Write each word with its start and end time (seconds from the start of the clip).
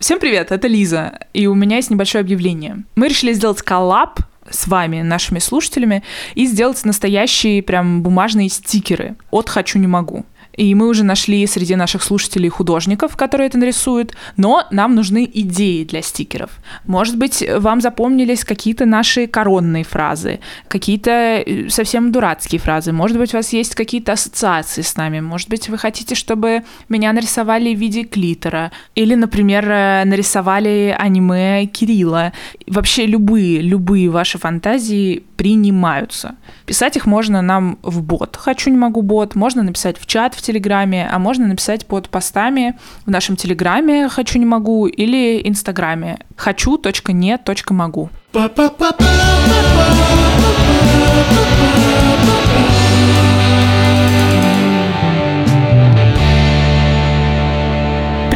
Всем 0.00 0.18
привет, 0.18 0.50
это 0.50 0.66
Лиза, 0.66 1.18
и 1.34 1.46
у 1.46 1.54
меня 1.54 1.76
есть 1.76 1.90
небольшое 1.90 2.22
объявление. 2.22 2.84
Мы 2.96 3.08
решили 3.08 3.34
сделать 3.34 3.60
коллаб 3.60 4.20
с 4.48 4.66
вами, 4.66 5.02
нашими 5.02 5.40
слушателями, 5.40 6.02
и 6.34 6.46
сделать 6.46 6.82
настоящие 6.86 7.62
прям 7.62 8.02
бумажные 8.02 8.48
стикеры 8.48 9.16
от 9.30 9.50
«Хочу, 9.50 9.78
не 9.78 9.86
могу». 9.86 10.24
И 10.60 10.74
мы 10.74 10.88
уже 10.88 11.04
нашли 11.04 11.46
среди 11.46 11.74
наших 11.74 12.02
слушателей 12.02 12.50
художников, 12.50 13.16
которые 13.16 13.46
это 13.46 13.56
нарисуют, 13.56 14.14
но 14.36 14.66
нам 14.70 14.94
нужны 14.94 15.26
идеи 15.32 15.84
для 15.84 16.02
стикеров. 16.02 16.50
Может 16.86 17.16
быть, 17.16 17.42
вам 17.56 17.80
запомнились 17.80 18.44
какие-то 18.44 18.84
наши 18.84 19.26
коронные 19.26 19.84
фразы, 19.84 20.40
какие-то 20.68 21.10
э, 21.10 21.70
совсем 21.70 22.12
дурацкие 22.12 22.60
фразы, 22.60 22.92
может 22.92 23.16
быть, 23.16 23.32
у 23.32 23.38
вас 23.38 23.54
есть 23.54 23.74
какие-то 23.74 24.12
ассоциации 24.12 24.82
с 24.82 24.96
нами, 24.96 25.20
может 25.20 25.48
быть, 25.48 25.70
вы 25.70 25.78
хотите, 25.78 26.14
чтобы 26.14 26.62
меня 26.90 27.14
нарисовали 27.14 27.74
в 27.74 27.78
виде 27.78 28.02
клитора, 28.02 28.70
или, 28.94 29.14
например, 29.14 29.64
э, 29.66 30.04
нарисовали 30.04 30.94
аниме 30.98 31.64
Кирилла. 31.72 32.34
Вообще 32.66 33.06
любые, 33.06 33.62
любые 33.62 34.10
ваши 34.10 34.36
фантазии 34.36 35.24
принимаются. 35.40 36.34
Писать 36.66 36.98
их 36.98 37.06
можно 37.06 37.40
нам 37.40 37.78
в 37.82 38.02
бот 38.02 38.36
«Хочу, 38.36 38.68
не 38.68 38.76
могу 38.76 39.00
бот», 39.00 39.34
можно 39.34 39.62
написать 39.62 39.98
в 39.98 40.04
чат 40.04 40.34
в 40.34 40.42
Телеграме, 40.50 41.08
а 41.08 41.18
можно 41.20 41.46
написать 41.46 41.86
под 41.86 42.08
постами 42.08 42.76
в 43.06 43.10
нашем 43.10 43.36
Телеграме 43.36 44.08
«Хочу, 44.08 44.36
не 44.38 44.46
могу» 44.46 44.88
или 44.88 45.40
Инстаграме 45.48 46.18
«хочу.не.могу». 46.36 48.10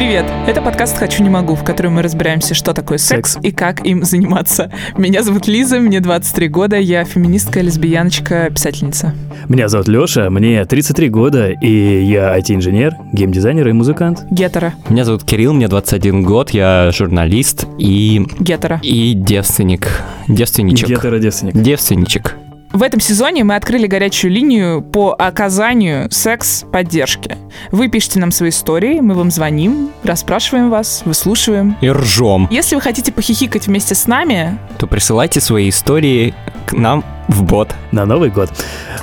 Привет! 0.05 0.27
Это 0.45 0.61
подкаст 0.61 0.99
«Хочу, 0.99 1.23
не 1.23 1.31
могу», 1.31 1.55
в 1.55 1.63
котором 1.63 1.93
мы 1.93 2.03
разбираемся, 2.03 2.53
что 2.53 2.75
такое 2.75 2.99
секс, 2.99 3.33
секс. 3.33 3.43
и 3.43 3.51
как 3.51 3.83
им 3.83 4.03
заниматься. 4.03 4.71
Меня 4.95 5.23
зовут 5.23 5.47
Лиза, 5.47 5.79
мне 5.79 5.99
23 5.99 6.47
года, 6.47 6.77
я 6.77 7.03
феминистка, 7.05 7.59
лесбияночка, 7.61 8.51
писательница. 8.51 9.15
Меня 9.49 9.67
зовут 9.67 9.87
Лёша, 9.87 10.29
мне 10.29 10.63
33 10.63 11.09
года, 11.09 11.49
и 11.49 12.03
я 12.03 12.37
IT-инженер, 12.37 12.93
геймдизайнер 13.13 13.67
и 13.67 13.71
музыкант. 13.71 14.25
Гетера. 14.29 14.75
Меня 14.89 15.05
зовут 15.05 15.23
Кирилл, 15.23 15.53
мне 15.53 15.67
21 15.67 16.21
год, 16.21 16.51
я 16.51 16.91
журналист 16.93 17.65
и... 17.79 18.27
Гетера. 18.39 18.79
И 18.83 19.13
девственник. 19.15 19.87
Девственничек. 20.27 20.87
Гетера-девственник. 20.87 21.55
Девственничек. 21.55 22.35
В 22.75 22.83
этом 22.83 22.99
сезоне 22.99 23.45
мы 23.45 23.55
открыли 23.55 23.87
горячую 23.87 24.33
линию 24.33 24.81
по 24.81 25.15
оказанию 25.17 26.11
секс-поддержки. 26.11 27.37
Вы 27.71 27.87
пишите 27.87 28.19
нам 28.19 28.33
свои 28.33 28.49
истории, 28.49 28.99
мы 28.99 29.13
вам 29.13 29.31
звоним, 29.31 29.91
расспрашиваем 30.03 30.69
вас, 30.69 31.03
выслушиваем. 31.05 31.77
И 31.79 31.89
ржем. 31.89 32.49
Если 32.51 32.75
вы 32.75 32.81
хотите 32.81 33.13
похихикать 33.13 33.67
вместе 33.67 33.95
с 33.95 34.07
нами, 34.07 34.59
то 34.77 34.87
присылайте 34.87 35.39
свои 35.39 35.69
истории 35.69 36.33
к 36.65 36.73
нам 36.73 37.05
в 37.29 37.43
бот. 37.43 37.73
На 37.93 38.05
Новый 38.05 38.29
год. 38.29 38.49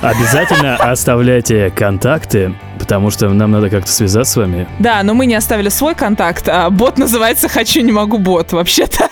Обязательно 0.01 0.75
оставляйте 0.91 1.71
контакты, 1.71 2.53
потому 2.77 3.09
что 3.09 3.27
нам 3.29 3.49
надо 3.49 3.71
как-то 3.71 3.91
связаться 3.91 4.33
с 4.33 4.35
вами. 4.35 4.67
Да, 4.77 5.01
но 5.01 5.15
мы 5.15 5.25
не 5.25 5.33
оставили 5.33 5.69
свой 5.69 5.95
контакт, 5.95 6.47
а 6.47 6.69
бот 6.69 6.99
называется 6.99 7.49
«Хочу, 7.49 7.81
не 7.81 7.91
могу 7.91 8.19
бот» 8.19 8.51
вообще-то. 8.51 9.09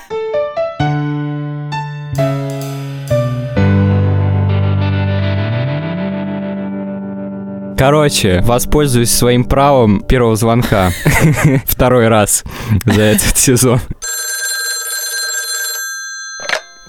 Короче, 7.82 8.42
воспользуюсь 8.42 9.10
своим 9.10 9.44
правом 9.44 10.02
первого 10.02 10.36
звонка. 10.36 10.92
Второй 11.66 12.10
раз 12.10 12.44
за 12.86 13.02
этот 13.02 13.36
сезон. 13.36 13.80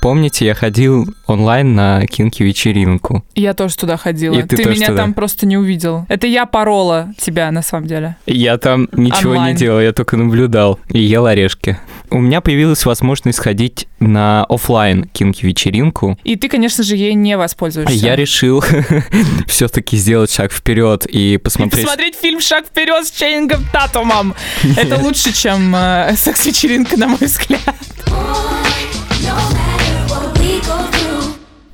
Помните, 0.02 0.44
я 0.44 0.54
ходил 0.54 1.14
онлайн 1.28 1.76
на 1.76 2.04
кинки 2.08 2.42
вечеринку. 2.42 3.24
Я 3.36 3.54
тоже 3.54 3.76
туда 3.76 3.96
ходила. 3.96 4.34
И 4.34 4.42
ты 4.42 4.56
ты 4.56 4.64
меня 4.64 4.88
туда. 4.88 5.02
там 5.02 5.14
просто 5.14 5.46
не 5.46 5.56
увидел. 5.56 6.06
Это 6.08 6.26
я 6.26 6.44
порола 6.44 7.14
тебя 7.16 7.52
на 7.52 7.62
самом 7.62 7.86
деле. 7.86 8.16
Я 8.26 8.58
там 8.58 8.88
ничего 8.90 9.30
онлайн. 9.30 9.54
не 9.54 9.58
делал, 9.60 9.80
я 9.80 9.92
только 9.92 10.16
наблюдал 10.16 10.80
и 10.88 10.98
ел 10.98 11.26
орешки. 11.26 11.78
У 12.10 12.18
меня 12.18 12.40
появилась 12.40 12.84
возможность 12.84 13.38
сходить 13.38 13.86
на 14.00 14.44
офлайн 14.48 15.04
кинки 15.04 15.46
вечеринку. 15.46 16.18
И 16.24 16.34
ты, 16.34 16.48
конечно 16.48 16.82
же, 16.82 16.96
ей 16.96 17.14
не 17.14 17.36
воспользуешься. 17.36 17.94
Я 17.94 18.16
решил 18.16 18.64
все-таки 19.46 19.96
сделать 19.96 20.32
шаг 20.32 20.50
вперед 20.50 21.06
и 21.06 21.36
посмотреть. 21.36 21.84
И 21.84 21.86
посмотреть 21.86 22.16
фильм 22.16 22.40
Шаг 22.40 22.66
вперед 22.66 23.06
с 23.06 23.12
Чейнингом 23.12 23.64
Татумом. 23.72 24.34
Это 24.76 24.98
лучше, 24.98 25.32
чем 25.32 25.72
э, 25.76 26.14
секс-вечеринка, 26.16 26.96
на 26.98 27.06
мой 27.06 27.18
взгляд. 27.20 27.60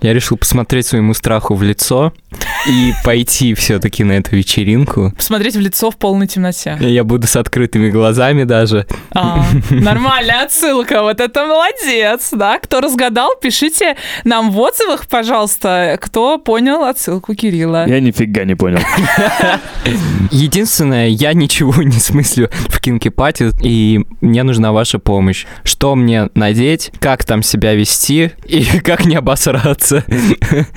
Я 0.00 0.14
решил 0.14 0.36
посмотреть 0.36 0.86
своему 0.86 1.14
страху 1.14 1.54
в 1.54 1.62
лицо 1.62 2.12
и 2.68 2.92
пойти 3.02 3.54
все-таки 3.54 4.04
на 4.04 4.12
эту 4.12 4.36
вечеринку. 4.36 5.12
Посмотреть 5.16 5.56
в 5.56 5.60
лицо 5.60 5.90
в 5.90 5.96
полной 5.96 6.26
темноте. 6.26 6.76
Я 6.80 7.02
буду 7.02 7.26
с 7.26 7.36
открытыми 7.36 7.88
глазами 7.88 8.44
даже. 8.44 8.86
А, 9.12 9.44
нормальная 9.70 10.44
отсылка, 10.44 11.02
вот 11.02 11.20
это 11.20 11.46
молодец, 11.46 12.28
да? 12.32 12.58
Кто 12.58 12.80
разгадал, 12.80 13.30
пишите 13.40 13.96
нам 14.24 14.50
в 14.50 14.58
отзывах, 14.58 15.06
пожалуйста, 15.06 15.98
кто 16.00 16.38
понял 16.38 16.84
отсылку 16.84 17.34
Кирилла. 17.34 17.86
Я 17.88 18.00
нифига 18.00 18.44
не 18.44 18.54
понял. 18.54 18.80
Единственное, 20.30 21.08
я 21.08 21.32
ничего 21.32 21.82
не 21.82 21.98
смыслю 21.98 22.50
в 22.68 22.80
кинки 22.80 23.08
пати, 23.08 23.50
и 23.62 24.04
мне 24.20 24.42
нужна 24.42 24.72
ваша 24.72 24.98
помощь. 24.98 25.46
Что 25.64 25.94
мне 25.94 26.28
надеть, 26.34 26.92
как 27.00 27.24
там 27.24 27.42
себя 27.42 27.74
вести 27.74 28.32
и 28.44 28.64
как 28.84 29.06
не 29.06 29.16
обосраться. 29.16 30.04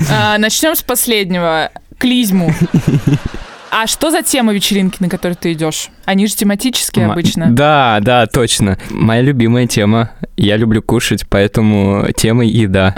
А, 0.09 0.37
начнем 0.37 0.75
с 0.75 0.81
последнего 0.81 1.69
клизму. 2.01 2.53
А 3.69 3.87
что 3.87 4.11
за 4.11 4.21
тема 4.21 4.53
вечеринки, 4.53 4.97
на 4.99 5.07
которой 5.07 5.35
ты 5.35 5.53
идешь? 5.53 5.89
Они 6.05 6.27
же 6.27 6.35
тематические 6.35 7.05
М- 7.05 7.11
обычно. 7.11 7.47
Да, 7.51 7.99
да, 8.01 8.25
точно. 8.27 8.77
Моя 8.89 9.21
любимая 9.21 9.67
тема. 9.67 10.11
Я 10.37 10.57
люблю 10.57 10.81
кушать, 10.81 11.25
поэтому 11.29 12.07
тема 12.15 12.43
еда. 12.45 12.95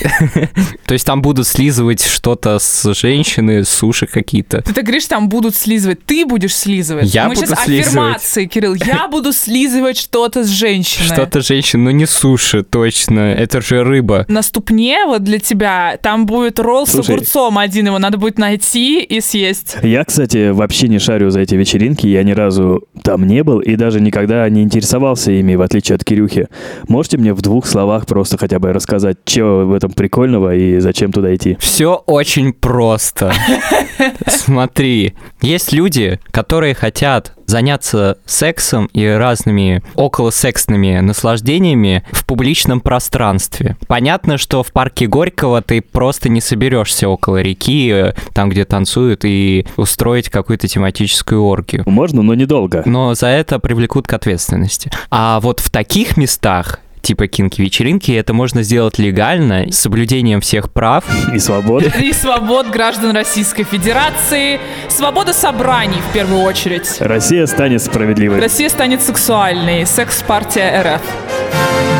То 0.86 0.92
есть 0.94 1.04
там 1.06 1.22
будут 1.22 1.46
слизывать 1.46 2.04
что-то 2.04 2.58
с 2.58 2.94
женщины, 2.94 3.64
суши 3.64 4.06
какие-то. 4.06 4.62
Ты 4.62 4.72
так 4.72 4.84
говоришь, 4.84 5.06
там 5.06 5.28
будут 5.28 5.56
слизывать. 5.56 6.04
Ты 6.04 6.24
будешь 6.24 6.54
слизывать. 6.54 7.12
Я 7.12 7.28
буду 7.28 7.40
сейчас 7.40 7.64
слизывать. 7.64 7.86
аффирмации, 7.88 8.46
Кирилл. 8.46 8.74
Я 8.74 9.08
буду 9.08 9.32
слизывать 9.32 9.98
что-то 9.98 10.44
с 10.44 10.48
женщиной. 10.48 11.06
Что-то 11.06 11.40
женщин, 11.40 11.84
но 11.84 11.90
не 11.90 12.06
суши, 12.06 12.62
точно. 12.62 13.20
Это 13.20 13.60
же 13.60 13.82
рыба. 13.82 14.24
На 14.28 14.42
ступне 14.42 15.04
вот 15.06 15.24
для 15.24 15.38
тебя 15.38 15.98
там 16.02 16.26
будет 16.26 16.58
ролл 16.58 16.86
с 16.86 16.94
огурцом 16.94 17.58
один. 17.58 17.86
Его 17.86 17.98
надо 17.98 18.18
будет 18.18 18.38
найти 18.38 19.02
и 19.02 19.20
съесть. 19.20 19.76
Я, 19.82 20.04
кстати, 20.04 20.50
вообще 20.50 20.88
не 20.88 20.98
шарю 20.98 21.30
за 21.30 21.40
эти 21.40 21.54
вечеринки. 21.54 22.06
Я 22.06 22.22
ни 22.22 22.32
разу 22.36 22.84
там 23.02 23.26
не 23.26 23.42
был 23.42 23.60
и 23.60 23.76
даже 23.76 24.00
никогда 24.00 24.48
не 24.48 24.62
интересовался 24.62 25.32
ими, 25.32 25.54
в 25.54 25.62
отличие 25.62 25.96
от 25.96 26.04
Кирюхи. 26.04 26.48
Можете 26.88 27.18
мне 27.18 27.32
в 27.32 27.42
двух 27.42 27.66
словах 27.66 28.06
просто 28.06 28.38
хотя 28.38 28.58
бы 28.58 28.72
рассказать, 28.72 29.18
что 29.24 29.66
в 29.66 29.72
этом 29.72 29.90
прикольного 29.92 30.54
и 30.54 30.78
зачем 30.78 31.12
туда 31.12 31.34
идти? 31.34 31.56
Все 31.60 32.02
очень 32.06 32.52
просто. 32.52 33.32
Смотри, 34.26 35.14
есть 35.40 35.72
люди, 35.72 36.20
которые 36.30 36.74
хотят 36.74 37.32
заняться 37.46 38.18
сексом 38.26 38.86
и 38.92 39.06
разными 39.06 39.82
околосексными 39.94 41.00
наслаждениями 41.00 42.04
в 42.12 42.26
публичном 42.26 42.80
пространстве. 42.80 43.76
Понятно, 43.86 44.38
что 44.38 44.62
в 44.62 44.72
парке 44.72 45.06
Горького 45.06 45.62
ты 45.62 45.80
просто 45.80 46.28
не 46.28 46.40
соберешься 46.40 47.08
около 47.08 47.40
реки, 47.40 48.12
там, 48.32 48.50
где 48.50 48.64
танцуют, 48.64 49.24
и 49.24 49.66
устроить 49.76 50.28
какую-то 50.28 50.68
тематическую 50.68 51.42
оргию. 51.42 51.84
Можно, 51.86 52.22
но 52.22 52.34
недолго. 52.34 52.82
Но 52.84 53.14
за 53.14 53.28
это 53.28 53.58
привлекут 53.58 54.06
к 54.06 54.12
ответственности. 54.12 54.90
А 55.10 55.40
вот 55.40 55.60
в 55.60 55.70
таких 55.70 56.16
местах 56.16 56.80
типа 57.06 57.28
кинки-вечеринки. 57.28 58.10
Это 58.10 58.32
можно 58.34 58.64
сделать 58.64 58.98
легально, 58.98 59.70
с 59.70 59.78
соблюдением 59.78 60.40
всех 60.40 60.72
прав. 60.72 61.04
И 61.32 61.38
свобод. 61.38 61.84
И 62.02 62.12
свобод 62.12 62.66
граждан 62.68 63.14
Российской 63.14 63.62
Федерации. 63.62 64.58
Свобода 64.88 65.32
собраний, 65.32 66.00
в 66.10 66.12
первую 66.12 66.42
очередь. 66.42 66.96
Россия 66.98 67.46
станет 67.46 67.82
справедливой. 67.82 68.40
Россия 68.40 68.68
станет 68.68 69.02
сексуальной. 69.02 69.86
Секс-партия 69.86 70.96
РФ. 70.96 71.95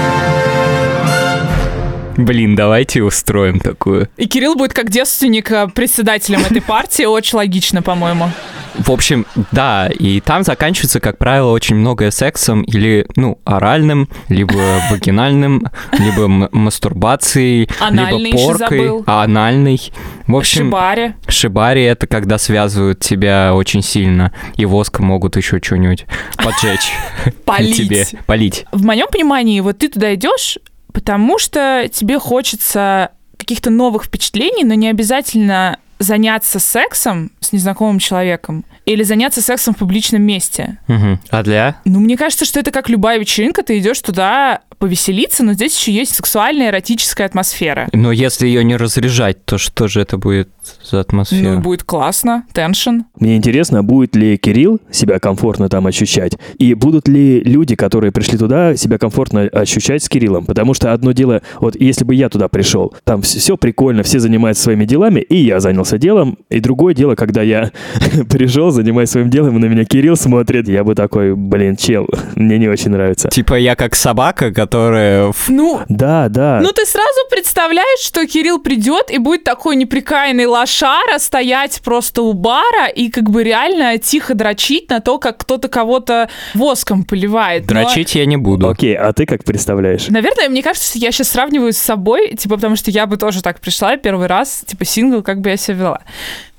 Блин, 2.17 2.55
давайте 2.57 3.03
устроим 3.03 3.61
такую. 3.61 4.09
И 4.17 4.27
Кирилл 4.27 4.55
будет 4.55 4.73
как 4.73 4.91
девственник 4.91 5.51
э, 5.51 5.69
председателем 5.69 6.41
этой 6.41 6.63
партии. 6.63 7.05
Очень 7.05 7.37
логично, 7.39 7.83
по-моему. 7.83 8.31
В 8.79 8.91
общем, 8.91 9.27
да, 9.53 9.89
и 9.89 10.21
там 10.21 10.43
заканчивается, 10.43 11.01
как 11.01 11.17
правило, 11.19 11.51
очень 11.53 11.77
многое 11.77 12.11
сексом 12.11 12.63
или, 12.63 13.07
ну, 13.17 13.39
оральным, 13.45 14.09
либо 14.29 14.53
вагинальным, 14.91 15.67
либо 15.99 16.29
мастурбацией, 16.53 17.69
Анальный 17.81 18.25
либо 18.25 18.37
поркой, 18.39 19.03
а 19.07 19.23
анальный. 19.25 19.81
В 20.27 20.37
общем, 20.37 20.67
Шибари. 20.67 21.15
шибари— 21.29 21.83
это 21.85 22.07
когда 22.07 22.37
связывают 22.39 23.01
тебя 23.01 23.55
очень 23.55 23.83
сильно, 23.83 24.33
и 24.57 24.67
воском 24.67 25.07
могут 25.07 25.37
еще 25.37 25.59
что-нибудь 25.63 26.05
поджечь 26.37 26.93
Полить. 27.45 27.77
тебе. 27.77 28.07
Полить. 28.27 28.67
В 28.73 28.85
моем 28.85 29.07
понимании, 29.11 29.61
вот 29.61 29.79
ты 29.79 29.89
туда 29.89 30.15
идешь, 30.15 30.59
потому 30.97 31.39
что 31.39 31.91
тебе 31.93 32.19
хочется 32.19 33.11
каких-то 33.37 33.69
новых 33.69 34.05
впечатлений, 34.05 34.65
но 34.65 34.73
не 34.73 34.89
обязательно 34.89 35.79
заняться 35.99 36.59
сексом 36.59 37.33
с 37.39 37.53
незнакомым 37.53 37.99
человеком 37.99 38.65
или 38.87 39.03
заняться 39.03 39.43
сексом 39.43 39.75
в 39.75 39.79
публичном 39.79 40.23
месте. 40.23 40.79
Мгм. 40.87 41.21
А 41.31 41.43
для? 41.43 41.77
Ну, 41.85 41.99
мне 42.01 42.17
кажется, 42.17 42.45
что 42.45 42.61
это 42.61 42.71
как 42.71 42.89
любая 42.89 43.19
вечеринка, 43.19 43.63
ты 43.63 43.79
идешь 43.79 44.01
туда 44.01 44.61
повеселиться, 44.79 45.43
но 45.43 45.55
здесь 45.55 45.77
еще 45.77 45.93
есть 45.93 46.15
сексуальная 46.15 46.69
эротическая 46.69 47.27
атмосфера. 47.27 47.89
Но 47.93 48.13
если 48.13 48.47
ее 48.47 48.63
не 48.63 48.77
разряжать, 48.77 49.45
то 49.45 49.59
что 49.59 49.89
же 49.89 50.01
это 50.01 50.19
будет 50.19 50.51
за 50.83 51.01
атмосфера? 51.01 51.55
Ну, 51.55 51.61
будет 51.61 51.83
классно, 51.83 52.45
теншн. 52.53 53.01
Мне 53.19 53.37
интересно, 53.37 53.83
будет 53.83 54.15
ли 54.15 54.37
Кирилл 54.37 54.81
себя 54.91 55.19
комфортно 55.19 55.69
там 55.69 55.87
ощущать, 55.87 56.39
и 56.59 56.75
будут 56.75 57.09
ли 57.09 57.41
люди, 57.41 57.75
которые 57.75 58.13
пришли 58.13 58.39
туда, 58.39 58.77
себя 58.77 58.99
комфортно 58.99 59.43
ощущать 59.43 60.03
с 60.03 60.09
Кириллом. 60.09 60.45
Потому 60.47 60.75
что 60.75 60.93
одно 60.93 61.13
дело, 61.13 61.43
вот 61.59 61.75
если 61.81 62.05
бы 62.05 62.15
я 62.15 62.29
туда 62.29 62.49
пришел, 62.49 62.95
там 63.05 63.23
все 63.23 63.57
прикольно, 63.57 64.03
все 64.03 64.21
занимаются 64.21 64.65
своими 64.65 64.85
делами, 64.85 65.21
и 65.21 65.37
я 65.37 65.61
занялся 65.61 65.99
делом. 65.99 66.39
И 66.51 66.61
другое 66.61 66.95
дело, 66.95 67.15
когда 67.15 67.43
я 67.43 67.73
пришел, 68.31 68.71
занимаюсь 68.77 69.11
своим 69.11 69.31
делом, 69.31 69.57
и 69.57 69.61
на 69.61 69.67
меня 69.67 69.85
Кирилл 69.85 70.17
смотрит, 70.17 70.69
я 70.69 70.85
бы 70.85 70.95
такой, 70.95 71.35
блин, 71.35 71.77
чел, 71.77 72.07
мне 72.35 72.59
не 72.59 72.69
очень 72.69 72.91
нравится. 72.91 73.29
Типа 73.29 73.55
я 73.55 73.75
как 73.75 73.95
собака, 73.95 74.53
которая... 74.53 75.33
Ну, 75.49 75.81
Да, 75.89 76.29
да. 76.29 76.61
Ну, 76.63 76.73
ты 76.73 76.85
сразу 76.87 77.21
представляешь, 77.31 78.01
что 78.01 78.27
Кирилл 78.27 78.59
придет 78.61 79.11
и 79.11 79.19
будет 79.19 79.45
такой 79.45 79.77
неприкаянный 79.77 80.47
лошара 80.47 81.19
стоять 81.19 81.81
просто 81.85 82.23
у 82.23 82.33
бара 82.33 82.87
и 82.95 83.11
как 83.11 83.31
бы 83.31 83.43
реально 83.43 83.99
тихо 83.99 84.35
дрочить 84.35 84.91
на 84.91 85.01
то, 85.01 85.19
как 85.19 85.39
кто-то 85.39 85.69
кого-то 85.69 86.29
воском 86.55 87.05
поливает. 87.05 87.67
Но, 87.71 87.75
Дрочить 87.75 88.15
я 88.15 88.27
не 88.27 88.37
буду. 88.37 88.69
Окей, 88.69 88.97
а 88.97 89.13
ты 89.13 89.27
как 89.27 89.45
представляешь? 89.45 90.09
Наверное, 90.09 90.49
мне 90.49 90.63
кажется, 90.63 90.91
что 90.91 90.99
я 90.99 91.13
сейчас 91.13 91.29
сравниваю 91.29 91.73
с 91.73 91.79
собой, 91.79 92.35
типа, 92.37 92.57
потому 92.57 92.77
что 92.77 92.91
я 92.91 93.07
бы 93.07 93.17
тоже 93.17 93.43
так 93.43 93.61
пришла 93.61 93.97
первый 93.97 94.27
раз, 94.27 94.65
типа, 94.67 94.85
сингл, 94.85 95.23
как 95.23 95.41
бы 95.41 95.51
я 95.51 95.57
себя 95.57 95.77
вела. 95.77 96.01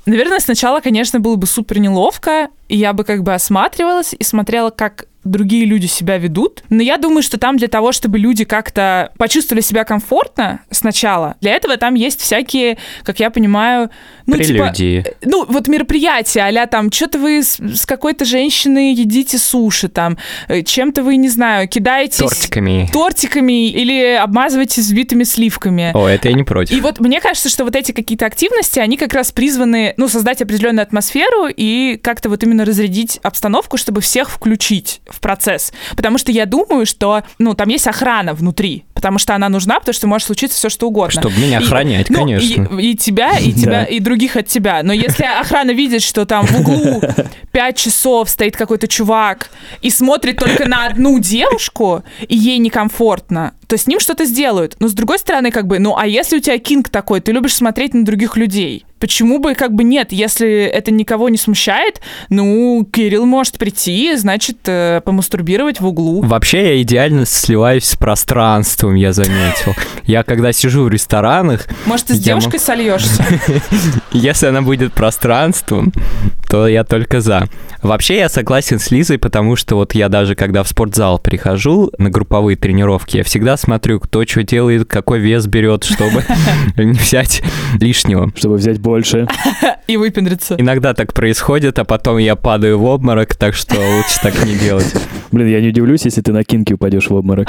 Наверное, 0.08 0.40
сначала, 0.40 0.80
конечно, 0.80 1.20
было 1.20 1.36
бы 1.36 1.46
супер 1.46 1.80
неловко, 1.80 2.48
и 2.70 2.78
я 2.78 2.94
бы 2.94 3.04
как 3.04 3.24
бы 3.24 3.34
осматривалась 3.34 4.16
и 4.18 4.24
смотрела, 4.24 4.70
как 4.70 5.08
другие 5.30 5.66
люди 5.66 5.86
себя 5.86 6.18
ведут. 6.18 6.64
Но 6.70 6.82
я 6.82 6.98
думаю, 6.98 7.22
что 7.22 7.38
там 7.40 7.58
для 7.58 7.68
того, 7.68 7.92
чтобы 7.92 8.20
люди 8.20 8.46
как-то 8.46 9.12
почувствовали 9.18 9.62
себя 9.62 9.84
комфортно 9.84 10.62
сначала, 10.72 11.36
для 11.42 11.52
этого 11.52 11.78
там 11.78 11.96
есть 11.96 12.22
всякие, 12.22 12.78
как 13.04 13.20
я 13.20 13.30
понимаю, 13.30 13.90
ну, 14.26 14.38
типа, 14.38 14.72
Прелюдии. 14.74 15.06
ну, 15.24 15.46
вот 15.48 15.68
мероприятия, 15.68 16.42
а 16.42 16.68
там, 16.68 16.92
что-то 16.92 17.18
вы 17.18 17.44
с, 17.44 17.60
с 17.60 17.86
какой-то 17.86 18.26
женщиной 18.26 18.94
едите 18.94 19.38
суши, 19.38 19.88
там, 19.88 20.18
э, 20.50 20.64
чем-то 20.64 21.04
вы, 21.04 21.16
не 21.16 21.30
знаю, 21.30 21.68
кидаетесь 21.68 22.18
Тортиками. 22.18 22.90
тортиками 22.92 23.70
или 23.70 24.16
обмазываетесь 24.16 24.84
взбитыми 24.84 25.24
сливками. 25.24 25.92
О, 25.94 26.08
это 26.08 26.28
я 26.30 26.36
не 26.36 26.44
против. 26.44 26.76
И 26.76 26.82
вот 26.82 27.00
мне 27.00 27.22
кажется, 27.22 27.50
что 27.50 27.64
вот 27.64 27.76
эти 27.76 27.92
какие-то 27.94 28.26
активности, 28.26 28.80
они 28.80 28.98
как 28.98 29.14
раз 29.14 29.32
призваны, 29.32 29.94
ну, 29.98 30.08
создать 30.08 30.42
определенную 30.42 30.84
атмосферу 30.84 31.48
и 31.48 31.98
как-то 32.02 32.30
вот 32.30 32.44
именно 32.44 32.66
разрядить 32.66 33.20
обстановку, 33.24 33.78
чтобы 33.78 34.02
всех 34.02 34.30
включить 34.30 35.02
в 35.08 35.17
процесс. 35.20 35.72
Потому 35.96 36.18
что 36.18 36.32
я 36.32 36.46
думаю, 36.46 36.86
что, 36.86 37.24
ну, 37.40 37.54
там 37.54 37.70
есть 37.70 37.88
охрана 37.88 38.34
внутри, 38.34 38.86
потому 38.98 39.20
что 39.20 39.34
она 39.36 39.48
нужна, 39.48 39.80
потому 39.80 39.94
что 39.94 40.08
может 40.08 40.28
случиться 40.28 40.58
все 40.58 40.70
что 40.70 40.88
угодно. 40.88 41.22
Чтобы 41.22 41.38
меня 41.38 41.60
И- 41.60 41.64
охранять, 41.64 42.10
ну, 42.10 42.18
конечно. 42.20 42.68
И, 42.80 42.92
и 42.92 42.96
тебя, 42.96 43.38
и 43.40 43.54
тебя, 43.54 43.72
Да. 43.72 43.84
и 43.86 44.00
других 44.00 44.36
от 44.36 44.48
тебя. 44.48 44.82
Но 44.84 44.92
если 44.92 45.24
охрана 45.24 45.72
видит, 45.72 46.02
что 46.02 46.26
там 46.26 46.46
в 46.46 46.60
углу 46.60 47.02
5 47.54 47.78
часов 47.78 48.30
стоит 48.30 48.58
какой-то 48.58 48.88
чувак 48.88 49.50
и 49.82 49.90
смотрит 49.90 50.38
только 50.38 50.68
на 50.68 50.88
одну 50.88 51.20
девушку, 51.20 52.04
и 52.28 52.36
ей 52.36 52.58
некомфортно, 52.58 53.54
то 53.68 53.78
с 53.78 53.86
ним 53.88 54.00
что-то 54.00 54.26
сделают. 54.26 54.76
Но 54.80 54.88
с 54.88 54.94
другой 54.94 55.20
стороны, 55.20 55.52
как 55.52 55.68
бы, 55.68 55.80
ну 55.80 55.96
а 55.98 56.08
если 56.08 56.38
у 56.38 56.40
тебя 56.40 56.58
кинг 56.58 56.90
такой, 56.90 57.20
ты 57.22 57.32
любишь 57.32 57.56
смотреть 57.56 57.94
на 57.94 58.06
других 58.06 58.38
людей, 58.38 58.86
почему 59.00 59.40
бы 59.40 59.56
как 59.56 59.74
бы 59.74 59.84
нет, 59.84 60.12
если 60.12 60.64
это 60.64 60.90
никого 60.92 61.28
не 61.30 61.38
смущает, 61.38 62.00
ну, 62.30 62.88
Кирилл 62.92 63.26
может 63.26 63.58
прийти, 63.58 64.16
значит, 64.16 64.58
э, 64.68 65.02
помастурбировать 65.04 65.80
в 65.82 65.86
углу. 65.88 66.22
Вообще 66.22 66.76
я 66.78 66.82
идеально 66.82 67.26
сливаюсь 67.26 67.84
с 67.86 67.96
пространством, 67.96 68.87
я 68.96 69.14
заметил. 69.14 69.74
Я 70.04 70.24
когда 70.24 70.52
сижу 70.52 70.84
в 70.84 70.90
ресторанах, 70.90 71.68
Может, 71.86 72.08
ты 72.08 72.14
с 72.16 72.20
девушкой 72.20 72.60
сольешься? 72.60 73.26
если 74.12 74.48
она 74.48 74.62
будет 74.62 74.94
пространством, 74.94 75.92
то 76.50 76.68
я 76.68 76.84
только 76.84 77.22
за. 77.22 77.48
Вообще 77.82 78.18
я 78.18 78.30
согласен 78.30 78.80
с 78.80 78.90
Лизой, 78.92 79.18
потому 79.18 79.56
что 79.56 79.76
вот 79.76 79.94
я 79.94 80.10
даже 80.10 80.36
когда 80.36 80.64
в 80.64 80.68
спортзал 80.68 81.20
прихожу 81.20 81.92
на 81.98 82.10
групповые 82.10 82.56
тренировки, 82.56 83.18
я 83.18 83.24
всегда 83.24 83.58
смотрю, 83.58 84.00
кто 84.00 84.26
что 84.26 84.44
делает, 84.44 84.88
какой 84.88 85.20
вес 85.20 85.46
берет, 85.48 85.84
чтобы 85.84 86.24
не 86.78 86.94
взять 86.94 87.42
лишнего. 87.80 88.32
Чтобы 88.36 88.56
взять 88.56 88.80
больше. 88.80 89.28
И 89.88 89.98
выпендриться. 89.98 90.56
Иногда 90.58 90.94
так 90.94 91.14
происходит, 91.14 91.80
а 91.80 91.86
потом 91.86 92.18
я 92.18 92.36
падаю 92.36 92.80
в 92.80 92.86
обморок, 92.86 93.36
так 93.36 93.54
что 93.56 93.76
лучше 93.76 94.20
так 94.22 94.44
не 94.44 94.56
делать. 94.56 94.94
Блин, 95.32 95.48
я 95.48 95.62
не 95.62 95.70
удивлюсь, 95.70 96.06
если 96.06 96.22
ты 96.22 96.32
на 96.32 96.44
кинке 96.44 96.74
упадешь 96.76 97.10
в 97.10 97.14
обморок. 97.14 97.48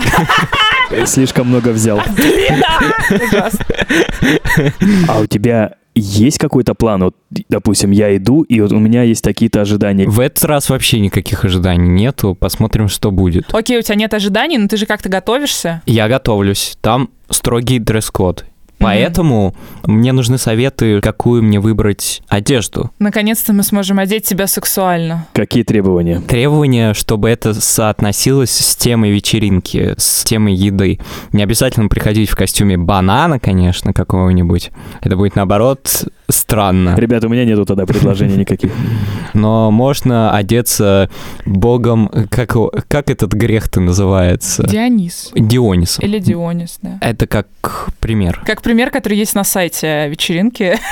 Слишком 1.04 1.27
много 1.44 1.68
взял. 1.70 2.00
А 5.08 5.20
у 5.20 5.26
тебя 5.26 5.74
есть 5.94 6.38
какой-то 6.38 6.74
план? 6.74 7.04
Вот, 7.04 7.16
допустим, 7.48 7.90
я 7.90 8.16
иду, 8.16 8.42
и 8.42 8.60
вот 8.60 8.72
у 8.72 8.78
меня 8.78 9.02
есть 9.02 9.24
такие-то 9.24 9.60
ожидания. 9.60 10.06
В 10.08 10.20
этот 10.20 10.44
раз 10.44 10.70
вообще 10.70 11.00
никаких 11.00 11.44
ожиданий 11.44 11.88
нету, 11.88 12.34
посмотрим, 12.34 12.88
что 12.88 13.10
будет. 13.10 13.52
Окей, 13.52 13.78
у 13.78 13.82
тебя 13.82 13.96
нет 13.96 14.14
ожиданий, 14.14 14.58
но 14.58 14.68
ты 14.68 14.76
же 14.76 14.86
как-то 14.86 15.08
готовишься. 15.08 15.82
Я 15.86 16.08
готовлюсь. 16.08 16.76
Там 16.80 17.10
строгий 17.30 17.78
дресс-код. 17.78 18.44
Поэтому 18.78 19.54
мне 19.84 20.12
нужны 20.12 20.38
советы, 20.38 21.00
какую 21.00 21.42
мне 21.42 21.60
выбрать 21.60 22.22
одежду. 22.28 22.90
Наконец-то 22.98 23.52
мы 23.52 23.62
сможем 23.62 23.98
одеть 23.98 24.24
тебя 24.24 24.46
сексуально. 24.46 25.26
Какие 25.32 25.64
требования? 25.64 26.20
Требование, 26.20 26.94
чтобы 26.94 27.28
это 27.28 27.54
соотносилось 27.54 28.50
с 28.50 28.76
темой 28.76 29.10
вечеринки, 29.10 29.94
с 29.96 30.24
темой 30.24 30.54
еды. 30.54 31.00
Не 31.32 31.42
обязательно 31.42 31.88
приходить 31.88 32.30
в 32.30 32.36
костюме 32.36 32.76
банана, 32.76 33.38
конечно, 33.38 33.92
какого-нибудь. 33.92 34.70
Это 35.00 35.16
будет, 35.16 35.36
наоборот, 35.36 36.06
странно. 36.28 36.94
Ребята, 36.96 37.26
у 37.26 37.30
меня 37.30 37.44
нету 37.44 37.64
тогда 37.64 37.86
предложений 37.86 38.36
никаких. 38.36 38.70
Но 39.34 39.70
можно 39.70 40.34
одеться 40.34 41.08
богом... 41.46 42.10
Как, 42.30 42.54
как 42.88 43.10
этот 43.10 43.32
грех-то 43.32 43.80
называется? 43.80 44.62
Дионис. 44.64 45.30
Дионисом. 45.34 46.04
Или 46.04 46.18
Дионис, 46.18 46.78
да. 46.82 46.98
Это 47.00 47.26
как 47.26 47.48
пример. 48.00 48.42
Как 48.46 48.62
пример, 48.62 48.90
который 48.90 49.16
есть 49.18 49.34
на 49.34 49.44
сайте 49.44 50.08
вечеринки. 50.08 50.78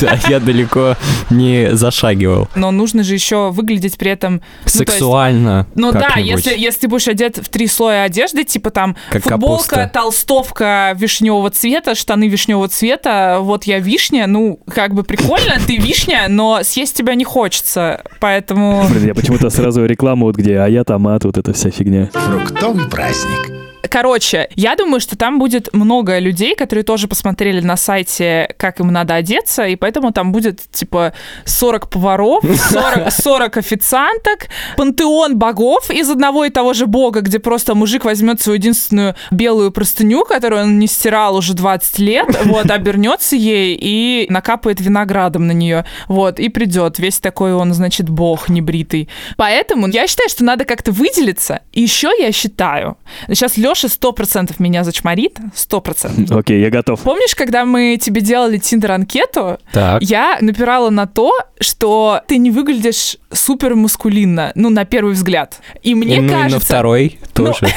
Да, 0.00 0.18
я 0.28 0.38
далеко 0.40 0.96
не 1.30 1.74
зашагивал. 1.74 2.48
Но 2.54 2.70
нужно 2.70 3.02
же 3.02 3.14
еще 3.14 3.50
выглядеть 3.50 3.96
при 3.98 4.10
этом... 4.12 4.40
то 4.40 4.44
есть- 4.64 4.76
Сексуально. 4.78 5.66
Ну 5.74 5.92
да, 5.92 6.14
если, 6.16 6.56
если 6.56 6.80
ты 6.80 6.88
будешь 6.88 7.08
одет 7.08 7.38
в 7.38 7.48
три 7.48 7.66
слоя 7.66 8.04
одежды, 8.04 8.44
типа 8.44 8.70
там 8.70 8.96
футболка, 9.10 9.90
толстовка 9.92 10.92
вишневого 10.96 11.50
цвета, 11.50 11.94
штаны 11.94 12.28
вишневого 12.28 12.68
цвета, 12.68 13.38
вот 13.40 13.64
я 13.64 13.78
вишня, 13.80 14.26
ну, 14.26 14.60
как 14.74 14.94
бы 14.94 15.02
прикольно, 15.02 15.54
ты 15.66 15.76
вишня, 15.76 16.26
но 16.28 16.60
съесть 16.62 16.96
тебя 16.96 17.14
не 17.14 17.24
хочется, 17.24 18.02
поэтому... 18.20 18.86
Блин, 18.88 19.06
я 19.06 19.14
почему-то 19.14 19.50
сразу 19.50 19.84
рекламу 19.84 20.26
вот 20.26 20.36
где, 20.36 20.58
а 20.58 20.66
я 20.66 20.84
томат, 20.84 21.24
вот 21.24 21.38
эта 21.38 21.52
вся 21.52 21.70
фигня. 21.70 22.10
Фруктовый 22.12 22.88
праздник. 22.88 23.57
Короче, 23.88 24.48
я 24.54 24.76
думаю, 24.76 25.00
что 25.00 25.16
там 25.16 25.38
будет 25.38 25.72
много 25.72 26.18
людей, 26.18 26.54
которые 26.54 26.84
тоже 26.84 27.08
посмотрели 27.08 27.60
на 27.60 27.76
сайте, 27.76 28.54
как 28.56 28.80
им 28.80 28.88
надо 28.88 29.14
одеться, 29.14 29.66
и 29.66 29.76
поэтому 29.76 30.12
там 30.12 30.32
будет, 30.32 30.60
типа, 30.70 31.12
40 31.44 31.88
поваров, 31.88 32.44
40, 32.70 33.12
40 33.12 33.56
официанток, 33.56 34.48
пантеон 34.76 35.38
богов 35.38 35.90
из 35.90 36.10
одного 36.10 36.44
и 36.44 36.50
того 36.50 36.74
же 36.74 36.86
бога, 36.86 37.20
где 37.20 37.38
просто 37.38 37.74
мужик 37.74 38.04
возьмет 38.04 38.40
свою 38.40 38.58
единственную 38.58 39.14
белую 39.30 39.70
простыню, 39.70 40.24
которую 40.24 40.62
он 40.62 40.78
не 40.78 40.86
стирал 40.86 41.36
уже 41.36 41.54
20 41.54 41.98
лет, 42.00 42.26
вот, 42.44 42.70
обернется 42.70 43.36
ей 43.36 43.78
и 43.80 44.26
накапает 44.30 44.80
виноградом 44.80 45.46
на 45.46 45.52
нее, 45.52 45.84
вот, 46.08 46.40
и 46.40 46.48
придет. 46.48 46.98
Весь 46.98 47.20
такой 47.20 47.54
он, 47.54 47.72
значит, 47.74 48.08
бог 48.08 48.48
небритый. 48.48 49.08
Поэтому 49.36 49.88
я 49.88 50.06
считаю, 50.06 50.28
что 50.28 50.44
надо 50.44 50.64
как-то 50.64 50.92
выделиться. 50.92 51.60
И 51.72 51.82
еще 51.82 52.10
я 52.18 52.32
считаю, 52.32 52.96
сейчас 53.28 53.56
Леша 53.68 53.88
сто 53.88 54.12
процентов 54.12 54.60
меня 54.60 54.82
зачморит, 54.82 55.38
сто 55.54 55.80
процентов. 55.80 56.36
Окей, 56.36 56.60
я 56.60 56.70
готов. 56.70 57.00
Помнишь, 57.00 57.34
когда 57.34 57.66
мы 57.66 57.98
тебе 58.00 58.22
делали 58.22 58.56
Тиндер-анкету, 58.58 59.58
Так. 59.72 60.02
я 60.02 60.38
напирала 60.40 60.88
на 60.88 61.06
то, 61.06 61.32
что 61.60 62.22
ты 62.26 62.38
не 62.38 62.50
выглядишь 62.50 63.18
супер 63.30 63.74
маскулинно, 63.74 64.52
ну, 64.54 64.70
на 64.70 64.86
первый 64.86 65.12
взгляд. 65.12 65.60
И 65.82 65.94
мне 65.94 66.16
и, 66.16 66.20
ну, 66.20 66.26
и 66.26 66.30
на 66.30 66.42
кажется... 66.44 66.66
второй 66.66 67.18
тоже. 67.34 67.68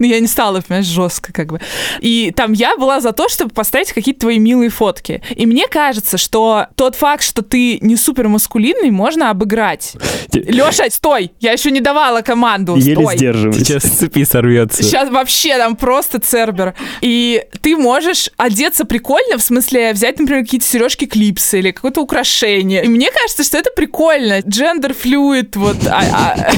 Ну, 0.00 0.06
я 0.06 0.18
не 0.18 0.26
стала, 0.26 0.60
понимаешь, 0.60 0.86
жестко 0.86 1.32
как 1.32 1.52
бы. 1.52 1.60
И 2.00 2.32
там 2.34 2.52
я 2.52 2.76
была 2.76 3.00
за 3.00 3.12
то, 3.12 3.28
чтобы 3.28 3.52
поставить 3.52 3.92
какие-то 3.92 4.22
твои 4.22 4.40
милые 4.40 4.68
фотки. 4.68 5.22
И 5.36 5.46
мне 5.46 5.68
кажется, 5.68 6.18
что 6.18 6.66
тот 6.74 6.96
факт, 6.96 7.22
что 7.22 7.42
ты 7.42 7.78
не 7.80 7.94
супер 7.94 8.26
маскулинный, 8.26 8.90
можно 8.90 9.30
обыграть. 9.30 9.92
Леша, 10.32 10.90
стой! 10.90 11.30
Я 11.38 11.52
еще 11.52 11.70
не 11.70 11.80
давала 11.80 12.22
команду. 12.22 12.74
Еле 12.74 13.06
сдерживаюсь. 13.14 13.58
Сейчас 13.58 13.84
с 13.84 13.90
цепи 13.90 14.24
сорвется. 14.24 14.82
Сейчас 14.82 15.03
вообще 15.10 15.56
там 15.58 15.76
просто 15.76 16.18
цербер. 16.18 16.74
И 17.00 17.44
ты 17.62 17.76
можешь 17.76 18.30
одеться 18.36 18.84
прикольно, 18.84 19.38
в 19.38 19.42
смысле 19.42 19.92
взять, 19.92 20.18
например, 20.18 20.44
какие-то 20.44 20.66
сережки 20.66 21.06
клипсы 21.06 21.58
или 21.58 21.70
какое-то 21.70 22.00
украшение. 22.00 22.84
И 22.84 22.88
мне 22.88 23.10
кажется, 23.10 23.44
что 23.44 23.58
это 23.58 23.70
прикольно. 23.74 24.40
Джендер 24.40 24.94
флюид, 24.94 25.56
вот. 25.56 25.76
а- 25.86 26.02
а- 26.12 26.52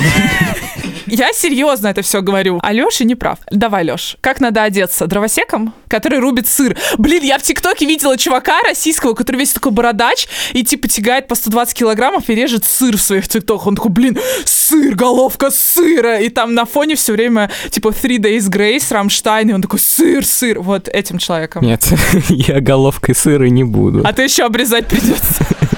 Я 1.06 1.32
серьезно 1.32 1.88
это 1.88 2.02
все 2.02 2.20
говорю. 2.20 2.58
А 2.62 2.72
Леша 2.72 3.04
не 3.04 3.14
прав. 3.14 3.38
Давай, 3.50 3.84
Леш, 3.84 4.16
как 4.20 4.40
надо 4.40 4.62
одеться? 4.62 5.06
Дровосеком, 5.06 5.75
который 5.88 6.18
рубит 6.18 6.48
сыр. 6.48 6.76
Блин, 6.98 7.22
я 7.22 7.38
в 7.38 7.42
ТикТоке 7.42 7.86
видела 7.86 8.16
чувака 8.16 8.60
российского, 8.62 9.14
который 9.14 9.36
весь 9.36 9.52
такой 9.52 9.72
бородач 9.72 10.26
и 10.52 10.64
типа 10.64 10.88
тягает 10.88 11.28
по 11.28 11.34
120 11.34 11.75
килограммов 11.75 12.28
и 12.28 12.34
режет 12.34 12.64
сыр 12.64 12.96
в 12.96 13.02
своих 13.02 13.28
ТикТоках. 13.28 13.66
Он 13.66 13.76
такой, 13.76 13.90
блин, 13.90 14.18
сыр, 14.44 14.94
головка 14.94 15.50
сыра. 15.50 16.18
И 16.20 16.28
там 16.28 16.54
на 16.54 16.64
фоне 16.64 16.96
все 16.96 17.12
время 17.12 17.50
типа 17.70 17.88
Three 17.88 18.18
Days 18.18 18.50
Grace, 18.50 18.92
Рамштайн, 18.92 19.50
и 19.50 19.52
он 19.52 19.62
такой, 19.62 19.78
сыр, 19.78 20.25
сыр. 20.25 20.60
Вот 20.60 20.88
этим 20.88 21.18
человеком. 21.18 21.64
Нет, 21.64 21.86
я 22.28 22.60
головкой 22.60 23.14
сыра 23.14 23.44
не 23.44 23.64
буду. 23.64 24.02
А 24.04 24.12
ты 24.12 24.22
еще 24.22 24.44
обрезать 24.44 24.86
придется. 24.86 25.46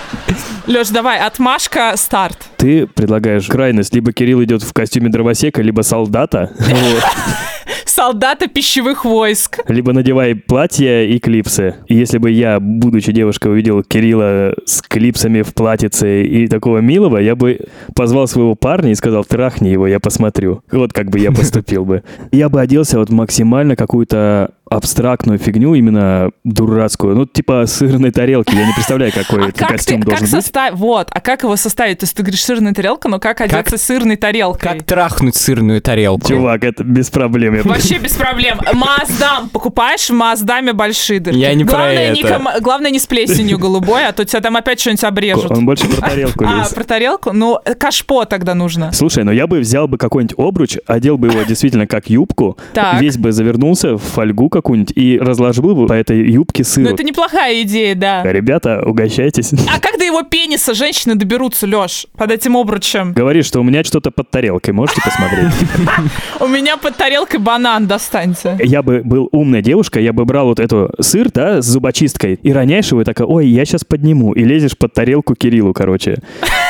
Леш, 0.67 0.89
давай, 0.89 1.19
отмашка, 1.21 1.93
старт. 1.97 2.39
Ты 2.59 2.87
предлагаешь 2.87 3.47
крайность. 3.47 3.95
Либо 3.95 4.13
Кирилл 4.13 4.43
идет 4.45 4.63
в 4.63 4.73
костюме 4.73 5.09
дровосека, 5.09 5.63
либо 5.63 5.83
солдата. 5.83 6.51
Солдата 7.85 8.47
пищевых 8.47 9.05
войск. 9.05 9.61
Либо 9.67 9.93
надевай 9.93 10.35
платье 10.35 11.11
и 11.11 11.19
клипсы. 11.19 11.75
И 11.87 11.97
если 11.97 12.19
бы 12.19 12.31
я, 12.31 12.61
будучи 12.61 13.13
девушкой, 13.13 13.53
увидел 13.53 13.83
Кирилла 13.83 14.55
с 14.67 14.83
клипсами 14.83 15.43
в 15.43 15.53
платьице 15.53 16.23
и 16.23 16.47
такого 16.47 16.79
милого, 16.79 17.19
я 17.19 17.35
бы 17.35 17.59
позвал 17.95 18.29
своего 18.29 18.55
парня 18.55 18.93
и 18.93 18.95
сказал, 18.95 19.25
трахни 19.25 19.69
его, 19.69 19.87
я 19.87 20.01
посмотрю. 20.01 20.63
Вот 20.71 20.93
как 20.93 21.11
бы 21.11 21.19
я 21.19 21.33
поступил 21.33 21.85
бы. 21.85 22.05
Я 22.31 22.49
бы 22.49 22.61
оделся 22.61 22.99
вот 22.99 23.11
максимально 23.11 23.75
какую-то 23.75 24.53
абстрактную 24.71 25.39
фигню, 25.39 25.75
именно 25.75 26.31
дурацкую. 26.45 27.15
Ну, 27.17 27.27
типа 27.27 27.65
сырной 27.67 28.11
тарелки. 28.11 28.55
Я 28.55 28.67
не 28.67 28.73
представляю, 28.73 29.13
какой 29.15 29.47
А 29.47 29.49
это 29.49 29.59
как, 29.59 29.69
костюм 29.69 30.03
ты, 30.03 30.11
как 30.11 30.19
должен 30.21 30.37
быть. 30.37 30.45
составить? 30.45 30.79
Вот, 30.79 31.09
а 31.13 31.21
как 31.21 31.43
его 31.43 31.57
составить? 31.57 31.99
То 31.99 32.05
есть 32.05 32.15
ты 32.17 32.23
говоришь 32.23 32.43
сырная 32.45 32.75
тарелка, 32.75 33.09
но 33.09 33.19
как 33.19 33.41
одеться 33.41 33.79
сырной 33.79 34.17
тарелкой? 34.17 34.73
Как 34.79 34.83
трахнуть 34.85 35.37
сырную 35.37 35.81
тарелку? 35.81 36.29
Чувак, 36.29 36.65
это 36.65 36.85
без 36.85 37.11
проблем. 37.11 37.61
Вообще 37.65 37.99
без 37.99 38.13
проблем. 38.13 38.59
Маздам. 38.75 39.49
Покупаешь 39.51 40.09
в 40.09 40.15
Маздаме 40.15 40.73
большие 40.73 41.21
дырки. 41.21 41.39
Я 41.39 41.55
не 41.55 41.65
про 41.65 41.77
главное, 41.79 42.13
Не 42.13 42.21
это. 42.23 42.35
ком- 42.35 42.49
Главное, 42.61 42.91
не 42.91 42.99
с 42.99 43.07
плесенью 43.07 43.59
голубой, 43.69 44.07
а 44.07 44.13
то 44.13 44.25
тебя 44.25 44.41
там 44.41 44.57
опять 44.57 44.81
что-нибудь 44.81 45.05
обрежут. 45.05 45.51
Он 45.51 45.65
больше 45.67 45.87
про 45.89 46.09
тарелку 46.11 46.45
А, 46.47 46.59
весь. 46.61 46.69
про 46.69 46.85
тарелку? 46.85 47.33
Ну, 47.33 47.59
кашпо 47.79 48.25
тогда 48.25 48.55
нужно. 48.55 48.93
Слушай, 48.93 49.25
ну 49.25 49.33
я 49.33 49.47
бы 49.47 49.61
взял 49.61 49.89
бы 49.89 49.99
какой-нибудь 49.99 50.35
обруч, 50.39 50.77
одел 50.87 51.19
бы 51.19 51.29
его 51.29 51.43
действительно 51.49 51.87
как 51.87 52.09
юбку, 52.11 52.57
Так. 52.75 53.01
весь 53.01 53.17
бы 53.17 53.33
завернулся 53.33 53.95
в 53.97 54.03
фольгу 54.03 54.49
какую-нибудь 54.59 54.93
и 54.97 55.19
разложил 55.19 55.75
бы 55.75 55.87
по 55.87 55.93
этой 55.93 56.31
юбке 56.31 56.63
Ну, 56.63 56.65
сыр. 56.69 56.87
это 56.95 57.03
неплохая 57.03 57.63
идея, 57.63 57.95
да. 57.95 58.23
Ребята, 58.25 58.83
угощайтесь. 58.85 59.53
А 59.75 59.81
как 59.81 59.99
до 59.99 60.05
его 60.05 60.23
пениса 60.23 60.75
женщины 60.75 61.15
доберутся, 61.15 61.67
Леш, 61.67 62.07
под 62.17 62.31
этим 62.31 62.57
обручем? 62.57 63.13
Говорит, 63.13 63.45
что 63.47 63.61
у 63.61 63.63
меня 63.63 63.83
что-то 63.85 64.11
под 64.11 64.31
тарелкой, 64.31 64.75
можете 64.75 65.01
посмотреть? 65.03 65.53
У 66.41 66.47
меня 66.47 66.77
под 66.77 66.97
тарелкой 66.97 67.41
банан 67.41 67.87
достаньте. 67.87 68.57
Я 68.63 68.83
бы 68.83 69.03
был 69.05 69.29
умная 69.33 69.63
девушка, 69.63 70.01
я 70.01 70.13
бы 70.13 70.25
брал 70.25 70.47
вот 70.47 70.61
эту 70.61 70.91
сыр, 71.01 71.31
да, 71.33 71.61
с 71.63 71.67
зубочисткой, 71.67 72.35
и 72.43 72.53
роняешь 72.53 72.91
его, 72.91 73.03
и 73.03 73.05
такая, 73.05 73.27
ой, 73.27 73.47
я 73.49 73.65
сейчас 73.65 73.85
подниму, 73.85 74.33
и 74.33 74.45
лезешь 74.45 74.77
под 74.77 74.93
тарелку 74.93 75.35
Кириллу, 75.35 75.73
короче. 75.73 76.19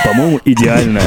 По-моему, 0.05 0.41
идеально. 0.45 1.01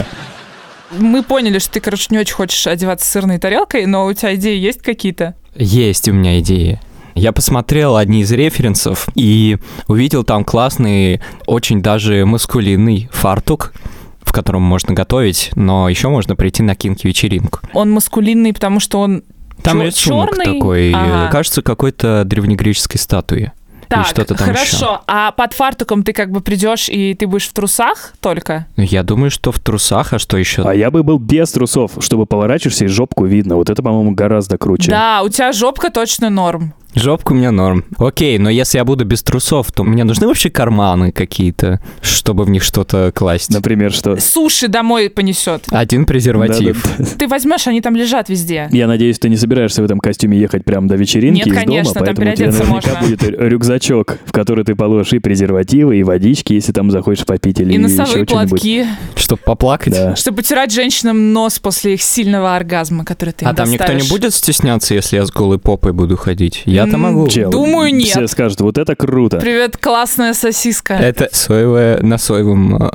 Мы 0.97 1.23
поняли, 1.23 1.59
что 1.59 1.71
ты, 1.73 1.79
короче, 1.79 2.07
не 2.09 2.19
очень 2.19 2.33
хочешь 2.33 2.67
одеваться 2.67 3.09
сырной 3.09 3.39
тарелкой, 3.39 3.85
но 3.85 4.05
у 4.05 4.13
тебя 4.13 4.35
идеи 4.35 4.57
есть 4.57 4.81
какие-то? 4.81 5.35
Есть 5.55 6.07
у 6.07 6.13
меня 6.13 6.39
идеи. 6.39 6.79
Я 7.13 7.33
посмотрел 7.33 7.97
одни 7.97 8.21
из 8.21 8.31
референсов 8.31 9.09
и 9.15 9.57
увидел 9.87 10.23
там 10.23 10.45
классный, 10.45 11.19
очень 11.45 11.81
даже 11.81 12.25
маскулинный 12.25 13.09
фартук, 13.11 13.73
в 14.21 14.31
котором 14.31 14.61
можно 14.61 14.93
готовить, 14.93 15.51
но 15.55 15.89
еще 15.89 16.07
можно 16.07 16.35
прийти 16.37 16.63
на 16.63 16.73
кинки-вечеринку. 16.75 17.59
Он 17.73 17.91
маскулинный, 17.91 18.53
потому 18.53 18.79
что 18.79 18.99
он 19.01 19.23
Там 19.61 19.79
чё- 19.79 19.85
рисунок 19.87 20.29
чёрный? 20.29 20.45
такой, 20.59 20.91
Ага. 20.93 21.29
кажется, 21.31 21.61
какой-то 21.61 22.23
древнегреческой 22.25 22.99
статуи. 22.99 23.51
Так, 23.97 24.07
что-то 24.07 24.35
там 24.35 24.47
хорошо. 24.47 24.75
еще. 24.77 24.99
А 25.07 25.31
под 25.31 25.53
фартуком 25.53 26.03
ты 26.03 26.13
как 26.13 26.31
бы 26.31 26.41
придешь 26.41 26.89
и 26.89 27.13
ты 27.13 27.27
будешь 27.27 27.47
в 27.47 27.53
трусах 27.53 28.13
только? 28.19 28.67
Ну, 28.77 28.83
Я 28.83 29.03
думаю, 29.03 29.31
что 29.31 29.51
в 29.51 29.59
трусах, 29.59 30.13
а 30.13 30.19
что 30.19 30.37
еще? 30.37 30.63
А 30.63 30.73
я 30.73 30.91
бы 30.91 31.03
был 31.03 31.19
без 31.19 31.51
трусов, 31.51 31.91
чтобы 31.99 32.25
поворачиваешься 32.25 32.85
и 32.85 32.87
жопку 32.87 33.25
видно. 33.25 33.55
Вот 33.55 33.69
это, 33.69 33.81
по-моему, 33.83 34.11
гораздо 34.11 34.57
круче. 34.57 34.91
Да, 34.91 35.21
у 35.23 35.29
тебя 35.29 35.51
жопка 35.53 35.89
точно 35.89 36.29
норм. 36.29 36.73
Жопка 36.93 37.31
у 37.31 37.35
меня 37.35 37.51
норм. 37.51 37.85
Окей, 37.97 38.37
но 38.37 38.49
если 38.49 38.77
я 38.77 38.83
буду 38.85 39.05
без 39.05 39.23
трусов, 39.23 39.71
то 39.71 39.83
мне 39.83 40.03
нужны 40.03 40.27
вообще 40.27 40.49
карманы 40.49 41.11
какие-то, 41.11 41.79
чтобы 42.01 42.43
в 42.43 42.49
них 42.49 42.63
что-то 42.63 43.11
класть. 43.15 43.49
Например, 43.49 43.91
что? 43.93 44.19
Суши 44.19 44.67
домой 44.67 45.09
понесет. 45.09 45.63
Один 45.71 46.05
презерватив. 46.05 46.83
Да-да-да. 46.97 47.15
Ты 47.17 47.27
возьмешь, 47.27 47.65
они 47.67 47.81
там 47.81 47.95
лежат 47.95 48.27
везде. 48.29 48.67
Я 48.71 48.87
надеюсь, 48.87 49.19
ты 49.19 49.29
не 49.29 49.37
собираешься 49.37 49.81
в 49.81 49.85
этом 49.85 49.99
костюме 49.99 50.37
ехать 50.37 50.65
прямо 50.65 50.87
до 50.87 50.95
вечеринки 50.95 51.37
Нет, 51.39 51.47
из 51.47 51.53
конечно, 51.55 51.93
дома, 51.93 51.93
там 51.93 52.15
поэтому 52.15 52.31
у 52.31 52.35
тебя 52.35 52.45
переодеться 52.45 52.63
наверняка 52.63 52.91
можно. 53.01 53.07
будет 53.07 53.23
рю- 53.23 53.47
рюкзачок, 53.49 54.17
в 54.25 54.31
который 54.31 54.65
ты 54.65 54.75
положишь 54.75 55.13
и 55.13 55.19
презервативы, 55.19 55.97
и 55.97 56.03
водички, 56.03 56.53
если 56.53 56.73
там 56.73 56.91
захочешь 56.91 57.25
попить 57.25 57.59
или 57.61 57.73
И 57.73 57.77
носовые 57.77 58.03
еще 58.23 58.25
что-нибудь. 58.25 58.49
платки, 58.49 58.85
Чтобы 59.15 59.41
поплакать. 59.43 59.93
Да. 59.93 60.15
чтобы 60.17 60.37
потирать 60.37 60.73
женщинам 60.73 61.31
нос 61.33 61.59
после 61.59 61.93
их 61.93 62.01
сильного 62.01 62.55
оргазма, 62.55 63.05
который 63.05 63.31
ты 63.31 63.45
им 63.45 63.51
А 63.51 63.53
там 63.53 63.69
никто 63.69 63.85
не 63.85 63.99
доставишь. 63.99 64.09
будет 64.11 64.33
стесняться, 64.33 64.93
если 64.93 65.15
я 65.15 65.25
с 65.25 65.31
голой 65.31 65.57
попой 65.57 65.93
буду 65.93 66.17
ходить? 66.17 66.63
Я-то 66.85 66.97
могу. 66.97 67.27
Чел, 67.27 67.51
Думаю, 67.51 67.93
нет. 67.93 68.07
Все 68.09 68.27
скажут, 68.27 68.61
вот 68.61 68.77
это 68.77 68.95
круто. 68.95 69.37
Привет, 69.37 69.77
классная 69.77 70.33
сосиска. 70.33 70.93
Это 70.95 71.29
соевая 71.31 72.01
на 72.01 72.17
соевом... 72.17 72.77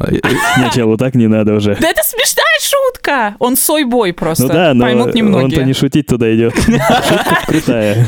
Не, 0.59 0.71
чел, 0.75 0.89
вот 0.89 0.99
так 0.99 1.15
не 1.15 1.27
надо 1.27 1.55
уже. 1.55 1.77
Да 1.81 1.89
это 1.89 2.03
смешная 2.03 2.45
шутка! 2.61 3.37
Он 3.39 3.57
сойбой 3.57 4.13
просто. 4.13 4.45
Ну 4.45 4.53
да, 4.53 4.75
но 4.75 4.85
Поймут 4.85 5.15
немногие. 5.15 5.45
он-то 5.45 5.63
не 5.65 5.73
шутить 5.73 6.07
туда 6.07 6.35
идет. 6.35 6.55
Шутка 6.67 7.43
крутая. 7.47 8.07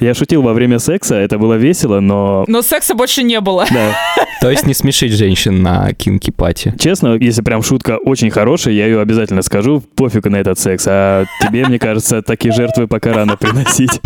Я 0.00 0.14
шутил 0.14 0.42
во 0.42 0.52
время 0.52 0.78
секса, 0.78 1.16
это 1.16 1.38
было 1.38 1.54
весело, 1.54 2.00
но... 2.00 2.44
Но 2.46 2.62
секса 2.62 2.94
больше 2.94 3.22
не 3.22 3.40
было. 3.40 3.66
Да, 3.70 3.92
То 4.40 4.50
есть 4.50 4.66
не 4.66 4.74
смешить 4.74 5.12
женщин 5.12 5.62
на 5.62 5.92
кинки-пати. 5.92 6.74
честно, 6.78 7.16
если 7.18 7.42
прям 7.42 7.62
шутка 7.62 7.98
очень 7.98 8.30
хорошая, 8.30 8.74
я 8.74 8.86
ее 8.86 9.00
обязательно 9.00 9.42
скажу, 9.42 9.82
пофигу 9.96 10.30
на 10.30 10.36
этот 10.36 10.58
секс. 10.58 10.84
А 10.86 11.24
тебе, 11.42 11.66
мне 11.66 11.78
кажется, 11.78 12.22
такие 12.22 12.52
жертвы 12.52 12.86
пока 12.86 13.12
рано 13.12 13.36
приносить. 13.36 14.00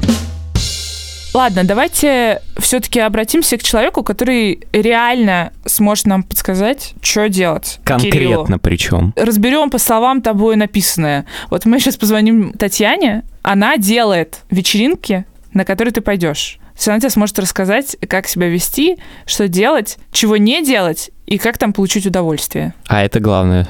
Ладно, 1.35 1.65
давайте 1.65 2.43
все-таки 2.59 3.01
обратимся 3.01 3.57
к 3.57 3.63
человеку, 3.63 4.03
который 4.03 4.61
реально 4.73 5.53
сможет 5.65 6.07
нам 6.07 6.23
подсказать, 6.23 6.93
что 7.01 7.29
делать. 7.31 7.81
Кириллу. 7.85 8.35
Конкретно 8.37 8.59
причем. 8.59 9.13
Разберем 9.17 9.71
по 9.71 9.79
словам 9.79 10.21
тобой 10.21 10.57
написанное. 10.57 11.25
Вот 11.49 11.65
мы 11.65 11.81
сейчас 11.81 11.97
позвоним 11.97 12.53
Татьяне, 12.53 13.25
она 13.43 13.79
делает 13.79 14.41
вечеринки, 14.51 15.25
на 15.55 15.65
которые 15.65 15.93
ты 15.93 16.03
пойдешь. 16.03 16.59
То 16.73 16.79
есть 16.79 16.89
она 16.89 17.01
тебе 17.01 17.11
сможет 17.11 17.39
рассказать, 17.39 17.97
как 18.09 18.29
себя 18.29 18.49
вести, 18.49 18.99
что 19.25 19.49
делать, 19.49 19.99
чего 20.11 20.37
не 20.37 20.63
делать 20.65 21.11
и 21.27 21.39
как 21.39 21.57
там 21.57 21.73
получить 21.73 22.07
удовольствие. 22.07 22.75
А 22.87 23.03
это 23.03 23.21
главное, 23.21 23.69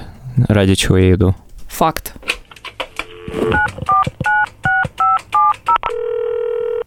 ради 0.49 0.75
чего 0.75 0.99
я 0.99 1.13
иду. 1.15 1.35
Факт. 1.69 2.15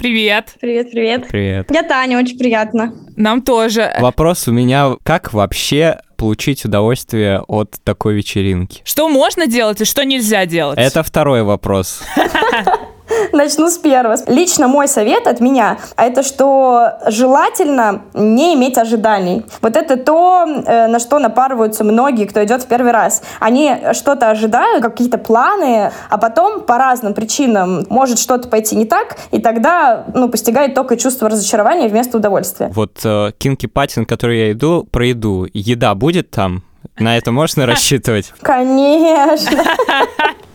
Привет. 0.06 0.54
Привет, 0.62 0.92
привет. 0.92 1.28
Привет. 1.30 1.72
Я 1.72 1.82
Таня, 1.82 2.20
очень 2.20 2.38
приятно. 2.38 2.94
Нам 3.16 3.42
тоже. 3.42 3.92
Вопрос 4.00 4.48
у 4.48 4.52
меня, 4.52 4.98
как 5.02 5.34
вообще 5.34 6.00
получить 6.16 6.64
удовольствие 6.64 7.42
от 7.48 7.78
такой 7.84 8.14
вечеринки? 8.14 8.84
Что 8.86 9.10
можно 9.10 9.48
делать 9.48 9.82
и 9.82 9.86
что 9.86 10.06
нельзя 10.06 10.46
делать? 10.46 10.78
Это 10.78 11.02
второй 11.02 11.42
вопрос. 11.42 12.04
Начну 13.34 13.70
с 13.70 13.78
первого. 13.78 14.16
Лично 14.28 14.68
мой 14.68 14.88
совет 14.88 15.28
от 15.28 15.40
меня, 15.40 15.78
а 15.96 16.06
это 16.06 16.24
что 16.24 16.98
желательно 17.08 18.04
не 18.14 18.56
иметь 18.56 18.78
ожиданий. 18.78 19.46
Вот 19.62 19.76
это 19.76 19.98
то, 19.98 20.46
э, 20.46 20.88
на 20.88 21.00
что 21.00 21.20
напарываются 21.20 21.84
многие, 21.84 22.26
кто 22.26 22.44
идет 22.44 22.64
в 22.64 22.68
первый 22.68 22.92
раз. 22.92 23.22
Они 23.40 23.76
что-то 23.94 24.30
ожидают, 24.30 24.84
какие-то 24.84 25.18
планы, 25.18 25.92
а 26.10 26.18
потом 26.18 26.62
по 26.62 26.78
разным 26.78 27.14
причинам 27.14 27.86
может 27.90 28.20
что-то 28.20 28.48
пойти 28.48 28.76
не 28.76 28.86
так, 28.86 29.18
и 29.32 29.40
тогда 29.40 30.06
ну, 30.14 30.30
постигает 30.30 30.74
только 30.74 30.98
чувство 30.98 31.30
разочарования 31.30 31.88
вместо 31.88 32.18
удовольствия. 32.18 32.72
Вот 32.74 33.00
э, 33.04 33.32
Кинки 33.38 33.66
Пати, 33.66 34.00
на 34.00 34.06
который 34.06 34.40
я 34.40 34.52
иду, 34.52 34.88
про 34.90 35.06
еду. 35.06 35.48
Еда 35.54 35.96
будет 35.96 36.32
там? 36.32 36.64
На 36.98 37.18
это 37.18 37.32
можно 37.32 37.66
рассчитывать? 37.68 38.34
Конечно. 38.42 39.64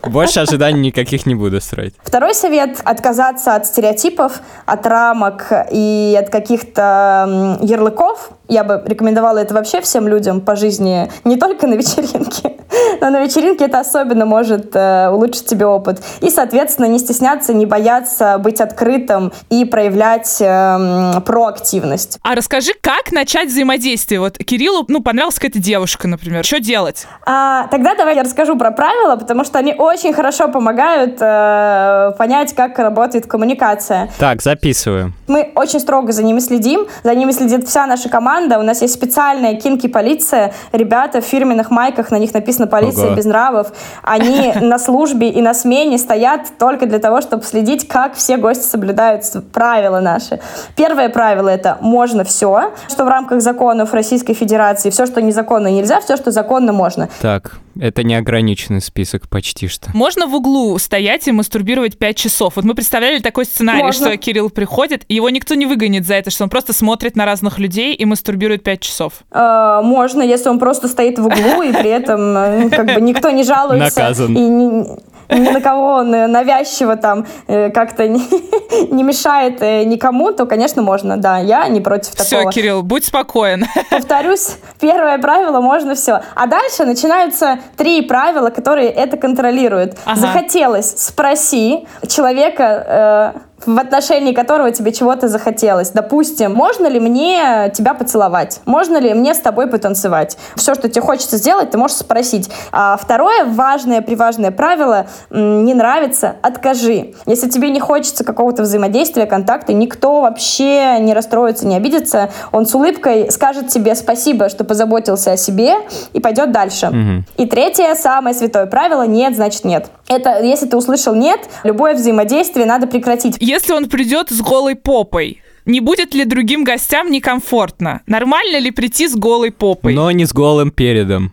Больше 0.03 0.39
ожиданий 0.39 0.79
никаких 0.87 1.25
не 1.25 1.35
буду 1.35 1.61
строить. 1.61 1.93
Второй 2.03 2.33
совет– 2.33 2.81
отказаться 2.83 3.55
от 3.55 3.67
стереотипов, 3.67 4.41
от 4.65 4.85
рамок 4.85 5.51
и 5.71 6.17
от 6.19 6.29
каких-то 6.29 7.57
ярлыков. 7.61 8.31
Я 8.47 8.63
бы 8.63 8.83
рекомендовала 8.85 9.37
это 9.37 9.53
вообще 9.53 9.81
всем 9.81 10.07
людям 10.07 10.41
по 10.41 10.55
жизни, 10.55 11.09
не 11.23 11.37
только 11.37 11.67
на 11.67 11.75
вечеринке, 11.75 12.57
но 12.99 13.09
на 13.09 13.23
вечеринке 13.23 13.65
это 13.65 13.79
особенно 13.79 14.25
может 14.25 14.75
э, 14.75 15.09
улучшить 15.09 15.45
тебе 15.45 15.65
опыт. 15.65 16.01
И, 16.19 16.29
соответственно, 16.29 16.87
не 16.87 16.99
стесняться, 16.99 17.53
не 17.53 17.65
бояться 17.65 18.37
быть 18.39 18.59
открытым 18.59 19.31
и 19.49 19.63
проявлять 19.65 20.37
э, 20.41 21.21
проактивность. 21.25 22.19
А 22.23 22.35
расскажи, 22.35 22.73
как 22.81 23.11
начать 23.11 23.49
взаимодействие? 23.49 24.19
Вот 24.19 24.37
Кириллу, 24.37 24.83
ну, 24.87 25.01
понравилась 25.01 25.35
какая-то 25.35 25.59
девушка, 25.59 26.07
например. 26.07 26.43
Что 26.43 26.59
делать? 26.59 27.07
А, 27.25 27.67
тогда 27.67 27.95
давай 27.95 28.15
я 28.15 28.23
расскажу 28.23 28.57
про 28.57 28.71
правила, 28.71 29.15
потому 29.15 29.45
что 29.45 29.59
они 29.59 29.73
очень 29.73 29.90
хорошо 30.13 30.47
помогают 30.47 31.17
э, 31.19 32.13
понять, 32.17 32.53
как 32.55 32.79
работает 32.79 33.25
коммуникация. 33.27 34.09
Так, 34.17 34.41
записываю. 34.41 35.13
Мы 35.27 35.51
очень 35.55 35.79
строго 35.79 36.11
за 36.11 36.23
ними 36.23 36.39
следим, 36.39 36.87
за 37.03 37.13
ними 37.13 37.31
следит 37.31 37.67
вся 37.67 37.85
наша 37.85 38.07
команда. 38.07 38.57
У 38.59 38.63
нас 38.63 38.81
есть 38.81 38.93
специальная 38.93 39.55
кинки-полиция. 39.55 40.53
Ребята 40.71 41.19
в 41.21 41.25
фирменных 41.25 41.71
майках, 41.71 42.09
на 42.11 42.19
них 42.19 42.33
написано 42.33 42.67
«Полиция 42.67 43.07
Ого. 43.07 43.15
без 43.15 43.25
нравов». 43.25 43.73
Они 44.01 44.53
на 44.61 44.79
службе 44.79 45.29
и 45.29 45.41
на 45.41 45.53
смене 45.53 45.97
стоят 45.97 46.47
только 46.57 46.85
для 46.85 46.99
того, 46.99 47.21
чтобы 47.21 47.43
следить, 47.43 47.87
как 47.87 48.15
все 48.15 48.37
гости 48.37 48.63
соблюдают 48.63 49.23
правила 49.51 49.99
наши. 49.99 50.39
Первое 50.75 51.09
правило— 51.09 51.49
это 51.49 51.77
«можно 51.81 52.23
все», 52.23 52.71
что 52.87 53.03
в 53.03 53.09
рамках 53.09 53.41
законов 53.41 53.93
Российской 53.93 54.33
Федерации. 54.33 54.89
Все, 54.89 55.05
что 55.05 55.21
незаконно, 55.21 55.67
нельзя, 55.67 55.99
все, 55.99 56.15
что 56.15 56.31
законно, 56.31 56.71
можно. 56.71 57.09
Так, 57.21 57.57
это 57.79 58.03
неограниченный 58.03 58.81
список 58.81 59.27
почти 59.27 59.67
что. 59.67 59.80
Можно 59.93 60.27
в 60.27 60.35
углу 60.35 60.77
стоять 60.77 61.27
и 61.27 61.31
мастурбировать 61.31 61.97
5 61.97 62.15
часов? 62.15 62.55
Вот 62.55 62.65
мы 62.65 62.75
представляли 62.75 63.19
такой 63.19 63.45
сценарий, 63.45 63.83
Можно. 63.83 64.07
что 64.07 64.17
Кирилл 64.17 64.49
приходит, 64.49 65.03
и 65.07 65.15
его 65.15 65.29
никто 65.29 65.55
не 65.55 65.65
выгонит 65.65 66.05
за 66.05 66.15
это, 66.15 66.29
что 66.31 66.43
он 66.43 66.49
просто 66.49 66.73
смотрит 66.73 67.15
на 67.15 67.25
разных 67.25 67.59
людей 67.59 67.93
и 67.93 68.05
мастурбирует 68.05 68.63
5 68.63 68.79
часов. 68.79 69.13
Э, 69.31 69.81
Можно, 69.83 70.21
если 70.21 70.49
он 70.49 70.59
просто 70.59 70.87
стоит 70.87 71.19
в 71.19 71.25
углу, 71.25 71.61
и 71.63 71.71
при 71.73 71.89
этом 71.89 72.37
э, 72.37 72.69
как 72.69 72.85
бы 72.93 73.01
никто 73.01 73.29
не 73.31 73.43
жалуется. 73.43 73.99
Наказан. 73.99 74.37
И 74.37 75.10
ни 75.31 75.49
на 75.49 75.61
кого 75.61 75.93
он 75.95 76.11
навязчиво 76.11 76.95
там 76.95 77.25
э, 77.47 77.69
как-то 77.69 78.07
не, 78.07 78.21
не 78.91 79.03
мешает 79.03 79.61
э, 79.61 79.83
никому, 79.83 80.31
то, 80.31 80.45
конечно, 80.45 80.81
можно. 80.81 81.17
Да, 81.17 81.37
я 81.37 81.67
не 81.67 81.81
против 81.81 82.13
Все, 82.15 82.37
такого. 82.37 82.51
Кирилл, 82.51 82.83
будь 82.83 83.05
спокоен. 83.05 83.65
Повторюсь, 83.89 84.57
первое 84.79 85.17
правило 85.17 85.61
можно 85.61 85.95
все. 85.95 86.21
А 86.35 86.47
дальше 86.47 86.85
начинаются 86.85 87.59
три 87.77 88.01
правила, 88.01 88.49
которые 88.49 88.89
это 88.89 89.17
контролируют. 89.17 89.97
Ага. 90.05 90.19
Захотелось, 90.19 90.93
спроси 90.97 91.87
человека. 92.07 93.33
э, 93.35 93.39
в 93.65 93.79
отношении 93.79 94.33
которого 94.33 94.71
тебе 94.71 94.91
чего-то 94.91 95.27
захотелось. 95.27 95.89
Допустим, 95.91 96.53
можно 96.53 96.87
ли 96.87 96.99
мне 96.99 97.71
тебя 97.73 97.93
поцеловать? 97.93 98.61
Можно 98.65 98.97
ли 98.97 99.13
мне 99.13 99.33
с 99.33 99.39
тобой 99.39 99.67
потанцевать? 99.67 100.37
Все, 100.55 100.73
что 100.75 100.89
тебе 100.89 101.01
хочется 101.01 101.37
сделать, 101.37 101.71
ты 101.71 101.77
можешь 101.77 101.97
спросить. 101.97 102.49
А 102.71 102.97
второе 102.97 103.45
важное, 103.45 104.01
приважное 104.01 104.51
правило 104.51 105.07
не 105.29 105.73
нравится, 105.73 106.35
откажи. 106.41 107.13
Если 107.25 107.49
тебе 107.49 107.69
не 107.69 107.79
хочется 107.79 108.23
какого-то 108.23 108.63
взаимодействия, 108.63 109.25
контакта, 109.25 109.73
никто 109.73 110.21
вообще 110.21 110.99
не 110.99 111.13
расстроится, 111.13 111.67
не 111.67 111.75
обидится. 111.75 112.29
Он 112.51 112.65
с 112.65 112.73
улыбкой 112.75 113.31
скажет 113.31 113.67
тебе 113.67 113.95
спасибо, 113.95 114.49
что 114.49 114.63
позаботился 114.63 115.33
о 115.33 115.37
себе 115.37 115.75
и 116.13 116.19
пойдет 116.19 116.51
дальше. 116.51 116.87
Мгм. 116.87 117.25
И 117.37 117.45
третье, 117.45 117.95
самое 117.95 118.35
святое 118.35 118.65
правило, 118.65 119.03
нет, 119.03 119.35
значит 119.35 119.65
нет. 119.65 119.87
Это, 120.11 120.43
если 120.43 120.65
ты 120.67 120.75
услышал 120.75 121.15
нет, 121.15 121.39
любое 121.63 121.93
взаимодействие 121.95 122.65
надо 122.65 122.85
прекратить. 122.85 123.37
Если 123.39 123.71
он 123.71 123.87
придет 123.87 124.29
с 124.29 124.41
голой 124.41 124.75
попой, 124.75 125.41
не 125.65 125.79
будет 125.79 126.13
ли 126.13 126.25
другим 126.25 126.63
гостям 126.65 127.09
некомфортно? 127.09 128.01
Нормально 128.07 128.57
ли 128.59 128.71
прийти 128.71 129.07
с 129.07 129.15
голой 129.15 129.51
попой? 129.51 129.93
Но 129.93 130.11
не 130.11 130.25
с 130.25 130.33
голым 130.33 130.71
передом. 130.71 131.31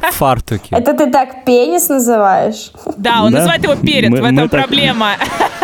В 0.00 0.16
фартуке. 0.16 0.66
Это 0.70 0.92
ты 0.94 1.10
так 1.10 1.44
пенис 1.44 1.88
называешь? 1.88 2.72
Да, 2.96 3.22
он 3.22 3.32
Да. 3.32 3.38
называет 3.38 3.62
его 3.62 3.74
перед, 3.76 4.10
Мы- 4.10 4.20
в 4.20 4.24
этом 4.24 4.34
мы 4.36 4.48
так- 4.48 4.60
проблема. 4.62 5.12
А, 5.12 5.63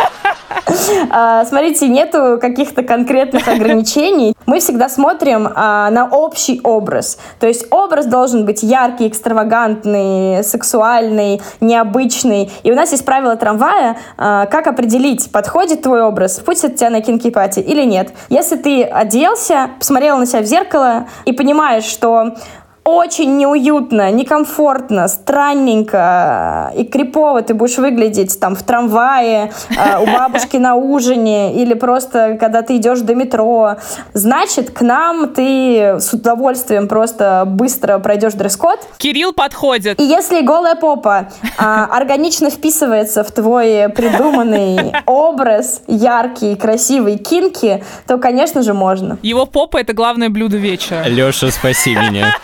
смотрите, 1.45 1.87
нету 1.87 2.37
каких-то 2.39 2.83
конкретных 2.83 3.47
ограничений. 3.47 4.35
Мы 4.45 4.59
всегда 4.59 4.89
смотрим 4.89 5.49
а, 5.53 5.89
на 5.91 6.07
общий 6.07 6.59
образ. 6.63 7.17
То 7.39 7.47
есть 7.47 7.65
образ 7.71 8.05
должен 8.05 8.45
быть 8.45 8.63
яркий, 8.63 9.07
экстравагантный, 9.07 10.43
сексуальный, 10.43 11.41
необычный. 11.59 12.51
И 12.63 12.71
у 12.71 12.75
нас 12.75 12.91
есть 12.91 13.05
правило 13.05 13.35
трамвая, 13.35 13.97
а, 14.17 14.45
как 14.47 14.67
определить, 14.67 15.31
подходит 15.31 15.81
твой 15.81 16.01
образ, 16.03 16.39
пустят 16.39 16.75
тебя 16.75 16.89
на 16.89 17.01
кинки-пати 17.01 17.59
или 17.59 17.83
нет. 17.83 18.09
Если 18.29 18.55
ты 18.55 18.83
оделся, 18.83 19.71
посмотрел 19.79 20.17
на 20.17 20.25
себя 20.25 20.41
в 20.41 20.45
зеркало 20.45 21.07
и 21.25 21.33
понимаешь, 21.33 21.85
что 21.85 22.35
очень 22.83 23.37
неуютно, 23.37 24.11
некомфортно, 24.11 25.07
странненько 25.07 26.71
и 26.75 26.83
крипово 26.83 27.41
ты 27.41 27.53
будешь 27.53 27.77
выглядеть 27.77 28.39
там 28.39 28.55
в 28.55 28.63
трамвае, 28.63 29.51
э, 29.69 29.99
у 29.99 30.05
бабушки 30.05 30.57
на 30.57 30.75
ужине 30.75 31.53
или 31.61 31.73
просто 31.73 32.37
когда 32.39 32.63
ты 32.63 32.77
идешь 32.77 33.01
до 33.01 33.13
метро. 33.13 33.75
Значит, 34.13 34.71
к 34.71 34.81
нам 34.81 35.29
ты 35.29 35.99
с 35.99 36.11
удовольствием 36.13 36.87
просто 36.87 37.43
быстро 37.45 37.99
пройдешь 37.99 38.33
дресс-код. 38.33 38.79
Кирилл 38.97 39.33
подходит. 39.33 39.99
И 39.99 40.03
если 40.03 40.41
голая 40.41 40.75
попа 40.75 41.29
а, 41.57 41.85
органично 41.85 42.49
вписывается 42.49 43.23
в 43.23 43.31
твой 43.31 43.89
придуманный 43.89 44.93
образ, 45.05 45.81
яркий, 45.87 46.55
красивый, 46.55 47.17
кинки, 47.17 47.83
то, 48.07 48.17
конечно 48.17 48.63
же, 48.63 48.73
можно. 48.73 49.17
Его 49.21 49.45
попа— 49.45 49.77
это 49.81 49.93
главное 49.93 50.29
блюдо 50.29 50.57
вечера. 50.57 51.03
Леша, 51.07 51.51
спаси 51.51 51.95
меня. 51.95 52.35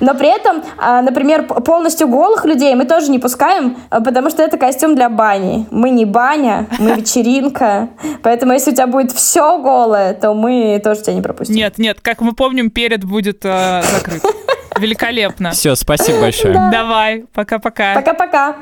Но 0.00 0.14
при 0.14 0.28
этом, 0.28 0.62
а, 0.78 1.02
например, 1.02 1.44
полностью 1.46 2.08
голых 2.08 2.44
людей 2.44 2.74
мы 2.74 2.84
тоже 2.84 3.10
не 3.10 3.18
пускаем, 3.18 3.76
а, 3.90 4.00
потому 4.00 4.30
что 4.30 4.42
это 4.42 4.56
костюм 4.56 4.94
для 4.94 5.08
бани. 5.08 5.66
Мы 5.70 5.90
не 5.90 6.04
баня, 6.04 6.66
мы 6.78 6.92
вечеринка. 6.96 7.88
Поэтому 8.22 8.52
если 8.52 8.72
у 8.72 8.74
тебя 8.74 8.86
будет 8.86 9.12
все 9.12 9.58
голое, 9.58 10.14
то 10.14 10.34
мы 10.34 10.80
тоже 10.82 11.02
тебя 11.02 11.14
не 11.14 11.22
пропустим. 11.22 11.56
Нет, 11.56 11.78
нет, 11.78 12.00
как 12.00 12.20
мы 12.20 12.32
помним, 12.32 12.70
перед 12.70 13.04
будет 13.04 13.44
э, 13.44 13.82
закрыт. 13.92 14.22
Великолепно. 14.78 15.52
Все, 15.52 15.74
спасибо 15.76 16.20
большое. 16.20 16.54
Давай, 16.72 17.24
пока-пока. 17.32 17.94
Пока-пока. 17.94 18.56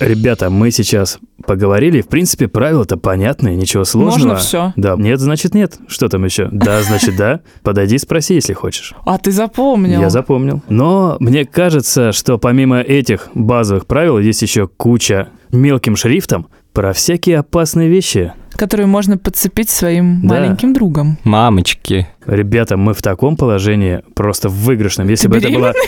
Ребята, 0.00 0.48
мы 0.48 0.70
сейчас 0.70 1.18
поговорили. 1.50 2.00
В 2.00 2.06
принципе, 2.06 2.46
правила-то 2.46 2.96
понятные, 2.96 3.56
ничего 3.56 3.82
сложного. 3.82 4.28
Можно 4.28 4.36
всё? 4.36 4.72
Да. 4.76 4.94
Нет, 4.96 5.18
значит 5.18 5.52
нет. 5.52 5.78
Что 5.88 6.08
там 6.08 6.24
еще? 6.24 6.48
Да, 6.52 6.80
значит 6.82 7.16
да. 7.16 7.40
Подойди, 7.64 7.98
спроси, 7.98 8.34
если 8.34 8.52
хочешь. 8.52 8.94
А 9.04 9.18
ты 9.18 9.32
запомнил. 9.32 10.00
Я 10.00 10.10
запомнил. 10.10 10.62
Но 10.68 11.16
мне 11.18 11.44
кажется, 11.44 12.12
что 12.12 12.38
помимо 12.38 12.80
этих 12.80 13.30
базовых 13.34 13.86
правил 13.88 14.20
есть 14.20 14.42
еще 14.42 14.68
куча 14.68 15.26
мелким 15.50 15.96
шрифтом 15.96 16.46
про 16.72 16.92
всякие 16.92 17.40
опасные 17.40 17.88
вещи. 17.88 18.32
Которые 18.52 18.86
можно 18.86 19.18
подцепить 19.18 19.70
своим 19.70 20.20
Да. 20.22 20.36
маленьким 20.36 20.72
другом. 20.72 21.18
Мамочки. 21.24 22.06
Ребята, 22.26 22.76
мы 22.76 22.94
в 22.94 23.02
таком 23.02 23.36
положении 23.36 24.02
просто 24.14 24.48
в 24.48 24.52
выигрышном. 24.52 25.08
Если 25.08 25.26
бы 25.26 25.38
это 25.38 25.50
была... 25.50 25.72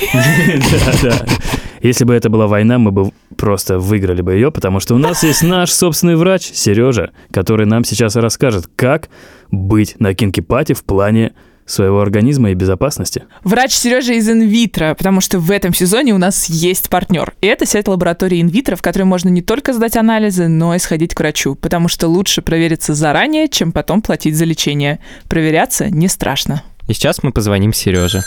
Если 1.83 2.05
бы 2.05 2.15
это 2.15 2.31
была 2.31 2.47
война, 2.47 2.79
мы 2.79 2.93
бы 2.93 3.11
просто 3.37 3.79
выиграли 3.79 4.23
бы 4.23 4.35
ее, 4.35 4.53
потому 4.53 4.79
что 4.79 4.95
у 4.95 4.99
нас 4.99 5.23
есть 5.25 5.43
наш 5.43 5.73
собственный 5.73 6.17
врач, 6.17 6.51
Сережа, 6.53 7.11
который 7.33 7.67
нам 7.67 7.85
сейчас 7.85 8.15
расскажет, 8.17 8.69
как 8.77 9.09
быть 9.51 9.97
на 9.99 10.15
кинки-пати 10.15 10.75
в 10.75 10.85
плане 10.85 11.33
своего 11.67 12.01
организма 12.01 12.51
и 12.51 12.55
безопасности. 12.55 13.25
Врач 13.45 13.73
Сережа 13.73 14.15
из 14.15 14.29
инвитро, 14.29 14.95
потому 14.95 15.21
что 15.21 15.39
в 15.39 15.51
этом 15.51 15.73
сезоне 15.75 16.13
у 16.13 16.19
нас 16.19 16.49
есть 16.49 16.89
партнер. 16.89 17.35
И 17.41 17.47
это 17.47 17.67
сеть 17.67 17.89
лаборатории 17.89 18.41
инвитро, 18.41 18.77
в 18.77 18.83
которой 18.83 19.05
можно 19.05 19.29
не 19.29 19.43
только 19.43 19.73
сдать 19.73 19.97
анализы, 19.97 20.49
но 20.49 20.75
и 20.75 20.79
сходить 20.79 21.15
к 21.15 21.21
врачу, 21.21 21.55
потому 21.55 21.89
что 21.89 22.09
лучше 22.09 22.43
провериться 22.43 22.95
заранее, 22.95 23.49
чем 23.49 23.73
потом 23.73 24.03
платить 24.03 24.37
за 24.37 24.45
лечение. 24.45 24.99
Проверяться 25.29 25.89
не 25.89 26.09
страшно. 26.09 26.63
И 26.89 26.95
сейчас 26.95 27.23
мы 27.23 27.33
позвоним 27.33 27.73
Сереже. 27.73 28.23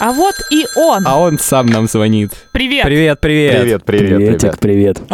А 0.00 0.12
вот 0.12 0.34
и 0.50 0.64
он. 0.76 1.04
А 1.06 1.18
он 1.18 1.38
сам 1.40 1.66
нам 1.66 1.88
звонит. 1.88 2.30
Привет. 2.52 2.84
Привет, 2.84 3.20
привет. 3.20 3.60
Привет, 3.60 3.84
привет, 3.84 4.16
Приветик, 4.16 4.58
привет. 4.58 4.98
привет. 4.98 5.12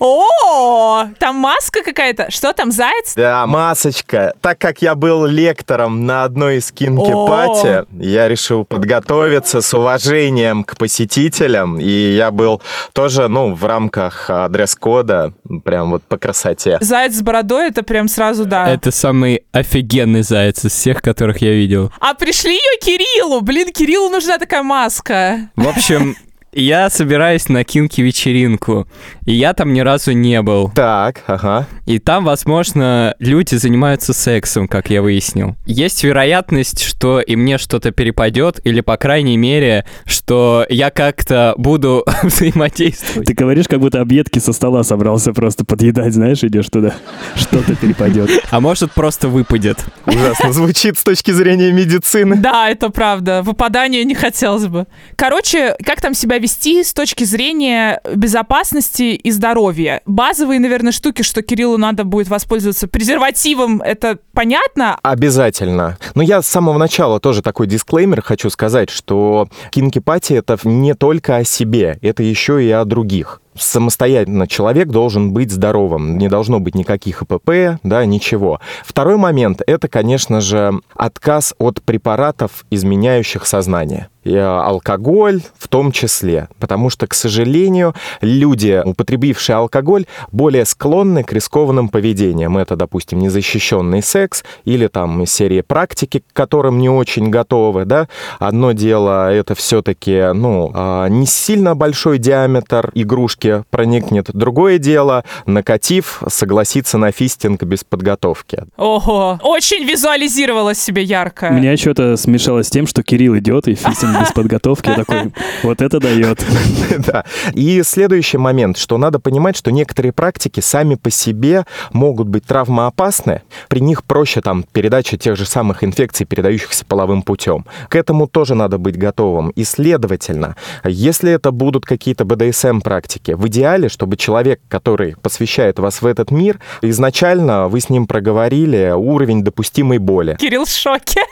О, 0.00 1.06
там 1.18 1.36
маска 1.36 1.82
какая-то. 1.82 2.30
Что 2.30 2.52
там, 2.52 2.70
заяц? 2.72 3.14
Да, 3.14 3.46
масочка. 3.46 4.34
Так 4.40 4.58
как 4.58 4.82
я 4.82 4.94
был 4.94 5.24
лектором 5.24 6.04
на 6.04 6.24
одной 6.24 6.58
из 6.58 6.70
кинки-пати, 6.72 7.86
я 7.92 8.28
решил 8.28 8.64
подготовиться 8.64 9.60
с 9.60 9.72
уважением 9.72 10.64
к 10.64 10.76
посетителям, 10.76 11.78
и 11.78 11.88
я 11.88 12.30
был 12.32 12.60
тоже, 12.92 13.28
ну, 13.28 13.54
в 13.54 13.64
рамках 13.64 14.28
дресс-кода, 14.50 15.32
прям 15.64 15.90
вот 15.92 16.02
по 16.02 16.18
красоте. 16.18 16.78
Заяц 16.80 17.14
с 17.14 17.22
бородой, 17.22 17.68
это 17.68 17.82
прям 17.82 18.08
сразу 18.08 18.44
да. 18.44 18.68
Это 18.68 18.90
самый 18.90 19.44
офигенный 19.52 20.22
заяц 20.22 20.64
из 20.64 20.72
всех, 20.72 21.02
которых 21.02 21.38
я 21.38 21.52
видел. 21.52 21.92
А 22.00 22.14
пришли 22.14 22.52
ее 22.52 22.78
Кириллу. 22.80 23.40
Блин, 23.40 23.70
Нужна 24.10 24.38
такая 24.38 24.62
маска. 24.62 25.50
В 25.56 25.68
общем, 25.68 26.16
я 26.54 26.90
собираюсь 26.90 27.48
на 27.48 27.64
кинки 27.64 28.00
вечеринку, 28.00 28.86
и 29.24 29.32
я 29.32 29.52
там 29.54 29.72
ни 29.72 29.80
разу 29.80 30.12
не 30.12 30.40
был. 30.42 30.70
Так, 30.74 31.22
ага. 31.26 31.66
И 31.86 31.98
там, 31.98 32.24
возможно, 32.24 33.14
люди 33.18 33.56
занимаются 33.56 34.12
сексом, 34.12 34.68
как 34.68 34.90
я 34.90 35.02
выяснил. 35.02 35.56
Есть 35.66 36.04
вероятность, 36.04 36.82
что 36.82 37.20
и 37.20 37.36
мне 37.36 37.58
что-то 37.58 37.90
перепадет, 37.90 38.60
или, 38.64 38.80
по 38.80 38.96
крайней 38.96 39.36
мере, 39.36 39.84
что 40.06 40.66
я 40.68 40.90
как-то 40.90 41.54
буду 41.56 42.04
взаимодействовать. 42.22 43.26
Ты 43.26 43.34
говоришь, 43.34 43.66
как 43.68 43.80
будто 43.80 44.00
объедки 44.00 44.38
со 44.38 44.52
стола 44.52 44.82
собрался 44.84 45.32
просто 45.32 45.64
подъедать, 45.64 46.14
знаешь, 46.14 46.42
идешь 46.44 46.66
туда. 46.66 46.94
Что-то 47.34 47.74
перепадет. 47.74 48.30
А 48.50 48.60
может, 48.60 48.92
просто 48.92 49.28
выпадет. 49.28 49.84
Ужасно 50.06 50.52
звучит 50.52 50.98
с 50.98 51.02
точки 51.02 51.30
зрения 51.32 51.72
медицины. 51.72 52.36
Да, 52.36 52.68
это 52.70 52.90
правда. 52.90 53.42
Выпадания 53.42 54.04
не 54.04 54.14
хотелось 54.14 54.66
бы. 54.66 54.86
Короче, 55.16 55.76
как 55.84 56.00
там 56.00 56.14
себя 56.14 56.38
вести 56.44 56.84
с 56.84 56.92
точки 56.92 57.24
зрения 57.24 58.02
безопасности 58.14 59.14
и 59.14 59.30
здоровья? 59.30 60.02
Базовые, 60.04 60.60
наверное, 60.60 60.92
штуки, 60.92 61.22
что 61.22 61.40
Кириллу 61.40 61.78
надо 61.78 62.04
будет 62.04 62.28
воспользоваться 62.28 62.86
презервативом, 62.86 63.80
это 63.80 64.18
понятно? 64.34 64.98
Обязательно. 65.02 65.96
Но 66.14 66.22
я 66.22 66.42
с 66.42 66.46
самого 66.46 66.76
начала 66.78 67.20
тоже 67.20 67.42
такой 67.42 67.66
дисклеймер 67.66 68.22
хочу 68.22 68.50
сказать, 68.50 68.90
что 68.90 69.48
кинки-пати 69.70 70.34
это 70.34 70.58
не 70.64 70.94
только 70.94 71.36
о 71.36 71.44
себе, 71.44 71.98
это 72.02 72.22
еще 72.22 72.62
и 72.62 72.70
о 72.70 72.84
других. 72.84 73.40
Самостоятельно 73.56 74.48
человек 74.48 74.88
должен 74.88 75.32
быть 75.32 75.52
здоровым, 75.52 76.18
не 76.18 76.28
должно 76.28 76.58
быть 76.58 76.74
никаких 76.74 77.22
ИПП, 77.22 77.78
да, 77.84 78.04
ничего. 78.04 78.60
Второй 78.84 79.16
момент— 79.16 79.62
это, 79.66 79.86
конечно 79.86 80.40
же, 80.40 80.72
отказ 80.94 81.54
от 81.58 81.80
препаратов, 81.82 82.66
изменяющих 82.70 83.46
сознание. 83.46 84.08
И 84.24 84.34
алкоголь 84.34 85.42
в 85.56 85.68
том 85.68 85.92
числе, 85.92 86.48
потому 86.58 86.88
что, 86.88 87.06
к 87.06 87.14
сожалению, 87.14 87.94
люди, 88.22 88.82
употребившие 88.84 89.54
алкоголь, 89.56 90.06
более 90.32 90.64
склонны 90.64 91.22
к 91.22 91.32
рискованным 91.32 91.90
поведениям. 91.90 92.56
Это, 92.56 92.74
допустим, 92.74 93.18
незащищенный 93.18 94.02
секс 94.02 94.23
или 94.64 94.86
там 94.86 95.22
из 95.22 95.32
серии 95.32 95.60
практики, 95.60 96.20
к 96.26 96.32
которым 96.32 96.78
не 96.78 96.88
очень 96.88 97.30
готовы, 97.30 97.84
да. 97.84 98.08
Одно 98.38 98.72
дело, 98.72 99.32
это 99.32 99.54
все-таки, 99.54 100.32
ну, 100.32 100.70
а, 100.74 101.08
не 101.08 101.26
сильно 101.26 101.74
большой 101.74 102.18
диаметр 102.18 102.90
игрушки 102.94 103.64
проникнет. 103.70 104.30
Другое 104.32 104.78
дело, 104.78 105.24
накатив, 105.46 106.22
согласиться 106.28 106.98
на 106.98 107.12
фистинг 107.12 107.62
без 107.62 107.84
подготовки. 107.84 108.64
Ого, 108.76 109.38
очень 109.42 109.84
визуализировала 109.84 110.74
себе 110.74 111.02
ярко. 111.02 111.48
У 111.50 111.54
меня 111.54 111.76
что-то 111.76 112.16
смешалось 112.16 112.68
с 112.68 112.70
тем, 112.70 112.86
что 112.86 113.02
Кирилл 113.02 113.36
идет 113.38 113.68
и 113.68 113.74
фистинг 113.74 114.20
без 114.20 114.32
подготовки. 114.32 114.88
Я 114.88 114.96
такой, 114.96 115.32
вот 115.62 115.80
это 115.80 116.00
дает. 116.00 116.44
Да. 116.98 117.24
И 117.52 117.82
следующий 117.82 118.38
момент, 118.38 118.78
что 118.78 118.98
надо 118.98 119.18
понимать, 119.18 119.56
что 119.56 119.70
некоторые 119.72 120.12
практики 120.12 120.60
сами 120.60 120.94
по 120.94 121.10
себе 121.10 121.64
могут 121.92 122.28
быть 122.28 122.44
травмоопасны. 122.44 123.42
При 123.68 123.80
них 123.80 124.04
проще 124.14 124.40
там 124.40 124.62
передача 124.62 125.16
тех 125.16 125.36
же 125.36 125.44
самых 125.44 125.82
инфекций, 125.82 126.24
передающихся 126.24 126.84
половым 126.84 127.22
путем. 127.22 127.64
К 127.88 127.96
этому 127.96 128.28
тоже 128.28 128.54
надо 128.54 128.78
быть 128.78 128.96
готовым. 128.96 129.50
И 129.56 129.64
следовательно, 129.64 130.54
если 130.84 131.32
это 131.32 131.50
будут 131.50 131.84
какие-то 131.84 132.24
БДСМ-практики, 132.24 133.32
в 133.32 133.48
идеале, 133.48 133.88
чтобы 133.88 134.16
человек, 134.16 134.60
который 134.68 135.16
посвящает 135.20 135.80
вас 135.80 136.00
в 136.00 136.06
этот 136.06 136.30
мир, 136.30 136.60
изначально 136.80 137.66
вы 137.66 137.80
с 137.80 137.90
ним 137.90 138.06
проговорили 138.06 138.92
уровень 138.94 139.42
допустимой 139.42 139.98
боли. 139.98 140.36
Кирилл 140.38 140.64
в 140.64 140.70
шоке. 140.70 141.22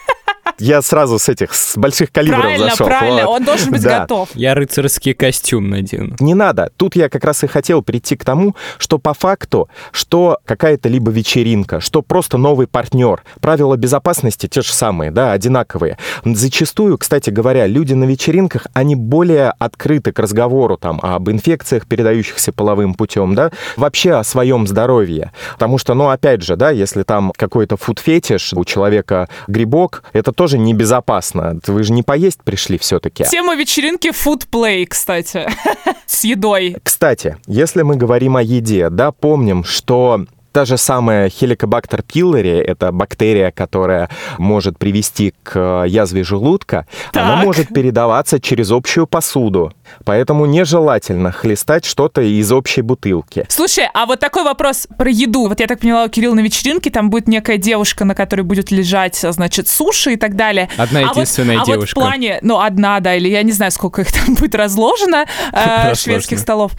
Я 0.58 0.82
сразу 0.82 1.18
с 1.18 1.28
этих, 1.28 1.54
с 1.54 1.76
больших 1.76 2.12
калибров 2.12 2.40
Правильно, 2.42 2.70
зашел. 2.70 2.86
правильно, 2.86 3.26
Вот. 3.26 3.36
он 3.40 3.44
должен 3.44 3.70
быть 3.70 3.82
Да. 3.82 4.00
готов. 4.00 4.28
Я 4.34 4.54
рыцарский 4.54 5.14
костюм 5.14 5.70
надену. 5.70 6.16
Не 6.20 6.34
надо. 6.34 6.70
Тут 6.76 6.96
я 6.96 7.08
как 7.08 7.24
раз 7.24 7.42
и 7.44 7.46
хотел 7.46 7.82
прийти 7.82 8.16
к 8.16 8.24
тому, 8.24 8.54
что 8.78 8.98
по 8.98 9.14
факту, 9.14 9.68
что 9.92 10.38
какая-то 10.44 10.88
либо 10.88 11.10
вечеринка, 11.10 11.80
что 11.80 12.02
просто 12.02 12.38
новый 12.38 12.66
партнер. 12.66 13.22
Правила 13.40 13.76
безопасности 13.76 14.46
те 14.48 14.62
же 14.62 14.72
самые, 14.72 15.10
да, 15.10 15.32
одинаковые. 15.32 15.96
Зачастую, 16.24 16.98
кстати 16.98 17.30
говоря, 17.30 17.66
люди 17.66 17.94
на 17.94 18.04
вечеринках, 18.04 18.66
они 18.74 18.96
более 18.96 19.52
открыты 19.58 20.12
к 20.12 20.18
разговору 20.18 20.76
там 20.76 20.98
об 21.02 21.30
инфекциях, 21.30 21.86
передающихся 21.86 22.52
половым 22.52 22.94
путем, 22.94 23.34
да, 23.34 23.50
вообще 23.76 24.12
о 24.14 24.24
своем 24.24 24.66
здоровье. 24.66 25.32
Потому 25.54 25.78
что, 25.78 25.94
ну, 25.94 26.08
опять 26.08 26.42
же, 26.42 26.56
да, 26.56 26.70
если 26.70 27.02
там 27.04 27.32
какой-то 27.36 27.76
фуд-фетиш, 27.76 28.52
у 28.54 28.64
человека 28.64 29.28
грибок, 29.46 30.02
это 30.12 30.31
тоже 30.32 30.58
небезопасно. 30.58 31.58
Вы 31.66 31.82
же 31.82 31.92
не 31.92 32.02
поесть 32.02 32.42
пришли 32.42 32.78
все-таки. 32.78 33.24
Тема 33.24 33.54
вечеринки 33.54 34.08
food 34.08 34.48
play, 34.50 34.86
кстати, 34.86 35.48
с 36.06 36.24
едой. 36.24 36.76
Кстати, 36.82 37.36
если 37.46 37.82
мы 37.82 37.96
говорим 37.96 38.36
о 38.36 38.42
еде, 38.42 38.90
да, 38.90 39.12
помним, 39.12 39.64
что 39.64 40.26
та 40.52 40.64
же 40.64 40.76
самая 40.76 41.28
Helicobacter 41.28 42.02
pylori, 42.04 42.60
это 42.62 42.92
бактерия, 42.92 43.50
которая 43.50 44.08
может 44.38 44.78
привести 44.78 45.34
к 45.42 45.52
э, 45.56 45.84
язве 45.88 46.22
желудка, 46.24 46.86
она 47.14 47.36
Так. 47.36 47.44
может 47.44 47.68
передаваться 47.68 48.40
через 48.40 48.70
общую 48.70 49.06
посуду. 49.06 49.72
Поэтому 50.04 50.46
нежелательно 50.46 51.32
хлестать 51.32 51.84
что-то 51.84 52.22
из 52.22 52.50
общей 52.52 52.82
бутылки. 52.82 53.44
Слушай, 53.48 53.88
а 53.92 54.06
вот 54.06 54.20
такой 54.20 54.44
вопрос 54.44 54.86
про 54.96 55.10
еду. 55.10 55.48
Вот 55.48 55.60
я 55.60 55.66
так 55.66 55.80
поняла, 55.80 56.04
у 56.04 56.08
Кирилла 56.08 56.34
на 56.34 56.40
вечеринке 56.40 56.90
там 56.90 57.10
будет 57.10 57.28
некая 57.28 57.56
девушка, 57.58 58.04
на 58.04 58.14
которой 58.14 58.42
будет 58.42 58.70
лежать, 58.70 59.16
значит, 59.16 59.68
суши 59.68 60.12
и 60.14 60.16
так 60.16 60.36
далее. 60.36 60.68
Одна 60.76 61.00
А 61.00 61.02
вот- 61.04 61.12
единственная 61.16 61.56
а 61.56 61.58
вот 61.60 61.66
девушка. 61.66 62.00
в 62.00 62.02
плане, 62.02 62.38
ну, 62.42 62.60
одна, 62.60 63.00
да, 63.00 63.14
или 63.14 63.28
я 63.28 63.42
не 63.42 63.52
знаю, 63.52 63.70
сколько 63.72 64.02
их 64.02 64.12
там 64.12 64.34
будет 64.34 64.54
разложено, 64.54 65.24
э, 65.52 65.52
Разложено. 65.52 65.94
шведских 65.94 66.38
столов. 66.38 66.72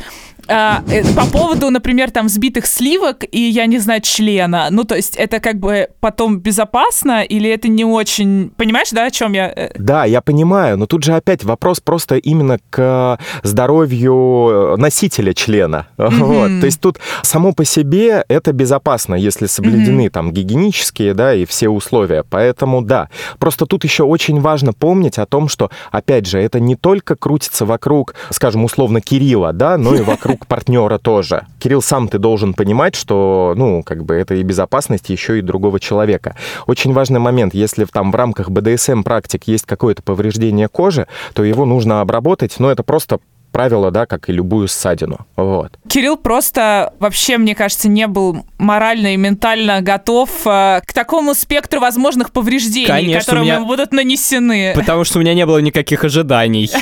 А, 0.48 0.84
э, 0.88 1.04
по 1.16 1.26
поводу, 1.26 1.70
например, 1.70 2.12
там 2.12 2.28
взбитых 2.28 2.66
сливок 2.66 3.24
и, 3.32 3.40
я 3.40 3.66
не 3.66 3.80
знаю, 3.80 4.02
члена. 4.02 4.68
Ну, 4.72 4.84
то 4.84 4.96
есть 4.96 5.16
это 5.16 5.40
как 5.40 5.58
бы 5.60 5.88
потом 6.00 6.40
безопасно 6.40 7.24
или 7.24 7.50
это 7.50 7.68
не 7.68 7.86
очень... 7.86 8.52
Понимаешь, 8.58 8.90
да, 8.92 9.06
о 9.06 9.12
чем 9.12 9.34
я? 9.34 9.52
Э, 9.56 9.72
Да, 9.78 10.06
я 10.06 10.22
понимаю, 10.22 10.78
но 10.78 10.86
тут 10.86 11.04
же 11.04 11.14
опять 11.14 11.44
вопрос 11.44 11.80
просто 11.80 12.18
именно 12.18 12.58
к 12.70 13.18
здоровью 13.44 14.74
э, 14.74 14.76
носителя 14.78 15.34
члена. 15.34 15.88
Вот. 16.24 16.48
То 16.62 16.66
есть 16.66 16.80
тут 16.80 17.00
само 17.22 17.54
по 17.54 17.66
себе 17.66 18.24
это 18.28 18.54
безопасно, 18.54 19.16
если 19.16 19.46
соблюдены 19.46 20.10
там 20.10 20.32
гигиенические, 20.32 21.14
да, 21.14 21.34
и 21.34 21.46
все 21.46 21.70
условия. 21.70 22.24
Поэтому 22.30 22.82
да. 22.82 23.10
Просто 23.40 23.66
тут 23.66 23.84
еще 23.84 24.04
очень 24.04 24.40
важно 24.40 24.74
помнить 24.74 25.18
о 25.18 25.26
том, 25.26 25.48
что, 25.48 25.70
опять 25.92 26.26
же, 26.28 26.40
это 26.40 26.60
не 26.60 26.76
только 26.76 27.16
крутится 27.16 27.66
вокруг, 27.66 28.16
скажем, 28.30 28.64
условно 28.64 29.02
Кирилла, 29.02 29.54
да, 29.54 29.78
но 29.78 29.96
и 29.96 30.02
вокруг 30.02 30.33
партнера 30.48 30.98
тоже. 30.98 31.46
Кирилл 31.60 31.82
сам 31.82 32.08
ты 32.08 32.18
должен 32.18 32.54
понимать, 32.54 32.96
что, 32.96 33.54
ну, 33.56 33.84
как 33.84 34.04
бы 34.04 34.16
это 34.16 34.36
и 34.36 34.44
безопасность 34.44 35.10
еще 35.10 35.40
и 35.40 35.42
другого 35.42 35.80
человека. 35.80 36.36
Очень 36.68 36.94
важный 36.94 37.20
момент, 37.20 37.54
если 37.54 37.86
там 37.86 38.12
в 38.12 38.16
рамках 38.16 38.50
БДСМ 38.50 39.04
практик 39.04 39.44
есть 39.46 39.66
какое-то 39.66 40.04
повреждение 40.04 40.68
кожи, 40.68 41.08
то 41.34 41.44
его 41.44 41.66
нужно 41.66 42.02
обработать, 42.02 42.56
но 42.60 42.72
это 42.72 42.84
просто 42.84 43.20
правило, 43.54 43.92
да, 43.92 44.06
как 44.06 44.28
и 44.30 44.34
любую 44.34 44.68
ссадину. 44.68 45.20
Вот. 45.38 45.78
Кирилл 45.88 46.18
просто 46.18 46.92
вообще, 47.00 47.38
мне 47.38 47.56
кажется, 47.56 47.88
не 47.88 48.08
был 48.08 48.46
морально 48.58 49.14
и 49.14 49.18
ментально 49.18 49.82
готов 49.82 50.30
э, 50.46 50.82
к 50.86 50.92
такому 50.92 51.36
спектру 51.36 51.80
возможных 51.80 52.32
повреждений, 52.32 52.88
Конечно, 52.88 53.20
которые 53.22 53.44
меня- 53.44 53.56
ему 53.56 53.68
будут 53.68 53.94
нанесены. 53.94 54.74
Потому 54.76 55.04
что 55.04 55.20
у 55.20 55.22
меня 55.22 55.34
не 55.36 55.46
было 55.46 55.60
никаких 55.60 56.04
ожиданий. 56.04 56.70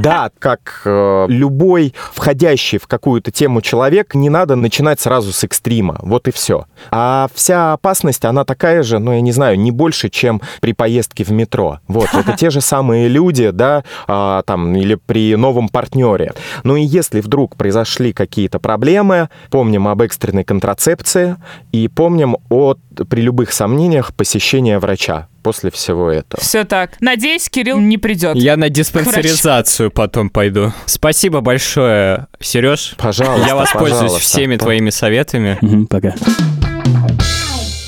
Да, 0.00 0.30
как 0.38 0.82
э, 0.84 1.26
любой 1.28 1.92
входящий 2.12 2.78
в 2.78 2.86
какую-то 2.86 3.32
тему 3.32 3.60
человек, 3.60 4.14
не 4.14 4.30
надо 4.30 4.54
начинать 4.54 5.00
сразу 5.00 5.32
с 5.32 5.42
экстрима. 5.42 5.98
Вот 6.02 6.28
и 6.28 6.30
все. 6.30 6.66
А 6.92 7.26
вся 7.34 7.72
опасность, 7.72 8.24
она 8.24 8.44
такая 8.44 8.84
же, 8.84 9.00
ну, 9.00 9.12
я 9.12 9.20
не 9.20 9.32
знаю, 9.32 9.58
не 9.58 9.72
больше, 9.72 10.08
чем 10.08 10.40
при 10.60 10.72
поездке 10.72 11.24
в 11.24 11.30
метро. 11.32 11.80
Вот, 11.88 12.08
это 12.14 12.32
те 12.36 12.50
же 12.50 12.60
самые 12.60 13.08
люди, 13.08 13.50
да, 13.50 13.82
а, 14.06 14.42
там, 14.42 14.76
или 14.76 14.94
при 14.94 15.34
новом 15.34 15.68
партнере 15.68 16.01
партнере. 16.02 16.32
Ну 16.64 16.76
и 16.76 16.82
если 16.82 17.20
вдруг 17.20 17.56
произошли 17.56 18.12
какие-то 18.12 18.58
проблемы, 18.58 19.28
помним 19.50 19.88
об 19.88 20.02
экстренной 20.02 20.44
контрацепции 20.44 21.36
и 21.72 21.88
помним 21.88 22.36
о, 22.50 22.74
при 23.08 23.20
любых 23.20 23.52
сомнениях, 23.52 24.14
посещения 24.14 24.78
врача 24.78 25.28
после 25.42 25.70
всего 25.70 26.10
этого. 26.10 26.40
Все 26.40 26.64
так. 26.64 26.92
Надеюсь, 27.00 27.48
Кирилл 27.48 27.78
не 27.80 27.98
придет. 27.98 28.36
Я 28.36 28.56
на 28.56 28.68
диспансеризацию 28.68 29.90
потом 29.90 30.30
пойду. 30.30 30.72
Спасибо 30.86 31.40
большое, 31.40 32.26
Сереж. 32.40 32.94
Пожалуйста, 32.96 33.46
Я 33.46 33.56
воспользуюсь 33.56 34.00
пожалуйста. 34.12 34.20
всеми 34.20 34.56
твоими 34.56 34.90
советами. 34.90 35.58
Мгм, 35.60 35.86
Пока. 35.86 36.14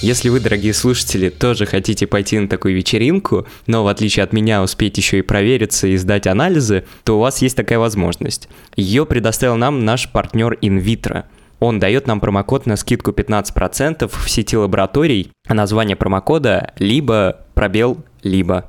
Если 0.05 0.29
вы, 0.29 0.38
дорогие 0.38 0.75
слушатели, 0.75 1.31
тоже 1.31 1.64
хотите 1.64 2.07
пойти 2.07 2.38
на 2.38 2.47
такую 2.47 2.77
вечеринку, 2.77 3.47
но 3.67 3.85
в 3.85 3.88
отличие 3.88 4.23
от 4.23 4.35
меня 4.35 4.62
успеть 4.62 4.99
еще 4.99 5.21
и 5.21 5.23
провериться 5.23 5.87
и 5.87 5.97
сдать 5.97 6.27
анализы, 6.27 6.85
то 7.05 7.17
у 7.17 7.21
вас 7.21 7.40
есть 7.40 7.57
такая 7.57 7.79
возможность. 7.79 8.51
Ее 8.77 9.07
предоставил 9.07 9.57
нам 9.57 9.87
наш 9.87 10.12
партнер 10.12 10.59
InVitro. 10.61 11.25
Он 11.59 11.81
дает 11.81 12.07
нам 12.07 12.21
промокод 12.21 12.67
на 12.67 12.77
скидку 12.77 13.12
15% 13.12 14.12
в 14.14 14.29
сети 14.29 14.59
лабораторий, 14.59 15.31
а 15.49 15.55
название 15.55 15.97
промокода 15.97 16.75
либо 16.79 17.40
пробел 17.55 17.97
либо. 18.23 18.69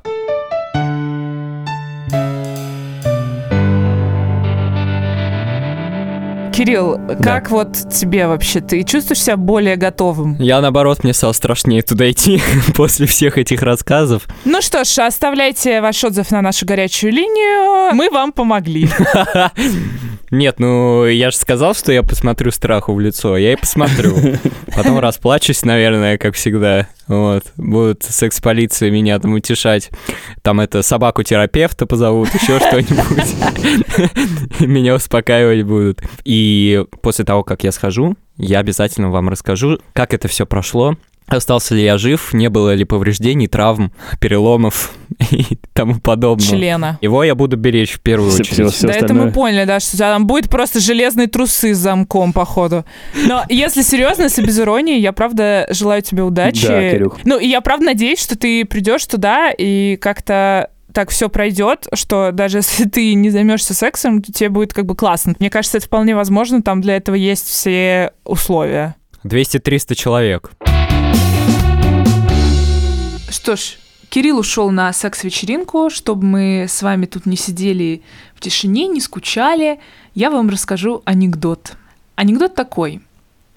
Кирилл, 6.56 6.98
как 7.22 7.50
вот 7.50 7.74
тебе 7.92 8.26
вообще? 8.26 8.62
Ты 8.62 8.82
чувствуешь 8.82 9.22
себя 9.22 9.36
более 9.36 9.76
готовым? 9.76 10.36
Я, 10.40 10.62
наоборот, 10.62 11.04
мне 11.04 11.12
стало 11.12 11.32
страшнее 11.32 11.82
туда 11.82 12.10
идти 12.10 12.40
после 12.74 13.06
всех 13.06 13.36
этих 13.36 13.60
рассказов. 13.60 14.22
Ну 14.46 14.62
что 14.62 14.82
ж, 14.84 15.00
оставляйте 15.00 15.82
ваш 15.82 16.02
отзыв 16.02 16.30
на 16.30 16.40
нашу 16.40 16.64
горячую 16.64 17.12
линию. 17.12 17.92
Мы 17.94 18.08
вам 18.08 18.32
помогли. 18.32 18.88
Нет, 20.30 20.58
ну 20.58 21.06
я 21.06 21.30
же 21.30 21.36
сказал, 21.36 21.74
что 21.74 21.92
я 21.92 22.02
посмотрю 22.02 22.50
страху 22.50 22.92
в 22.92 23.00
лицо. 23.00 23.36
Я 23.36 23.52
и 23.52 23.56
посмотрю. 23.56 24.16
Потом 24.74 24.98
расплачусь, 24.98 25.64
наверное, 25.64 26.18
как 26.18 26.34
всегда. 26.34 26.88
Вот. 27.06 27.44
Будут 27.56 28.02
секс-полиция 28.02 28.90
меня 28.90 29.18
там 29.18 29.34
утешать. 29.34 29.90
Там 30.42 30.60
это 30.60 30.82
собаку-терапевта 30.82 31.86
позовут, 31.86 32.28
еще 32.34 32.58
что-нибудь. 32.68 33.34
Меня 34.60 34.94
успокаивать 34.94 35.62
будут. 35.64 36.02
И 36.24 36.84
после 37.02 37.24
того, 37.24 37.44
как 37.44 37.62
я 37.64 37.72
схожу, 37.72 38.16
я 38.36 38.58
обязательно 38.58 39.10
вам 39.10 39.28
расскажу, 39.28 39.78
как 39.92 40.12
это 40.12 40.28
все 40.28 40.46
прошло. 40.46 40.96
Остался 41.28 41.74
ли 41.74 41.82
я 41.82 41.98
жив, 41.98 42.32
не 42.34 42.48
было 42.48 42.72
ли 42.74 42.84
повреждений, 42.84 43.48
травм, 43.48 43.92
переломов 44.20 44.92
и 45.30 45.58
тому 45.72 45.98
подобное. 45.98 46.46
Члена. 46.46 46.98
Его 47.02 47.24
я 47.24 47.34
буду 47.34 47.56
беречь 47.56 47.92
в 47.94 48.00
первую 48.00 48.30
Всё- 48.30 48.42
очередь. 48.42 48.72
всё 48.72 48.86
да, 48.86 48.92
это 48.94 49.04
остальное. 49.06 49.26
мы 49.26 49.32
поняли, 49.32 49.64
да, 49.64 49.80
что 49.80 49.94
у 49.94 49.98
тебя 49.98 50.12
там 50.12 50.26
будет 50.26 50.48
просто 50.48 50.78
железные 50.80 51.26
трусы 51.26 51.74
с 51.74 51.78
замком, 51.78 52.32
походу. 52.32 52.84
Но 53.26 53.44
если 53.48 53.82
серьезно, 53.82 54.24
если 54.24 54.44
без 54.44 54.58
иронии, 54.60 54.98
я 55.00 55.12
правда 55.12 55.66
желаю 55.70 56.02
тебе 56.02 56.22
удачи. 56.22 56.66
Да, 56.66 56.90
Кирюх. 56.90 57.18
Ну, 57.24 57.38
и 57.38 57.48
я 57.48 57.60
правда 57.60 57.86
надеюсь, 57.86 58.20
что 58.22 58.38
ты 58.38 58.64
придешь 58.64 59.04
туда 59.06 59.50
и 59.50 59.96
как-то 59.96 60.70
так 60.92 61.10
все 61.10 61.28
пройдет, 61.28 61.88
что 61.92 62.30
даже 62.32 62.58
если 62.58 62.84
ты 62.88 63.14
не 63.14 63.30
займешься 63.30 63.74
сексом, 63.74 64.22
то 64.22 64.32
тебе 64.32 64.48
будет 64.48 64.72
как 64.72 64.86
бы 64.86 64.94
классно. 64.94 65.34
Мне 65.40 65.50
кажется, 65.50 65.78
это 65.78 65.86
вполне 65.86 66.14
возможно, 66.14 66.62
там 66.62 66.80
для 66.80 66.96
этого 66.96 67.16
есть 67.16 67.48
все 67.48 68.12
условия. 68.24 68.94
200-300 69.24 69.94
человек. 69.96 70.52
Что 73.36 73.54
ж, 73.54 73.76
Кирилл 74.08 74.38
ушел 74.38 74.70
на 74.70 74.90
секс-вечеринку, 74.94 75.90
чтобы 75.90 76.24
мы 76.24 76.64
с 76.66 76.80
вами 76.80 77.04
тут 77.04 77.26
не 77.26 77.36
сидели 77.36 78.00
в 78.34 78.40
тишине, 78.40 78.88
не 78.88 78.98
скучали. 78.98 79.78
Я 80.14 80.30
вам 80.30 80.48
расскажу 80.48 81.02
анекдот. 81.04 81.76
Анекдот 82.14 82.54
такой. 82.54 83.02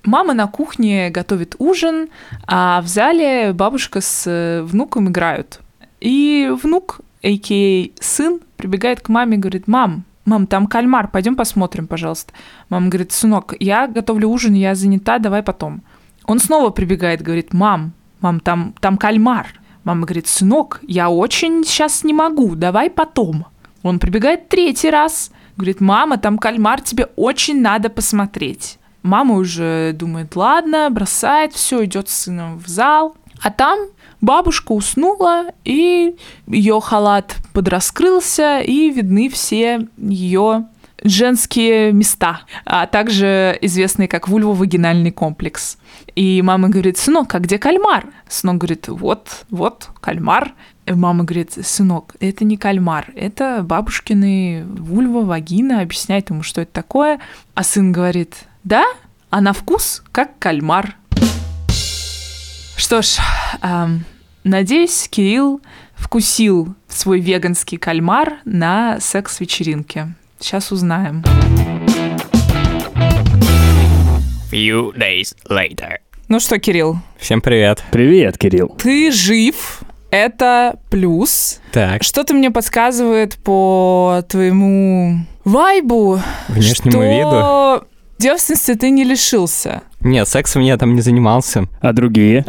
Мама 0.03 0.33
на 0.33 0.47
кухне 0.47 1.09
готовит 1.09 1.55
ужин, 1.59 2.09
а 2.45 2.81
в 2.81 2.87
зале 2.87 3.53
бабушка 3.53 4.01
с 4.01 4.27
э, 4.27 4.63
внуком 4.63 5.07
играют. 5.07 5.61
И 6.01 6.51
внук, 6.61 6.99
а.к.а. 7.23 7.89
сын, 8.01 8.41
прибегает 8.57 8.99
к 8.99 9.07
маме 9.07 9.37
и 9.37 9.39
говорит, 9.39 9.69
мам, 9.69 10.03
мам, 10.25 10.45
там 10.45 10.67
кальмар, 10.67 11.07
пойдем 11.07 11.37
посмотрим, 11.37 11.87
пожалуйста. 11.87 12.33
Мама 12.67 12.89
говорит, 12.89 13.13
сынок, 13.13 13.53
я 13.61 13.87
готовлю 13.87 14.27
ужин, 14.27 14.55
я 14.55 14.75
занята, 14.75 15.19
давай 15.19 15.41
потом. 15.41 15.83
Он 16.25 16.39
снова 16.39 16.69
прибегает, 16.69 17.21
говорит, 17.21 17.53
мам, 17.53 17.93
мам, 18.19 18.41
там, 18.41 18.75
там 18.81 18.97
кальмар. 18.97 19.58
Мама 19.83 20.05
говорит, 20.05 20.27
сынок, 20.27 20.79
я 20.87 21.09
очень 21.09 21.63
сейчас 21.63 22.03
не 22.03 22.13
могу, 22.13 22.55
давай 22.55 22.89
потом. 22.89 23.45
Он 23.81 23.99
прибегает 23.99 24.49
третий 24.49 24.89
раз, 24.89 25.31
говорит, 25.55 25.81
мама, 25.81 26.17
там 26.17 26.37
кальмар, 26.37 26.81
тебе 26.81 27.07
очень 27.15 27.61
надо 27.61 27.89
посмотреть. 27.89 28.77
Мама 29.03 29.35
уже 29.35 29.93
думает, 29.93 30.35
ладно, 30.35 30.89
бросает 30.89 31.53
все, 31.53 31.85
идет 31.85 32.09
с 32.09 32.23
сыном 32.23 32.59
в 32.59 32.67
зал. 32.67 33.15
А 33.41 33.51
там 33.51 33.79
бабушка 34.19 34.73
уснула, 34.73 35.45
и 35.63 36.17
ее 36.47 36.81
халат 36.81 37.37
подраскрылся, 37.53 38.59
и 38.59 38.89
видны 38.89 39.29
все 39.29 39.87
ее 39.97 40.65
женские 41.03 41.91
места, 41.91 42.41
а 42.65 42.85
также 42.87 43.57
известный 43.61 44.07
как 44.07 44.27
вульвовагинальный 44.27 45.11
комплекс. 45.11 45.77
И 46.15 46.41
мама 46.41 46.69
говорит, 46.69 46.97
сынок, 46.97 47.33
а 47.35 47.39
где 47.39 47.57
кальмар? 47.57 48.07
Сынок 48.27 48.57
говорит, 48.57 48.87
вот, 48.87 49.45
вот, 49.49 49.89
кальмар. 50.01 50.53
И 50.85 50.93
мама 50.93 51.23
говорит, 51.23 51.53
сынок, 51.65 52.15
это 52.19 52.45
не 52.45 52.57
кальмар, 52.57 53.11
это 53.15 53.61
бабушкины 53.63 54.65
вульва, 54.67 55.23
вагина, 55.23 55.81
объясняет 55.81 56.29
ему, 56.29 56.41
что 56.41 56.61
это 56.61 56.71
такое. 56.71 57.19
А 57.53 57.63
сын 57.63 57.91
говорит, 57.91 58.35
да, 58.63 58.85
а 59.29 59.41
на 59.41 59.53
вкус 59.53 60.03
как 60.11 60.37
кальмар. 60.39 60.95
Что 62.75 63.01
ж, 63.01 63.17
ам, 63.61 64.03
надеюсь, 64.43 65.07
Кирилл 65.09 65.61
вкусил 65.95 66.73
свой 66.87 67.19
веганский 67.19 67.77
кальмар 67.77 68.39
на 68.45 68.99
секс-вечеринке. 68.99 70.15
Сейчас 70.39 70.71
узнаем. 70.71 71.23
Few 74.51 74.95
days 74.95 75.35
later. 75.49 75.97
Ну 76.27 76.39
что, 76.39 76.59
Кирилл, 76.59 76.97
Всем 77.17 77.41
привет. 77.41 77.83
Привет, 77.91 78.37
Кирилл. 78.37 78.69
ты 78.77 79.11
жив, 79.11 79.81
это 80.11 80.79
плюс. 80.89 81.59
Так, 81.71 82.03
Что-то 82.03 82.33
мне 82.33 82.51
подсказывает 82.51 83.35
по 83.43 84.23
твоему 84.29 85.25
вайбу, 85.43 86.19
внешнему 86.47 86.91
что 86.91 87.79
виду. 87.81 87.87
Девственности 88.19 88.75
ты 88.75 88.89
не 88.91 89.03
лишился. 89.03 89.81
Нет, 90.01 90.27
сексом 90.29 90.61
я 90.61 90.77
там 90.77 90.95
не 90.95 91.01
занимался. 91.01 91.65
А 91.81 91.91
другие? 91.91 92.45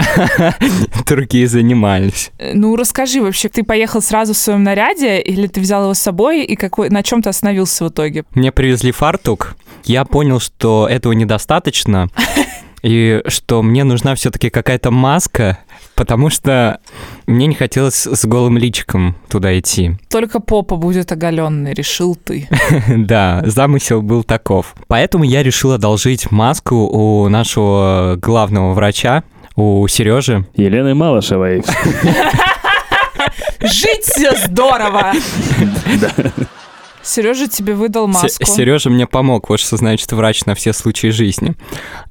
Другие 1.07 1.49
занимались. 1.49 2.31
Э, 2.39 2.53
Ну, 2.55 2.77
расскажи 2.77 3.21
вообще, 3.21 3.49
ты 3.49 3.65
поехал 3.65 4.01
сразу 4.03 4.35
в 4.35 4.37
своем 4.37 4.63
наряде, 4.63 5.21
или 5.21 5.47
ты 5.49 5.61
взял 5.61 5.83
его 5.83 5.95
с 5.95 5.99
собой, 5.99 6.45
и 6.45 6.55
какой, 6.55 6.91
на 6.91 7.03
чем 7.03 7.23
ты 7.23 7.29
остановился 7.29 7.85
в 7.85 7.89
итоге? 7.89 8.25
Мне 8.35 8.53
привезли 8.53 8.93
фартук. 8.93 9.57
Я 9.85 10.05
понял, 10.05 10.39
что 10.41 10.87
этого 10.89 11.13
недостаточно. 11.13 12.09
И 12.83 13.23
что 13.27 13.63
мне 13.63 13.85
нужна 13.85 14.15
все-таки 14.15 14.51
какая-то 14.51 14.91
маска, 14.91 15.59
потому 15.95 16.31
что 16.31 16.81
мне 17.27 17.47
не 17.47 17.55
хотелось 17.55 18.07
с 18.07 18.25
голым 18.25 18.57
личиком 18.57 19.17
туда 19.29 19.59
идти. 19.59 19.93
Только 20.09 20.41
попа 20.41 20.77
будет 20.77 21.13
оголенной, 21.13 21.75
решил 21.75 22.17
ты. 22.17 22.49
Да, 22.89 23.43
замысел 23.45 24.03
был 24.03 24.25
таков. 24.25 24.75
Поэтому 24.87 25.25
я 25.25 25.43
решил 25.43 25.73
одолжить 25.73 26.31
маску 26.31 26.77
у 26.77 27.29
нашего 27.29 28.17
главного 28.21 28.73
врача, 28.73 29.25
у 29.57 29.87
Сережи. 29.89 30.47
Елены 30.55 30.95
Малышевой. 30.95 31.63
Жить 33.61 34.05
все 34.05 34.37
здорово! 34.47 35.13
Сережа 37.03 37.49
тебе 37.49 37.75
выдал 37.75 38.07
маску. 38.07 38.45
Сережа 38.45 38.91
мне 38.91 39.07
помог, 39.07 39.49
вот 39.49 39.61
что 39.61 39.77
значит 39.77 40.11
врач 40.13 40.45
на 40.45 40.55
все 40.55 40.73
случаи 40.73 41.09
жизни. 41.09 41.55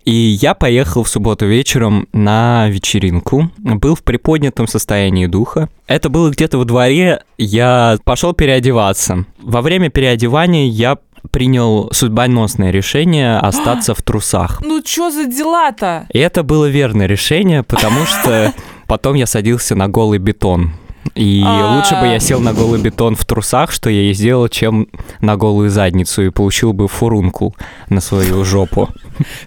И 0.06 0.12
я 0.12 0.54
поехал 0.54 1.04
в 1.04 1.10
субботу 1.10 1.46
вечером 1.46 2.08
на 2.14 2.68
вечеринку. 2.70 3.52
Был 3.58 3.96
в 3.96 4.04
приподнятом 4.04 4.68
состоянии 4.68 5.28
духа. 5.28 5.70
Это 5.88 6.10
было 6.10 6.30
где-то 6.30 6.58
во 6.58 6.66
дворе. 6.66 7.24
Я 7.38 7.98
пошел 8.04 8.34
переодеваться. 8.34 9.26
Во 9.40 9.62
время 9.62 9.90
переодевания 9.90 10.68
я 10.68 10.98
принял 11.32 11.90
судьбоносное 11.92 12.72
решение 12.72 13.38
остаться 13.40 13.94
в 13.94 14.02
трусах. 14.02 14.62
Ну, 14.62 14.82
что 14.86 15.12
за 15.12 15.26
дела-то? 15.26 16.08
И 16.12 16.20
это 16.20 16.44
было 16.44 16.66
верное 16.66 17.08
решение, 17.08 17.64
потому 17.64 18.06
что 18.06 18.54
потом 18.88 19.16
я 19.16 19.26
садился 19.26 19.76
на 19.76 19.88
голый 19.88 20.20
бетон. 20.20 20.74
И 21.16 21.44
А. 21.46 21.76
лучше 21.76 21.96
бы 22.00 22.08
я 22.08 22.20
сел 22.20 22.40
на 22.40 22.54
голый 22.54 22.80
бетон 22.80 23.16
в 23.16 23.26
трусах, 23.26 23.72
что 23.72 23.90
я 23.90 24.10
и 24.10 24.14
сделал, 24.14 24.48
чем 24.48 24.88
на 25.22 25.38
голую 25.38 25.70
задницу 25.70 26.24
и 26.24 26.30
получил 26.30 26.74
бы 26.74 26.88
фурункул 26.88 27.56
на 27.90 28.00
свою 28.02 28.44
жопу. 28.46 28.90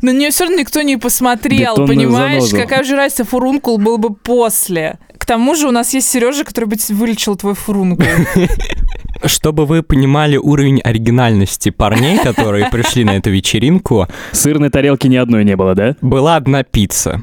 На 0.01 0.11
нее 0.11 0.31
все 0.31 0.45
равно 0.45 0.59
никто 0.61 0.83
не 0.83 0.97
посмотрел, 0.97 1.73
Бетонную 1.75 1.89
понимаешь? 1.89 2.43
занозу. 2.45 2.57
Какая 2.57 2.85
же 2.85 2.97
разница, 2.97 3.25
фурункул 3.25 3.79
был 3.79 3.99
бы 3.99 4.15
после. 4.15 4.99
К 5.19 5.25
тому 5.25 5.55
же 5.55 5.69
у 5.69 5.71
нас 5.71 5.95
есть 5.95 6.09
Сережа, 6.11 6.45
который 6.45 6.65
бы 6.65 6.77
вылечил 6.91 7.37
твой 7.37 7.55
фурункул. 7.55 8.05
Чтобы 9.25 9.67
вы 9.67 9.83
понимали 9.83 10.37
уровень 10.37 10.81
оригинальности 10.81 11.71
парней, 11.71 12.19
которые 12.19 12.69
пришли 12.71 13.05
на 13.05 13.11
эту 13.17 13.31
вечеринку, 13.31 14.09
Сырной 14.33 14.71
тарелки 14.71 15.07
ни 15.07 15.17
одной 15.17 15.45
не 15.45 15.55
было, 15.55 15.75
да? 15.75 15.95
была 16.01 16.37
одна 16.37 16.65
пицца. 16.65 17.23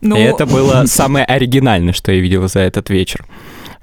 Ну, 0.00 0.16
И 0.16 0.20
это 0.20 0.44
было 0.44 0.84
самое 0.86 1.24
оригинальное, 1.24 1.92
что 1.92 2.12
я 2.12 2.20
видел 2.20 2.48
за 2.48 2.60
этот 2.60 2.90
вечер. 2.90 3.24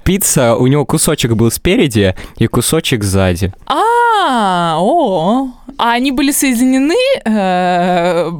Пицца, 0.04 0.54
у 0.54 0.66
него 0.66 0.84
кусочек 0.84 1.32
был 1.32 1.50
спереди 1.50 2.14
и 2.36 2.46
кусочек 2.46 3.02
сзади. 3.02 3.52
А, 3.66 4.76
о, 4.78 5.48
а 5.78 5.92
они 5.92 6.12
были 6.12 6.30
соединены 6.30 6.94
э, 7.24 8.30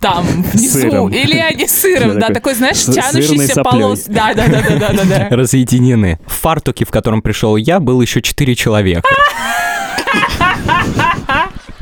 там 0.00 0.24
внизу, 0.52 0.80
Сыром. 0.80 1.12
или 1.12 1.36
они 1.36 1.66
сыром, 1.66 2.20
Да, 2.20 2.28
такой 2.28 2.54
знаешь, 2.54 2.84
тянущийся 2.84 3.62
полос, 3.62 4.04
да, 4.06 4.34
да, 4.34 4.46
да, 4.46 4.62
да, 4.78 4.92
да, 4.92 5.04
да. 5.04 5.28
Разъединены. 5.30 6.20
В 6.26 6.32
фартуке, 6.32 6.84
в 6.84 6.90
котором 6.90 7.22
пришел 7.22 7.56
я, 7.56 7.80
было 7.80 8.02
еще 8.02 8.22
четыре 8.22 8.54
человека. 8.54 9.08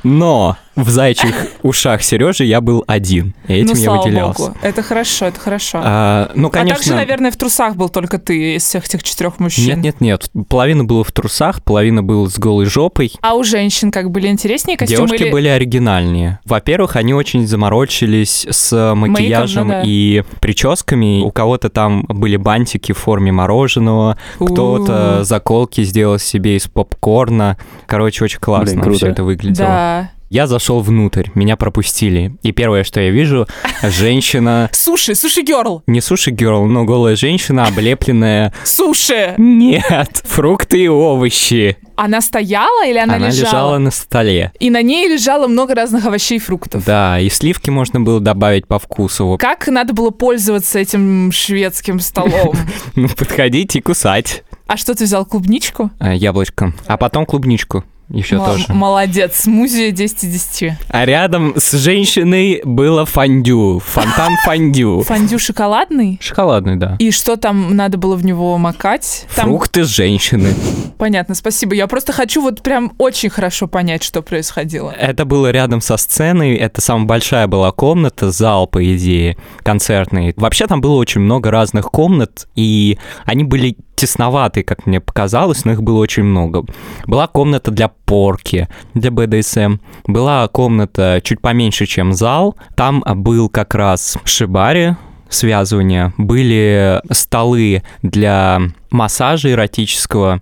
Но 0.03 0.57
в 0.79 0.91
зайчих 0.91 1.35
ушах 1.62 2.03
Сережи 2.03 2.45
я 2.45 2.61
был 2.61 2.85
один. 2.87 3.35
И 3.49 3.55
этим 3.55 3.75
ну, 3.75 3.75
я 3.75 3.85
слава 3.85 4.03
выделялся. 4.03 4.43
богу, 4.43 4.57
это 4.62 4.83
хорошо, 4.83 5.27
это 5.27 5.41
хорошо. 5.41 5.81
А, 5.83 6.31
ну, 6.35 6.49
А 6.49 6.51
конечно. 6.51 6.77
также, 6.77 6.95
наверное, 6.95 7.31
в 7.31 7.37
трусах 7.37 7.77
был 7.77 7.88
только 7.88 8.19
ты 8.19 8.55
из 8.55 8.62
всех 8.62 8.87
этих 8.87 9.03
четырех 9.03 9.41
мужчин. 9.41 9.81
Нет, 9.81 10.01
нет, 10.01 10.01
нет. 10.01 10.31
Половина 10.49 10.85
была 10.85 11.03
в 11.03 11.12
трусах, 11.12 11.62
половина 11.62 12.03
была 12.03 12.29
с 12.29 12.38
голой 12.38 12.67
жопой. 12.67 13.12
А 13.21 13.35
у 13.35 13.43
женщин 13.43 13.91
как 13.91 14.11
были 14.11 14.29
интереснее 14.29 14.77
костюмы 14.77 15.09
Девушки 15.09 15.25
или... 15.25 15.33
были 15.33 15.49
оригинальнее. 15.49 16.38
Во-первых, 16.45 16.97
они 16.97 17.12
очень 17.12 17.47
заморочились 17.47 18.47
с 18.49 18.95
макияжем 18.95 19.69
ну 19.69 19.73
да. 19.75 19.83
и 19.85 20.23
прическами. 20.41 21.23
У 21.25 21.31
кого-то 21.31 21.71
там 21.71 22.05
были 22.09 22.37
бантики 22.37 22.93
в 22.93 22.99
форме 22.99 23.33
мороженого, 23.33 24.17
кто-то 24.38 25.25
заколки 25.25 25.83
сделал 25.83 26.19
себе 26.19 26.57
из 26.57 26.69
попкорна. 26.69 27.57
Короче, 27.87 28.25
очень 28.25 28.38
классно 28.38 28.75
Блин, 28.75 28.83
круто. 28.83 28.99
все 28.99 29.07
это 29.09 29.25
выглядело. 29.25 29.69
Да. 29.69 30.11
Я 30.31 30.47
зашел 30.47 30.81
внутрь, 30.81 31.29
меня 31.35 31.57
пропустили. 31.57 32.37
И 32.43 32.53
первое, 32.53 32.85
что 32.85 33.01
я 33.01 33.09
вижу, 33.11 33.47
женщина... 33.83 34.69
Суши, 34.73 35.14
суши 35.14 35.41
герл. 35.41 35.83
Не 35.87 36.03
суши 36.03 36.31
герл, 36.31 36.67
но 36.67 36.85
голая 36.85 37.17
женщина, 37.17 37.64
облепленная... 37.67 38.53
Суши. 38.64 39.35
Нет, 39.38 40.23
фрукты 40.25 40.85
и 40.85 40.88
овощи. 40.88 41.79
Она 41.97 42.21
стояла 42.21 42.87
или 42.87 42.99
она, 42.99 43.14
Она 43.14 43.29
лежала 43.31 43.79
на 43.79 43.91
столе. 43.91 44.53
И 44.61 44.69
на 44.69 44.83
ней 44.83 45.09
лежало 45.09 45.49
много 45.49 45.75
разных 45.75 46.05
овощей 46.05 46.37
и 46.37 46.41
фруктов. 46.41 46.85
Да, 46.85 47.19
и 47.19 47.31
сливки 47.31 47.71
можно 47.71 47.99
было 48.01 48.21
добавить 48.21 48.67
по 48.67 48.79
вкусу. 48.79 49.38
Как 49.41 49.67
надо 49.69 49.95
было 49.95 50.11
пользоваться 50.11 50.79
этим 50.79 51.33
шведским 51.33 52.01
столом? 52.01 52.55
Ну, 52.95 53.09
подходить 53.09 53.77
и 53.77 53.81
кусать 53.81 54.43
А 54.67 54.77
что 54.77 54.95
ты 54.95 55.05
взял, 55.05 55.25
клубничку? 55.25 55.91
э, 56.01 56.17
яблочко. 56.17 56.73
А 56.87 56.97
потом 56.97 57.25
клубничку 57.27 57.85
еще 58.11 58.37
М- 58.37 58.44
тоже. 58.44 58.64
Молодец, 58.68 59.37
смузи 59.37 59.90
10 59.90 60.25
из 60.25 60.33
10. 60.33 60.73
А 60.88 61.05
рядом 61.05 61.55
с 61.57 61.73
женщиной 61.73 62.61
было 62.64 63.05
фондю. 63.07 63.83
Фонтан 63.85 64.33
фондю. 64.44 65.03
Фондю 65.07 65.38
шоколадный? 65.38 66.18
Шоколадный, 66.23 66.77
да. 66.77 66.97
И 66.99 67.11
что 67.11 67.37
там 67.37 67.77
надо 67.77 67.99
было 67.99 68.16
в 68.16 68.25
него 68.25 68.57
макать? 68.59 69.27
Там 69.35 69.47
Фрукты 69.47 69.85
женщины. 69.85 70.55
понятно, 70.99 71.35
спасибо. 71.35 71.75
Я 71.75 71.87
просто 71.87 72.12
хочу 72.12 72.42
вот 72.42 72.62
прям 72.62 72.92
очень 72.99 73.29
хорошо 73.31 73.66
понять, 73.66 74.03
что 74.03 74.23
происходило. 74.23 74.90
Это 74.90 75.25
было 75.25 75.51
рядом 75.51 75.81
со 75.81 75.97
сценой. 75.97 76.55
Это 76.55 76.81
самая 76.81 77.07
большая 77.07 77.47
была 77.47 77.73
комната, 77.73 78.31
зал, 78.31 78.66
по 78.66 78.83
идее, 78.97 79.37
концертный. 79.62 80.33
Вообще 80.37 80.66
там 80.66 80.81
было 80.81 80.94
очень 80.97 81.21
много 81.21 81.51
разных 81.51 81.87
комнат, 81.90 82.49
и 82.55 82.99
они 83.25 83.44
были 83.44 83.77
тесноватые, 83.98 84.64
как 84.64 84.87
мне 84.87 85.00
показалось, 85.00 85.64
но 85.64 85.72
их 85.72 85.82
было 85.82 85.98
очень 85.98 86.22
много. 86.22 86.64
Была 87.06 87.26
комната 87.26 87.70
для 87.70 87.88
порки, 87.88 88.68
для 88.94 89.11
БДСМ. 89.11 89.78
Была 90.06 90.46
комната 90.48 91.20
чуть 91.22 91.40
поменьше, 91.40 91.87
чем 91.87 92.12
зал. 92.12 92.56
Там 92.76 93.04
был 93.06 93.48
как 93.48 93.74
раз 93.74 94.16
шибари, 94.24 94.94
связывания, 95.28 96.12
были 96.16 97.00
столы 97.11 97.82
для 98.02 98.61
массажа 98.90 99.50
эротического, 99.50 100.40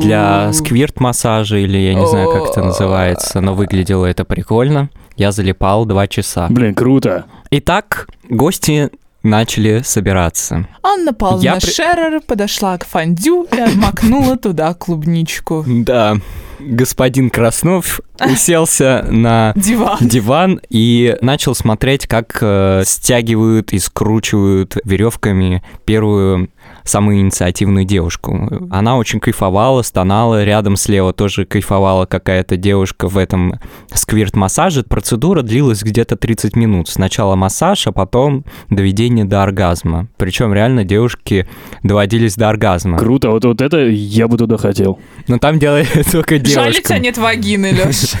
для 0.00 0.52
сквирт-массажа, 0.52 1.58
или 1.58 1.78
я 1.78 1.94
не 1.94 2.06
знаю, 2.06 2.30
как 2.30 2.50
это 2.50 2.62
называется, 2.62 3.40
но 3.40 3.54
выглядело 3.54 4.06
это 4.06 4.24
прикольно. 4.24 4.88
Я 5.16 5.32
залипал 5.32 5.84
два 5.86 6.06
часа. 6.06 6.46
Блин, 6.50 6.74
круто. 6.74 7.24
Итак, 7.50 8.08
гости 8.28 8.90
начали 9.26 9.82
собираться. 9.84 10.66
Анна 10.82 11.12
Павловна 11.12 11.42
Я 11.44 11.54
при- 11.56 11.70
Шерер 11.70 12.20
подошла 12.20 12.78
к 12.78 12.86
фондю 12.86 13.46
и 13.52 13.60
обмакнула 13.60 14.36
туда 14.36 14.72
клубничку. 14.74 15.64
Да, 15.66 16.16
господин 16.60 17.28
Краснов 17.30 18.00
уселся 18.24 19.06
на 19.10 19.52
Диван. 19.56 19.98
диван 20.00 20.60
и 20.70 21.16
начал 21.20 21.54
смотреть, 21.54 22.06
как 22.06 22.38
э, 22.40 22.82
стягивают 22.86 23.72
и 23.72 23.78
скручивают 23.78 24.76
веревками 24.84 25.62
первую 25.84 26.48
самую 26.86 27.20
инициативную 27.20 27.84
девушку. 27.84 28.68
Она 28.70 28.96
очень 28.96 29.20
кайфовала, 29.20 29.82
стонала, 29.82 30.44
рядом 30.44 30.76
слева 30.76 31.12
тоже 31.12 31.44
кайфовала 31.44 32.06
какая-то 32.06 32.56
девушка 32.56 33.08
в 33.08 33.18
этом 33.18 33.60
сквирт-массаже. 33.92 34.84
Процедура 34.84 35.42
длилась 35.42 35.82
где-то 35.82 36.16
30 36.16 36.56
минут. 36.56 36.88
Сначала 36.88 37.36
массаж, 37.36 37.86
а 37.86 37.92
потом 37.92 38.44
доведение 38.70 39.24
до 39.24 39.42
оргазма. 39.42 40.08
Причем 40.16 40.54
реально 40.54 40.84
девушки 40.84 41.46
доводились 41.82 42.36
до 42.36 42.48
оргазма. 42.48 42.98
Круто, 42.98 43.30
вот, 43.30 43.44
вот 43.44 43.60
это 43.60 43.78
я 43.78 44.28
бы 44.28 44.38
туда 44.38 44.56
хотел. 44.56 44.98
Но 45.28 45.38
там 45.38 45.58
делали 45.58 45.86
только 46.12 46.44
Жаль, 46.44 46.70
у 46.70 46.82
тебя 46.82 46.98
нет 46.98 47.18
вагины, 47.18 47.72
Леш. 47.84 48.12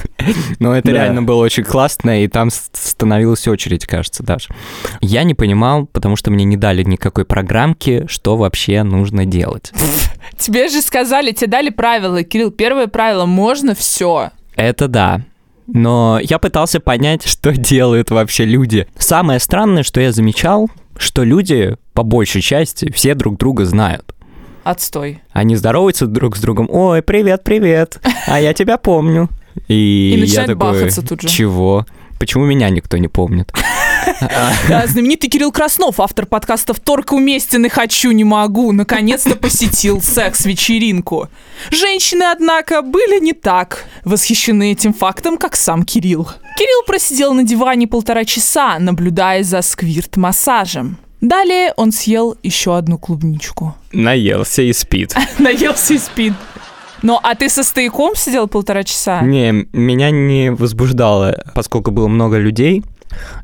Но 0.58 0.74
это 0.76 0.90
реально 0.90 1.22
было 1.22 1.42
очень 1.44 1.64
классно, 1.64 2.24
и 2.24 2.28
там 2.28 2.50
становилась 2.50 3.46
очередь, 3.46 3.86
кажется, 3.86 4.22
даже. 4.22 4.48
Я 5.00 5.22
не 5.22 5.34
понимал, 5.34 5.86
потому 5.86 6.16
что 6.16 6.30
мне 6.30 6.44
не 6.44 6.56
дали 6.56 6.82
никакой 6.82 7.24
программки, 7.24 8.06
что 8.08 8.36
вообще 8.36 8.55
нужно 8.84 9.24
делать. 9.24 9.72
Тебе 10.38 10.68
же 10.68 10.82
сказали, 10.82 11.32
тебе 11.32 11.46
дали 11.48 11.70
правила, 11.70 12.22
Кирилл. 12.22 12.50
Первое 12.50 12.88
правило, 12.88 13.24
можно 13.26 13.74
все. 13.74 14.30
Это 14.54 14.88
да. 14.88 15.22
Но 15.66 16.20
я 16.22 16.38
пытался 16.38 16.80
понять, 16.80 17.22
что 17.26 17.52
делают 17.52 18.10
вообще 18.10 18.44
люди. 18.44 18.86
Самое 18.98 19.40
странное, 19.40 19.82
что 19.82 20.00
я 20.00 20.12
замечал, 20.12 20.70
что 20.96 21.24
люди, 21.24 21.76
по 21.92 22.02
большей 22.02 22.42
части, 22.42 22.90
все 22.92 23.14
друг 23.14 23.38
друга 23.38 23.64
знают. 23.64 24.14
Отстой. 24.64 25.22
Они 25.32 25.54
здороваются 25.54 26.06
друг 26.06 26.36
с 26.36 26.40
другом. 26.40 26.68
Ой, 26.70 27.00
привет, 27.00 27.44
привет. 27.44 28.00
А 28.26 28.40
я 28.40 28.52
тебя 28.52 28.78
помню. 28.78 29.28
И, 29.68 29.74
И 29.74 30.14
я 30.14 30.20
начинают 30.20 30.58
такой, 30.58 30.72
бахаться 30.72 31.06
тут 31.06 31.22
же. 31.22 31.28
Чего? 31.28 31.86
Почему 32.18 32.46
меня 32.46 32.68
никто 32.70 32.96
не 32.96 33.08
помнит? 33.08 33.52
Знаменитый 34.86 35.28
Кирилл 35.28 35.52
Краснов, 35.52 36.00
автор 36.00 36.26
подкастов 36.26 36.80
«Торг 36.80 37.12
уместен 37.12 37.64
и 37.66 37.68
хочу, 37.68 38.10
не 38.12 38.24
могу», 38.24 38.72
наконец-то 38.72 39.36
посетил 39.36 40.00
секс-вечеринку. 40.00 41.28
Женщины, 41.70 42.24
однако, 42.24 42.82
были 42.82 43.20
не 43.20 43.32
так 43.32 43.84
восхищены 44.04 44.72
этим 44.72 44.92
фактом, 44.92 45.36
как 45.36 45.56
сам 45.56 45.84
Кирилл. 45.84 46.28
Кирилл 46.56 46.84
просидел 46.86 47.34
на 47.34 47.42
диване 47.42 47.86
полтора 47.86 48.24
часа, 48.24 48.78
наблюдая 48.78 49.42
за 49.42 49.62
сквирт-массажем. 49.62 50.98
Далее 51.20 51.72
он 51.76 51.92
съел 51.92 52.36
еще 52.42 52.76
одну 52.76 52.98
клубничку. 52.98 53.74
Наелся 53.92 54.62
и 54.62 54.72
спит. 54.72 55.14
Наелся 55.38 55.94
и 55.94 55.98
спит. 55.98 56.34
Ну, 57.02 57.18
а 57.22 57.34
ты 57.34 57.48
со 57.48 57.62
стояком 57.62 58.14
сидел 58.16 58.48
полтора 58.48 58.84
часа? 58.84 59.20
Не, 59.20 59.66
меня 59.72 60.10
не 60.10 60.50
возбуждало, 60.50 61.44
поскольку 61.54 61.90
было 61.90 62.08
много 62.08 62.38
людей. 62.38 62.82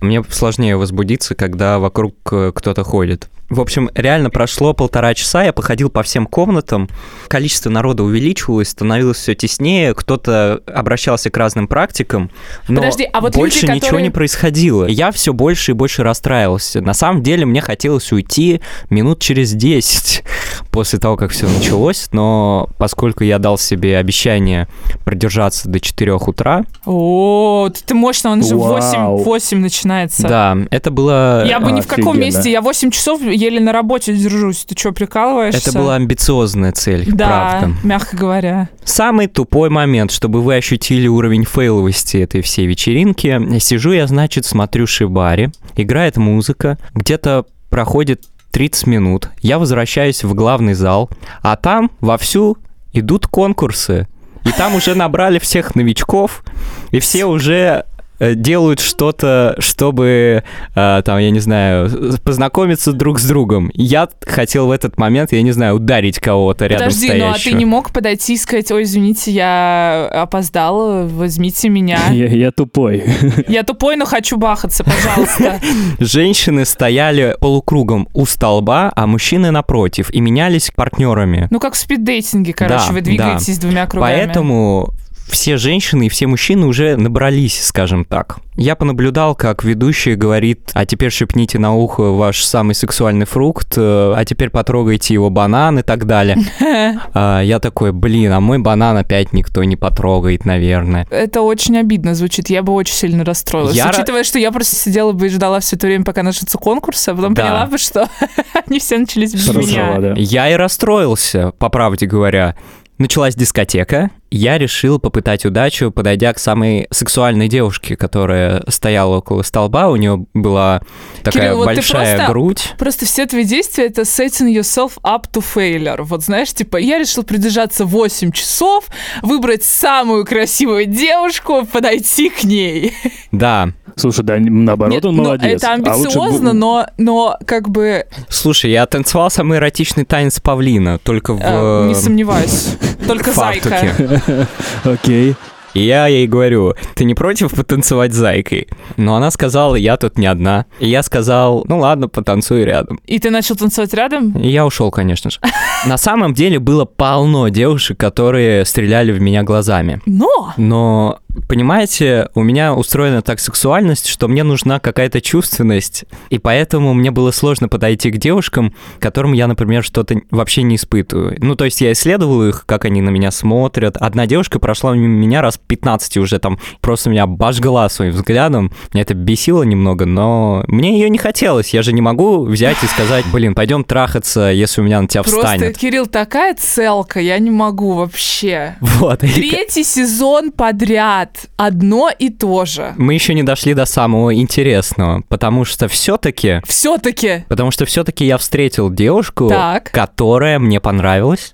Мне 0.00 0.22
сложнее 0.24 0.76
возбудиться, 0.76 1.35
когда 1.35 1.78
вокруг 1.78 2.14
э, 2.32 2.52
кто-то 2.54 2.85
ходит. 2.85 3.28
В 3.52 3.60
общем, 3.60 3.90
реально 3.94 4.30
прошло 4.30 4.72
полтора 4.72 5.12
часа, 5.12 5.44
я 5.44 5.52
походил 5.52 5.90
по 5.90 6.02
всем 6.02 6.26
комнатам, 6.26 6.88
количество 7.28 7.68
народа 7.68 8.02
увеличивалось, 8.02 8.70
становилось 8.70 9.18
все 9.18 9.34
теснее, 9.34 9.92
кто-то 9.94 10.62
обращался 10.66 11.28
к 11.28 11.36
разным 11.36 11.68
практикам, 11.68 12.30
но 12.66 12.76
Подожди, 12.76 13.04
а 13.12 13.20
вот 13.20 13.34
люди, 13.34 13.38
больше 13.38 13.66
ничего 13.66 13.80
которые- 13.80 14.02
не 14.04 14.10
происходило. 14.10 14.86
Я 14.86 15.12
все 15.12 15.34
больше 15.34 15.72
и 15.72 15.74
больше 15.74 16.02
расстраивался. 16.02 16.80
На 16.80 16.94
самом 16.94 17.22
деле 17.22 17.44
мне 17.44 17.60
хотелось 17.60 18.10
уйти 18.10 18.62
минут 18.88 19.20
через 19.20 19.52
10 19.52 20.24
после 20.70 20.98
того, 20.98 21.18
как 21.18 21.30
все 21.30 21.46
началось, 21.46 22.08
но 22.12 22.70
поскольку 22.78 23.22
я 23.22 23.38
дал 23.38 23.58
себе 23.58 23.98
обещание 23.98 24.66
продержаться 25.04 25.68
до 25.68 25.78
4 25.78 26.14
утра, 26.14 26.64
О, 26.86 27.68
ты 27.84 27.92
мощно, 27.94 28.30
он 28.30 28.42
же 28.42 28.56
в 28.56 28.60
Вау. 28.60 29.18
8, 29.18 29.24
8 29.24 29.58
начинается. 29.58 30.22
да, 30.26 30.56
это 30.70 30.90
было... 30.90 31.44
Я 31.44 31.60
бы 31.60 31.70
ни 31.70 31.82
в 31.82 31.86
каком 31.86 32.18
месте, 32.18 32.50
я 32.50 32.62
8 32.62 32.90
часов 32.90 33.20
еле 33.42 33.61
на 33.61 33.72
работе 33.72 34.14
держусь. 34.14 34.64
Ты 34.64 34.74
что, 34.78 34.92
прикалываешься? 34.92 35.70
Это 35.70 35.78
была 35.78 35.96
амбициозная 35.96 36.72
цель, 36.72 37.05
Да, 37.12 37.59
правда. 37.61 37.76
мягко 37.83 38.16
говоря. 38.16 38.68
Самый 38.85 39.26
тупой 39.26 39.68
момент, 39.70 40.11
чтобы 40.12 40.40
вы 40.42 40.57
ощутили 40.57 41.09
уровень 41.09 41.44
фейловости 41.44 42.16
этой 42.18 42.42
всей 42.42 42.66
вечеринки. 42.66 43.59
Сижу 43.59 43.92
я, 43.92 44.07
значит, 44.07 44.44
смотрю 44.46 44.87
Шибари, 44.87 45.50
играет 45.76 46.16
музыка, 46.16 46.78
где-то 46.94 47.46
проходит 47.70 48.24
30 48.52 48.87
минут, 48.87 49.31
я 49.40 49.59
возвращаюсь 49.59 50.24
в 50.24 50.35
главный 50.35 50.74
зал, 50.74 51.09
а 51.42 51.57
там 51.57 51.90
вовсю 52.00 52.59
идут 52.92 53.26
конкурсы. 53.26 54.07
И 54.44 54.50
там 54.50 54.74
уже 54.74 54.94
набрали 54.94 55.38
всех 55.38 55.74
новичков, 55.74 56.42
и 56.90 56.98
все 56.98 57.24
уже 57.26 57.87
делают 58.35 58.80
что-то, 58.80 59.56
чтобы, 59.58 60.44
э, 60.74 61.02
там, 61.04 61.18
я 61.18 61.30
не 61.30 61.40
знаю, 61.40 62.18
познакомиться 62.24 62.92
друг 62.92 63.18
с 63.18 63.26
другом. 63.26 63.70
Я 63.74 64.08
хотел 64.25 64.68
в 64.68 64.70
этот 64.70 64.98
момент, 64.98 65.33
я 65.33 65.42
не 65.42 65.52
знаю, 65.52 65.77
ударить 65.77 66.18
кого-то 66.18 66.66
рядом 66.66 66.87
Подожди, 66.87 67.08
ну 67.08 67.12
а 67.12 67.33
ты 67.33 67.40
стоящего. 67.40 67.58
не 67.58 67.64
мог 67.64 67.92
подойти 67.92 68.35
и 68.35 68.37
сказать, 68.37 68.70
ой, 68.70 68.85
извините, 68.85 69.31
я 69.33 70.08
опоздал, 70.12 71.06
возьмите 71.08 71.68
меня. 71.68 71.98
Я, 72.12 72.27
я 72.27 72.50
тупой. 72.52 73.04
Я 73.48 73.62
тупой, 73.62 73.96
но 73.96 74.04
хочу 74.04 74.37
бахаться, 74.37 74.85
пожалуйста. 74.85 75.60
Женщины 75.98 76.64
стояли 76.64 77.37
полукругом 77.40 78.08
у 78.12 78.27
столба, 78.27 78.92
а 78.94 79.06
мужчины 79.06 79.50
напротив, 79.50 80.10
и 80.10 80.20
менялись 80.20 80.70
партнерами. 80.75 81.48
Ну, 81.50 81.58
как 81.58 81.75
в 81.75 81.77
спиддейтинге, 81.77 82.52
короче, 82.52 82.87
Да, 82.88 82.92
вы 82.92 83.00
двигаетесь 83.00 83.58
двумя 83.58 83.87
кругами. 83.87 84.12
Поэтому 84.12 84.92
все 85.33 85.56
женщины 85.56 86.06
и 86.06 86.08
все 86.08 86.26
мужчины 86.26 86.66
уже 86.66 86.96
набрались, 86.96 87.64
скажем 87.64 88.04
так. 88.04 88.37
Я 88.54 88.76
понаблюдал, 88.76 89.35
как 89.35 89.64
ведущий 89.64 90.14
говорит, 90.14 90.70
а 90.74 90.85
теперь 90.85 91.10
шепните 91.10 91.58
на 91.58 91.74
ухо 91.74 92.12
ваш 92.12 92.44
самый 92.44 92.74
сексуальный 92.74 93.24
фрукт, 93.24 93.72
э, 93.78 94.12
а 94.14 94.22
теперь 94.26 94.50
потрогайте 94.50 95.14
его 95.14 95.30
банан 95.30 95.78
и 95.78 95.83
так 95.83 96.06
далее. 96.06 96.37
А, 97.14 97.40
Я 97.40 97.58
такой, 97.58 97.92
блин, 97.92 98.33
а 98.33 98.40
мой 98.40 98.58
банан 98.58 98.96
опять 98.96 99.33
никто 99.33 99.64
не 99.64 99.76
потрогает, 99.76 100.44
наверное. 100.44 101.06
Это 101.10 101.40
очень 101.42 101.76
обидно 101.78 102.14
звучит, 102.14 102.50
я 102.50 102.62
бы 102.62 102.72
очень 102.74 102.94
сильно 102.94 103.24
расстроилась. 103.24 103.74
Я 103.74 103.88
Учитывая, 103.90 104.24
что 104.24 104.38
я 104.38 104.52
просто 104.52 104.76
сидела 104.76 105.12
бы 105.12 105.26
и 105.26 105.30
ждала 105.30 105.60
все 105.60 105.76
это 105.76 105.87
время, 105.87 106.04
пока 106.04 106.22
начнется 106.22 106.58
конкурс, 106.58 107.08
а 107.08 107.14
потом 107.14 107.35
Да. 107.35 107.42
поняла 107.42 107.66
бы, 107.66 107.78
что 107.78 108.08
они 108.68 108.78
все 108.78 108.98
начались 108.98 109.33
без 109.33 109.48
меня. 109.54 109.98
да. 109.98 110.14
Я 110.16 110.50
и 110.50 110.54
расстроился, 110.54 111.52
по 111.58 111.68
правде 111.70 112.06
говоря. 112.06 112.54
Началась 113.03 113.35
дискотека, 113.35 114.11
я 114.31 114.59
решил 114.59 115.00
попытать 115.00 115.44
удачу, 115.44 115.90
подойдя 115.90 116.33
к 116.33 116.38
самой 116.38 116.87
сексуальной 116.92 117.48
девушке, 117.48 117.96
которая 117.96 118.63
стояла 118.69 119.17
около 119.17 119.42
столба, 119.42 119.88
у 119.88 119.96
нее 119.96 120.25
была 120.35 120.83
такая 121.25 121.48
Кирилл, 121.48 121.57
вот 121.57 121.69
ты 121.71 121.75
большая 121.75 122.17
просто- 122.17 122.33
грудь. 122.33 122.75
Просто 122.79 123.05
все 123.05 123.27
твои 123.27 123.42
действия— 123.42 123.87
это 123.88 124.03
setting 124.03 124.55
yourself 124.55 124.92
up 125.03 125.25
to 125.33 125.42
failure. 125.44 126.03
Вот 126.03 126.23
знаешь, 126.23 126.53
типа, 126.53 126.77
я 126.77 127.00
решил 127.00 127.25
придержаться 127.25 127.85
8 127.87 128.31
часов, 128.31 128.85
выбрать 129.21 129.65
самую 129.65 130.25
красивую 130.25 130.87
девушку, 130.87 131.67
подойти 131.67 132.31
к 132.31 132.44
ней. 132.44 132.94
Да. 133.33 133.71
Слушай, 133.96 134.25
да, 134.25 134.37
наоборот, 134.38 134.94
Нет, 134.94 135.05
он 135.05 135.17
ну, 135.17 135.25
молодец. 135.25 135.63
это 135.63 135.73
А 135.73 135.77
лучше 135.77 135.90
бы- 135.90 135.90
амбициозно, 136.05 136.53
но, 136.55 136.87
но 136.96 137.37
как 137.46 137.69
бы 137.69 138.07
Слушай, 138.29 138.71
я 138.71 138.87
танцевал 138.87 139.31
самый 139.31 139.59
эротичный 139.59 140.05
танец 140.07 140.40
павлина, 140.40 140.98
только 140.98 141.35
в... 141.35 141.40
э, 141.42 141.88
не 141.88 141.94
сомневаюсь. 141.94 142.69
Только 143.07 143.33
фартуке. 143.33 143.94
зайка. 143.98 144.48
Окей. 144.85 145.37
И 145.75 145.81
я 145.81 146.07
ей 146.07 146.27
говорю, 146.27 146.75
ты 146.94 147.05
не 147.05 147.15
против 147.15 147.55
потанцевать 147.55 148.13
с 148.13 148.17
зайкой? 148.17 148.69
Но 148.98 149.17
она 149.17 149.31
сказала, 149.31 149.75
я 149.75 149.96
тут 149.96 150.19
не 150.19 150.27
одна. 150.27 150.67
И 150.81 150.88
я 150.88 151.03
сказал, 151.03 151.65
ну 151.67 151.79
ладно, 151.79 152.09
потанцуй 152.09 152.65
рядом. 152.65 153.00
И 153.07 153.19
ты 153.19 153.31
начал 153.31 153.57
танцевать 153.57 153.94
рядом? 153.94 154.33
И 154.33 154.48
я 154.48 154.67
ушел, 154.67 154.90
конечно 154.90 155.31
же. 155.31 155.38
На 155.87 155.96
самом 155.96 156.35
деле 156.35 156.59
было 156.59 156.85
полно 156.85 157.48
девушек, 157.48 157.98
которые 157.98 158.67
стреляли 158.67 159.13
в 159.13 159.21
меня 159.21 159.44
глазами. 159.44 160.00
Но! 160.05 160.53
Но, 160.59 161.19
понимаете, 161.48 162.28
у 162.35 162.42
меня 162.42 162.74
устроена 162.74 163.22
так 163.22 163.40
сексуальность, 163.40 164.06
что 164.06 164.28
мне 164.28 164.42
нужна 164.42 164.80
какая-то 164.80 165.20
чувственность, 165.20 166.04
и 166.30 166.38
поэтому 166.38 166.94
мне 166.94 167.10
было 167.10 167.30
сложно 167.30 167.68
подойти 167.68 168.10
к 168.10 168.18
девушкам, 168.18 168.74
которым 168.98 169.33
я, 169.33 169.46
например, 169.46 169.83
что-то 169.83 170.20
вообще 170.30 170.62
не 170.62 170.76
испытываю. 170.76 171.37
Ну, 171.38 171.54
то 171.54 171.64
есть 171.64 171.80
я 171.80 171.92
исследовал 171.92 172.48
их, 172.48 172.64
как 172.66 172.85
они 172.85 173.00
на 173.00 173.10
меня 173.10 173.30
смотрят. 173.30 173.96
Одна 173.96 174.26
девушка 174.26 174.58
прошла 174.58 174.94
мимо 174.94 175.08
меня 175.08 175.42
раз 175.42 175.58
15 175.58 176.18
уже 176.18 176.38
там, 176.38 176.58
просто 176.80 177.10
меня 177.10 177.24
обожгла 177.24 177.88
своим 177.88 178.12
взглядом. 178.12 178.72
Меня 178.92 179.02
это 179.02 179.14
бесило 179.14 179.62
немного, 179.62 180.06
но 180.06 180.64
мне 180.66 180.98
ее 181.00 181.08
не 181.08 181.18
хотелось. 181.18 181.72
Я 181.72 181.83
же 181.83 181.92
не 181.92 182.00
могу 182.00 182.44
взять 182.44 182.83
и 182.83 182.87
сказать, 182.87 183.24
блин, 183.33 183.54
пойдем 183.54 183.85
трахаться, 183.85 184.50
если 184.50 184.80
у 184.80 184.85
меня 184.85 185.00
на 185.00 185.08
тебя 185.08 185.22
Просто, 185.22 185.40
встанет. 185.40 185.78
Кирилл, 185.78 186.06
такая 186.06 186.54
целка, 186.54 187.20
я 187.20 187.38
не 187.38 187.50
могу 187.50 187.94
вообще. 187.94 188.76
Вот. 188.80 189.20
Третий 189.20 189.85
сезон 189.85 190.52
подряд 190.52 191.21
одно 191.56 192.10
и 192.16 192.31
то 192.31 192.64
же. 192.64 192.94
Мы 192.96 193.14
еще 193.14 193.35
не 193.35 193.42
дошли 193.42 193.75
до 193.75 193.85
самого 193.85 194.35
интересного, 194.35 195.23
потому 195.29 195.64
что 195.64 195.88
все-таки 195.88 196.60
Все-таки. 196.66 197.44
Потому 197.48 197.70
что 197.70 197.85
все-таки 197.85 198.25
я 198.25 198.38
встретил 198.38 198.90
девушку, 198.90 199.48
Так. 199.48 199.90
которая 199.90 200.58
мне 200.58 200.81
понравилась. 200.81 201.52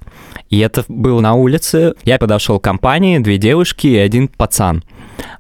И 0.51 0.59
это 0.61 0.85
было 0.89 1.21
на 1.21 1.35
улице. 1.35 1.95
Я 2.05 2.19
подошел 2.19 2.59
к 2.59 2.64
компании, 2.64 3.19
две 3.19 3.37
девушки 3.39 3.87
и 3.87 3.97
один 3.97 4.29
пацан. 4.29 4.83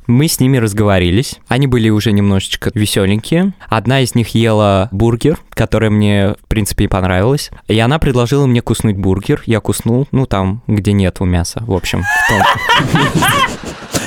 Мы 0.06 0.26
с 0.28 0.40
ними 0.40 0.58
разговорились. 0.58 1.36
Они 1.48 1.66
были 1.66 1.88
уже 1.88 2.12
немножечко 2.12 2.70
веселенькие. 2.74 3.52
Одна 3.68 4.00
из 4.00 4.14
них 4.14 4.28
ела 4.34 4.88
бургер, 4.90 5.38
который 5.50 5.88
мне, 5.90 6.34
в 6.42 6.48
принципе, 6.48 6.84
и 6.84 6.88
понравилась. 6.88 7.50
И 7.68 7.78
она 7.78 7.98
предложила 7.98 8.46
мне 8.46 8.60
куснуть 8.60 8.96
бургер. 8.96 9.42
Я 9.46 9.60
куснул, 9.60 10.06
ну, 10.10 10.26
там, 10.26 10.62
где 10.66 10.92
нету 10.92 11.24
мяса, 11.24 11.62
в 11.66 11.72
общем. 11.72 12.02
в 12.02 12.28
том. 12.28 12.42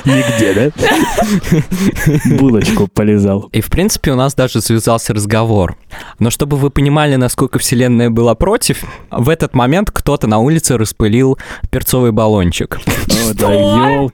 Нигде, 0.06 0.72
да? 0.72 2.36
Булочку 2.38 2.88
полезал. 2.88 3.49
И, 3.52 3.62
в 3.62 3.70
принципе, 3.70 4.12
у 4.12 4.16
нас 4.16 4.34
даже 4.36 4.62
завязался 4.62 5.14
разговор. 5.14 5.78
Но 6.20 6.30
чтобы 6.30 6.58
вы 6.58 6.70
понимали, 6.70 7.16
насколько 7.16 7.60
Вселенная 7.60 8.10
была 8.10 8.36
против, 8.36 8.84
в 9.10 9.30
этот 9.30 9.54
момент 9.54 9.91
кто-то 9.91 10.28
на 10.28 10.39
улице 10.39 10.78
распылил 10.78 11.38
перцовый 11.70 12.12
баллончик. 12.12 12.80
О, 13.10 13.34
да 13.34 14.08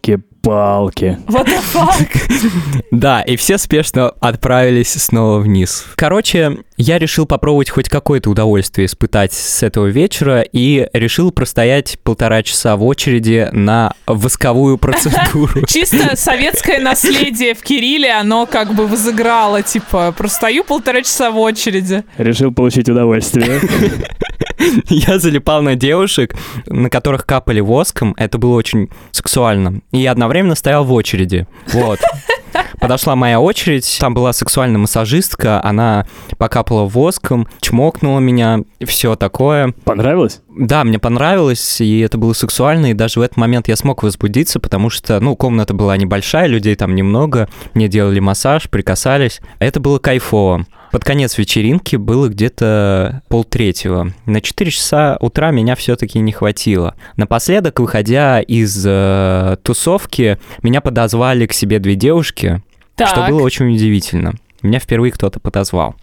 елки-палки. 0.48 1.18
What 1.28 1.48
the 1.48 1.62
fuck? 1.74 2.84
Да, 2.92 3.22
и 3.22 3.36
все 3.36 3.58
спешно 3.58 4.10
отправились 4.20 4.94
снова 4.94 5.40
вниз. 5.40 5.86
Короче, 5.96 6.60
я 6.78 6.98
решил 7.00 7.26
попробовать 7.26 7.70
хоть 7.70 7.90
какое-то 7.90 8.30
удовольствие 8.30 8.86
испытать 8.86 9.34
с 9.34 9.62
этого 9.62 9.88
вечера 9.88 10.42
и 10.42 10.88
решил 10.94 11.32
простоять 11.32 12.00
полтора 12.04 12.44
часа 12.44 12.76
в 12.76 12.84
очереди 12.84 13.50
на 13.52 13.94
восковую 14.06 14.78
процедуру. 14.80 15.66
Чисто 15.68 16.16
советское 16.16 16.80
наследие 16.80 17.54
в 17.54 17.62
Кирилле, 17.62 18.12
оно 18.14 18.46
как 18.46 18.74
бы 18.74 18.88
возыграло, 18.88 19.62
типа, 19.64 20.14
простою 20.18 20.64
полтора 20.64 21.02
часа 21.02 21.30
в 21.32 21.38
очереди. 21.38 22.04
Решил 22.18 22.52
получить 22.52 22.90
удовольствие. 22.90 23.60
Я 24.90 25.20
залипал 25.20 25.62
на 25.62 25.76
девушек, 25.76 26.36
на 26.68 26.90
которых 26.90 27.26
капали 27.26 27.60
воском. 27.60 28.14
Это 28.18 28.38
было 28.38 28.56
очень 28.56 28.90
сексуально. 29.12 29.82
И 29.92 30.00
я 30.00 30.12
одновременно 30.12 30.56
стоял 30.56 30.84
в 30.84 30.94
очереди. 30.94 31.48
Вот. 31.74 32.00
Подошла 32.80 33.16
моя 33.16 33.40
очередь, 33.40 33.98
там 34.00 34.14
была 34.14 34.34
сексуальная 34.34 34.80
массажистка, 34.80 35.64
она 35.64 36.06
покапала 36.38 36.88
воском, 36.88 37.48
чмокнула 37.60 38.20
меня, 38.20 38.62
все 38.86 39.16
такое. 39.16 39.74
Понравилось? 39.84 40.42
Да, 40.50 40.84
мне 40.84 41.00
понравилось, 41.00 41.82
и 41.82 42.00
это 42.00 42.18
было 42.18 42.34
сексуально, 42.34 42.92
и 42.92 42.94
даже 42.94 43.20
в 43.20 43.24
этот 43.24 43.38
момент 43.38 43.68
я 43.68 43.76
смог 43.76 44.04
возбудиться, 44.04 44.60
потому 44.60 44.90
что, 44.90 45.20
ну, 45.20 45.36
комната 45.36 45.74
была 45.74 45.98
небольшая, 45.98 46.48
людей 46.48 46.76
там 46.76 46.96
немного, 46.96 47.50
мне 47.74 47.88
делали 47.88 48.20
массаж, 48.20 48.70
прикасались, 48.70 49.42
это 49.60 49.80
было 49.80 50.00
кайфово. 50.00 50.66
Под 50.98 51.04
конец 51.04 51.38
вечеринки 51.38 51.96
было 51.96 52.28
где-то 52.28 53.22
полтретьего. 53.28 54.14
На 54.26 54.42
4 54.42 54.72
часа 54.72 55.18
утра 55.20 55.52
меня 55.52 55.76
все-таки 55.76 56.18
не 56.18 56.32
хватило. 56.32 56.96
Напоследок, 57.18 57.80
выходя 57.80 58.42
из 58.42 58.84
э, 58.84 59.58
тусовки, 59.62 60.40
меня 60.64 60.82
подозвали 60.82 61.46
к 61.46 61.54
себе 61.54 61.78
две 61.78 61.94
девушки, 61.94 62.64
Так. 62.96 63.10
что 63.10 63.28
было 63.28 63.44
очень 63.44 63.72
удивительно. 63.76 64.34
Меня 64.64 64.80
впервые 64.80 65.12
кто-то 65.12 65.40
подозвал. 65.40 65.94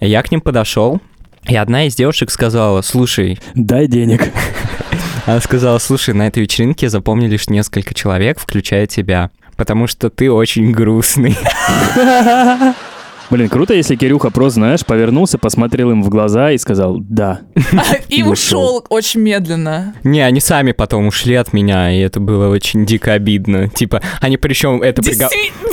Я 0.00 0.20
к 0.20 0.32
ним 0.32 0.40
подошел, 0.40 1.00
и 1.48 1.54
одна 1.54 1.86
из 1.86 1.94
девушек 1.94 2.32
сказала, 2.32 2.82
слушай, 2.82 3.38
Дай 3.54 3.86
денег. 3.86 4.32
она 5.26 5.38
сказала, 5.38 5.78
слушай, 5.78 6.12
на 6.12 6.26
этой 6.26 6.42
вечеринке 6.42 6.86
я 6.86 6.90
запомнил 6.90 7.28
лишь 7.28 7.48
несколько 7.48 7.94
человек, 7.94 8.40
включая 8.40 8.88
тебя, 8.88 9.30
потому 9.54 9.86
что 9.86 10.10
ты 10.10 10.28
очень 10.28 10.72
грустный. 10.72 11.36
Блин, 13.30 13.48
круто, 13.48 13.74
если 13.74 13.94
Кирюха 13.94 14.30
просто, 14.30 14.60
знаешь, 14.60 14.84
повернулся, 14.84 15.38
посмотрел 15.38 15.92
им 15.92 16.02
в 16.02 16.08
глаза 16.08 16.50
и 16.50 16.58
сказал 16.58 16.98
«да». 17.00 17.40
И 18.08 18.22
ушел 18.22 18.84
очень 18.88 19.20
медленно. 19.20 19.94
Не, 20.02 20.20
они 20.22 20.40
сами 20.40 20.72
потом 20.72 21.06
ушли 21.06 21.36
от 21.36 21.52
меня, 21.52 21.92
и 21.92 22.00
это 22.00 22.18
было 22.18 22.48
очень 22.48 22.84
дико 22.84 23.12
обидно. 23.12 23.68
Типа, 23.68 24.02
они 24.20 24.36
причем 24.36 24.82
это 24.82 25.00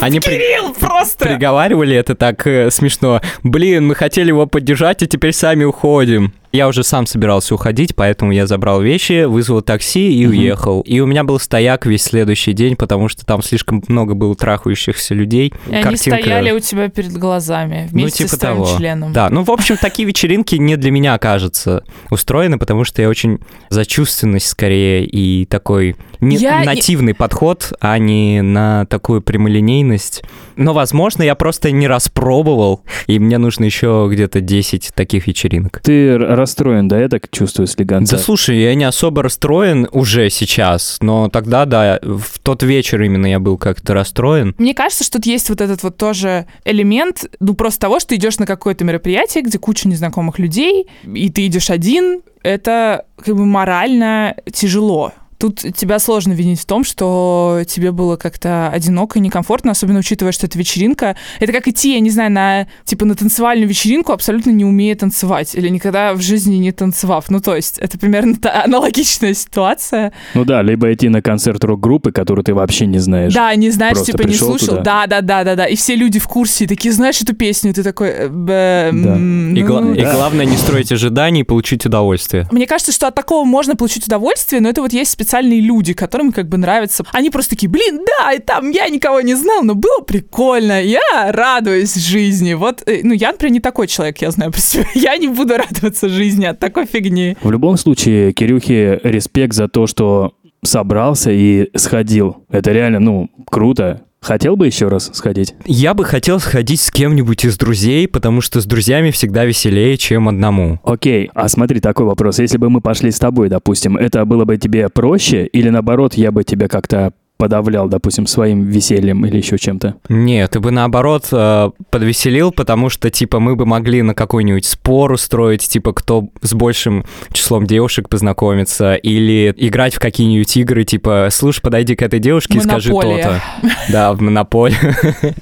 Они 0.02 0.20
Кирилл, 0.20 0.74
просто... 0.80 1.26
приговаривали 1.26 1.96
это 1.96 2.16
так 2.16 2.46
э, 2.46 2.70
смешно. 2.70 3.22
Блин, 3.44 3.88
мы 3.88 3.96
хотели 3.96 4.28
его 4.28 4.46
поддержать, 4.46 5.02
а 5.02 5.08
теперь 5.08 5.34
сами 5.34 5.64
уходим. 5.64 6.34
Я 6.54 6.68
уже 6.70 6.84
сам 6.84 7.06
собирался 7.06 7.54
уходить, 7.56 7.94
поэтому 7.96 8.32
я 8.32 8.48
забрал 8.48 8.82
вещи, 8.82 9.26
вызвал 9.26 9.62
такси 9.62 10.12
и 10.14 10.26
Мгм. 10.26 10.38
уехал. 10.38 10.82
И 10.82 11.00
у 11.02 11.06
меня 11.06 11.24
был 11.24 11.40
стояк 11.40 11.86
весь 11.86 12.04
следующий 12.04 12.54
день, 12.54 12.76
потому 12.76 13.10
что 13.10 13.26
там 13.26 13.42
слишком 13.44 13.84
много 13.90 14.14
было 14.14 14.34
трахающихся 14.36 15.14
людей. 15.14 15.54
И 15.70 15.74
они 15.74 15.84
Картинка- 15.84 16.22
стояли 16.22 16.52
у 16.52 16.60
тебя 16.60 16.88
перед 16.90 17.12
глазами 17.14 17.88
вместе 17.92 18.24
типа 18.24 18.36
с 18.36 18.40
твоим 18.40 18.56
того. 18.64 18.78
членом. 18.78 19.14
Да, 19.14 19.30
ну, 19.30 19.44
в 19.44 19.52
общем, 19.52 19.76
такие 19.78 20.08
вечеринки 20.08 20.56
не 20.56 20.78
для 20.78 20.90
меня, 20.92 21.18
кажется, 21.18 21.84
устроены, 22.10 22.58
потому 22.58 22.86
что 22.86 23.02
я 23.02 23.10
очень 23.10 23.40
за 23.70 23.86
чувственность 23.86 24.48
скорее 24.48 25.06
и 25.06 25.46
такой 25.46 25.96
не- 26.20 26.38
Я 26.38 26.64
нативный 26.64 27.14
подход, 27.14 27.74
а 27.80 27.98
не 27.98 28.42
на 28.42 28.86
такую 28.86 29.22
прямолинейность. 29.22 30.24
Но, 30.56 30.74
возможно, 30.74 31.24
я 31.24 31.36
просто 31.36 31.72
не 31.72 31.88
распробовал, 31.88 32.82
и 33.08 33.20
мне 33.20 33.38
нужно 33.38 33.66
еще 33.66 34.08
где-то 34.12 34.42
10 34.42 34.92
таких 34.96 35.28
вечеринок. 35.28 35.82
Ты 35.84 36.18
расстроен, 36.18 36.88
да, 36.88 37.00
я 37.00 37.10
так 37.10 37.30
чувствую, 37.30 37.68
слегонца? 37.68 38.16
Да 38.16 38.22
слушай, 38.22 38.60
я 38.60 38.74
не 38.76 38.84
особо 38.86 39.24
расстроен 39.24 39.88
уже 39.92 40.30
сейчас, 40.30 40.98
но 41.02 41.30
тогда, 41.30 41.66
да, 41.66 42.00
в 42.02 42.40
тот 42.40 42.64
вечер 42.64 43.02
именно 43.02 43.28
я 43.28 43.40
был 43.40 43.58
как-то 43.58 43.94
расстроен. 43.94 44.56
Мне 44.58 44.74
кажется, 44.74 45.04
что 45.04 45.18
тут 45.18 45.26
есть 45.26 45.50
вот 45.50 45.62
этот 45.62 45.84
вот 45.84 45.98
тоже 45.98 46.46
элемент, 46.66 47.26
ну, 47.40 47.54
просто 47.54 47.82
того, 47.82 48.00
что 48.00 48.10
ты 48.10 48.16
идешь 48.16 48.40
на 48.40 48.46
какое-то 48.46 48.84
мероприятие, 48.86 49.44
где 49.44 49.58
куча 49.60 49.88
незнакомых 49.88 50.40
людей, 50.40 50.88
и 51.04 51.30
ты 51.30 51.46
идешь 51.48 51.70
один, 51.70 52.22
это 52.44 53.06
как 53.24 53.36
бы 53.36 53.46
морально 53.46 54.36
тяжело. 54.54 55.12
Тут 55.38 55.60
тебя 55.76 56.00
сложно 56.00 56.34
винить 56.34 56.60
в 56.60 56.66
том, 56.66 56.84
что 56.84 57.62
тебе 57.68 57.92
было 57.92 58.16
как-то 58.16 58.70
одиноко 58.70 59.20
и 59.20 59.22
некомфортно, 59.22 59.72
особенно 59.72 60.00
учитывая, 60.00 60.32
что 60.32 60.48
это 60.48 60.58
вечеринка. 60.58 61.16
Это 61.40 61.54
как 61.54 61.68
идти, 61.68 61.94
я 61.94 62.00
не 62.00 62.10
знаю, 62.10 62.32
на 62.32 62.68
типа 62.86 63.06
на 63.06 63.16
танцевальную 63.16 63.68
вечеринку, 63.70 64.12
абсолютно 64.14 64.50
не 64.50 64.66
умея 64.66 64.96
танцевать 64.96 65.54
или 65.56 65.70
никогда 65.70 66.14
в 66.14 66.22
жизни 66.22 66.56
не 66.56 66.72
танцевав. 66.72 67.30
Ну, 67.30 67.40
то 67.40 67.56
есть, 67.56 67.78
это 67.78 68.00
примерно 68.00 68.36
та 68.36 68.64
аналогичная 68.66 69.34
ситуация. 69.34 70.12
Ну 70.34 70.44
да, 70.46 70.62
либо 70.62 70.92
идти 70.94 71.10
на 71.10 71.22
концерт 71.22 71.64
рок-группы, 71.64 72.12
которую 72.12 72.44
ты 72.44 72.54
вообще 72.54 72.86
не 72.88 73.00
знаешь. 73.00 73.34
Да, 73.34 73.54
не 73.56 73.70
знаешь, 73.70 73.94
Просто 73.96 74.14
типа 74.14 74.24
не 74.28 74.34
слушал. 74.34 74.78
туда. 74.78 74.82
Да, 74.82 75.08
да, 75.08 75.22
да, 75.22 75.44
да, 75.44 75.56
да. 75.56 75.66
И 75.68 75.76
все 75.76 75.96
люди 75.96 76.20
в 76.20 76.28
курсе 76.28 76.64
и 76.64 76.68
такие, 76.68 76.92
знаешь 76.94 77.22
эту 77.22 77.36
песню, 77.36 77.72
и 77.72 77.74
ты 77.74 77.84
такой. 77.84 78.10
э, 78.10 78.28
Да. 78.30 78.90
И, 78.90 78.92
ну, 78.92 79.66
гла- 79.66 79.96
и 79.96 80.02
да. 80.02 80.14
главное, 80.16 80.46
не 80.46 80.58
строить 80.58 80.92
ожиданий 80.92 81.42
и 81.42 81.44
получить 81.44 81.86
удовольствие. 81.86 82.48
Мне 82.52 82.66
кажется, 82.66 82.92
что 82.92 83.08
от 83.08 83.16
такого 83.16 83.46
можно 83.46 83.76
получить 83.76 84.08
удовольствие, 84.08 84.62
но 84.62 84.70
это 84.70 84.82
вот 84.82 84.94
есть 84.94 85.12
специальные 85.28 85.60
люди, 85.60 85.94
которым 85.94 86.32
как 86.32 86.48
бы 86.48 86.58
нравится. 86.58 87.04
Они 87.12 87.30
просто 87.30 87.52
такие, 87.52 87.70
блин, 87.70 88.00
да, 88.06 88.32
и 88.32 88.40
там 88.40 88.72
я 88.72 88.88
никого 88.88 89.20
не 89.20 89.36
знал, 89.36 89.62
но 89.64 89.76
было 89.76 90.00
прикольно, 90.00 90.82
я 90.82 91.32
радуюсь 91.32 91.96
жизни. 91.96 92.54
Вот, 92.54 92.82
э, 92.86 93.02
ну 93.04 93.14
я, 93.14 93.34
например, 93.34 93.52
не 93.52 93.60
такой 93.60 93.88
человек, 93.88 94.20
я 94.20 94.32
знаю 94.32 94.52
про 94.52 94.62
себя. 94.62 94.86
Я 94.96 95.18
не 95.18 95.28
буду 95.28 95.56
радоваться 95.58 96.10
жизни 96.10 96.46
от 96.46 96.60
такой 96.60 96.86
фигни. 96.86 97.36
В 97.42 97.52
любом 97.52 97.78
случае, 97.78 98.32
Кирюхе 98.34 99.00
респект 99.04 99.54
за 99.54 99.68
то, 99.68 99.86
что 99.88 100.34
собрался 100.64 101.32
и 101.32 101.70
сходил. 101.76 102.46
Это 102.50 102.72
реально, 102.72 103.00
ну, 103.00 103.30
круто. 103.46 104.07
Хотел 104.28 104.58
бы 104.58 104.66
еще 104.66 104.90
раз 104.90 105.10
сходить? 105.14 105.56
Я 105.66 105.94
бы 105.94 106.04
хотел 106.04 106.42
сходить 106.42 106.82
с 106.82 106.92
кем-нибудь 106.92 107.46
из 107.46 107.58
друзей, 107.58 108.10
потому 108.10 108.42
что 108.42 108.60
с 108.60 108.66
друзьями 108.66 109.12
всегда 109.12 109.46
веселее, 109.46 109.96
чем 109.96 110.28
одному. 110.28 110.82
Окей, 110.84 111.32
а 111.34 111.48
смотри, 111.48 111.80
такой 111.80 112.06
вопрос. 112.06 112.40
Если 112.40 112.58
бы 112.58 112.70
мы 112.70 112.82
пошли 112.82 113.12
с 113.12 113.20
тобой, 113.20 113.48
допустим, 113.48 113.96
это 113.96 114.26
было 114.26 114.44
бы 114.44 114.58
тебе 114.58 114.90
проще 114.90 115.46
или 115.46 115.70
наоборот, 115.70 116.16
я 116.16 116.34
бы 116.34 116.44
тебя 116.44 116.68
как-то 116.68 117.14
подавлял, 117.38 117.88
допустим, 117.88 118.28
своим 118.28 118.66
весельем 118.66 119.26
или 119.26 119.38
еще 119.38 119.58
чем-то? 119.58 119.96
Нет, 120.10 120.52
ты 120.52 120.60
бы 120.60 120.72
наоборот 120.72 121.28
э, 121.32 121.70
подвеселил, 121.90 122.52
потому 122.52 122.90
что, 122.90 123.10
типа, 123.10 123.40
мы 123.40 123.56
бы 123.56 123.66
могли 123.66 124.02
на 124.02 124.14
какой-нибудь 124.14 124.66
спор 124.66 125.12
устроить, 125.12 125.68
типа, 125.68 125.94
кто 125.94 126.28
с 126.42 126.54
большим 126.54 127.06
числом 127.32 127.66
девушек 127.66 128.10
познакомится, 128.10 128.96
или 128.96 129.54
играть 129.58 129.94
в 129.96 130.00
какие-нибудь 130.00 130.58
игры, 130.58 130.84
типа, 130.84 131.28
слушай, 131.32 131.62
подойди 131.62 131.96
к 131.96 132.02
этой 132.02 132.20
девушке 132.20 132.58
и 132.58 132.62
скажи 132.62 132.92
Монополия. 132.92 133.24
то-то. 133.24 133.70
Да, 133.92 134.14
в 134.14 134.22
монополе. 134.22 134.76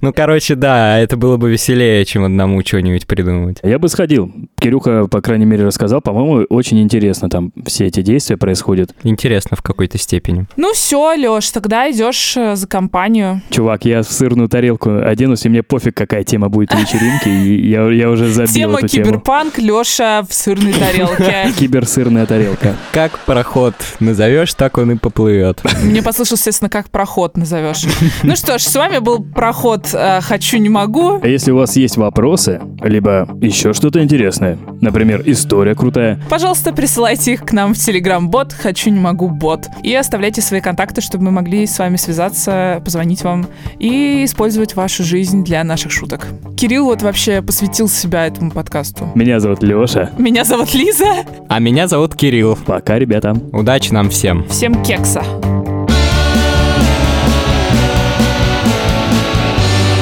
Ну, 0.00 0.12
короче, 0.12 0.54
да, 0.54 0.98
это 0.98 1.16
было 1.16 1.36
бы 1.36 1.50
веселее, 1.50 2.04
чем 2.04 2.24
одному 2.24 2.62
что-нибудь 2.64 3.06
придумывать. 3.06 3.58
Я 3.62 3.78
бы 3.78 3.88
сходил. 3.88 4.32
Кирюха, 4.64 5.08
по 5.08 5.20
крайней 5.20 5.44
мере, 5.44 5.66
рассказал. 5.66 6.00
По-моему, 6.00 6.46
очень 6.48 6.80
интересно 6.80 7.28
там 7.28 7.52
все 7.66 7.84
эти 7.84 8.00
действия 8.00 8.38
происходят. 8.38 8.94
Интересно 9.02 9.58
в 9.58 9.62
какой-то 9.62 9.98
степени. 9.98 10.46
Ну 10.56 10.72
все, 10.72 11.14
Леш, 11.16 11.50
тогда 11.50 11.90
идешь 11.90 12.34
э, 12.34 12.56
за 12.56 12.66
компанию. 12.66 13.42
Чувак, 13.50 13.84
я 13.84 14.02
в 14.02 14.10
сырную 14.10 14.48
тарелку 14.48 14.90
оденусь, 15.04 15.44
и 15.44 15.50
мне 15.50 15.62
пофиг, 15.62 15.94
какая 15.94 16.24
тема 16.24 16.48
будет 16.48 16.72
у 16.72 16.78
вечеринки, 16.78 17.28
и 17.28 17.68
я, 17.68 17.86
я 17.90 18.08
уже 18.08 18.30
забил 18.30 18.54
Тема 18.54 18.78
эту 18.78 18.88
тему. 18.88 19.04
киберпанк, 19.04 19.58
Леша 19.58 20.22
в 20.22 20.32
сырной 20.32 20.72
тарелке. 20.72 21.52
Киберсырная 21.58 22.24
тарелка. 22.24 22.74
Как 22.92 23.18
пароход 23.26 23.74
назовешь, 24.00 24.54
так 24.54 24.78
он 24.78 24.92
и 24.92 24.96
поплывет. 24.96 25.60
Мне 25.82 26.02
послышалось, 26.02 26.40
естественно, 26.40 26.70
как 26.70 26.88
проход 26.88 27.36
назовешь. 27.36 27.84
Ну 28.22 28.34
что 28.34 28.56
ж, 28.56 28.62
с 28.62 28.74
вами 28.74 28.96
был 28.96 29.22
проход 29.22 29.90
э, 29.92 30.20
«Хочу, 30.22 30.56
не 30.56 30.70
могу». 30.70 31.20
А 31.22 31.28
если 31.28 31.50
у 31.50 31.56
вас 31.56 31.76
есть 31.76 31.98
вопросы, 31.98 32.62
либо 32.82 33.28
еще 33.42 33.74
что-то 33.74 34.02
интересное, 34.02 34.53
например, 34.80 35.22
история 35.26 35.74
крутая, 35.74 36.20
Пожалуйста, 36.28 36.72
присылайте 36.72 37.34
их 37.34 37.44
к 37.44 37.52
нам 37.52 37.74
в 37.74 37.76
Telegram-бот 37.76 38.52
«Хочу, 38.52 38.90
не 38.90 39.00
могу, 39.00 39.28
бот». 39.28 39.68
И 39.82 39.94
оставляйте 39.94 40.40
свои 40.40 40.60
контакты, 40.60 41.00
чтобы 41.00 41.24
мы 41.24 41.30
могли 41.30 41.66
с 41.66 41.78
вами 41.78 41.96
связаться, 41.96 42.80
позвонить 42.84 43.22
вам 43.22 43.46
и 43.78 44.24
использовать 44.24 44.74
вашу 44.74 45.04
жизнь 45.04 45.44
для 45.44 45.62
наших 45.64 45.92
шуток. 45.92 46.26
Кирилл 46.56 46.86
вот 46.86 47.02
вообще 47.02 47.42
посвятил 47.42 47.88
себя 47.88 48.26
этому 48.26 48.50
подкасту. 48.50 49.10
меня 49.14 49.40
зовут 49.40 49.62
Леша. 49.62 50.10
Меня 50.18 50.44
зовут 50.44 50.74
Лиза. 50.74 51.24
А 51.48 51.58
меня 51.58 51.88
зовут 51.88 52.14
Кирилл. 52.14 52.56
Пока, 52.66 52.98
ребята. 52.98 53.36
Удачи 53.52 53.92
нам 53.92 54.10
всем. 54.10 54.46
Всем 54.48 54.82
кекса. 54.82 55.22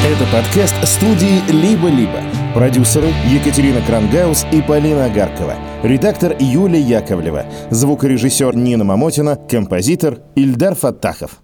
Это 0.05 0.27
подкаст 0.33 0.77
студии 0.87 1.41
«Либо-либо». 1.51 2.32
Продюсеры 2.55 3.09
Екатерина 3.33 3.81
Крангаус 3.81 4.45
и 4.53 4.61
Полина 4.61 5.07
Агаркова. 5.07 5.55
Редактор 5.83 6.37
Юлия 6.39 6.83
Яковлева. 6.83 7.47
Звукорежиссер 7.71 8.55
Нина 8.55 8.85
Мамотина. 8.85 9.37
Композитор 9.37 10.19
Ильдар 10.35 10.75
Фаттахов. 10.75 11.41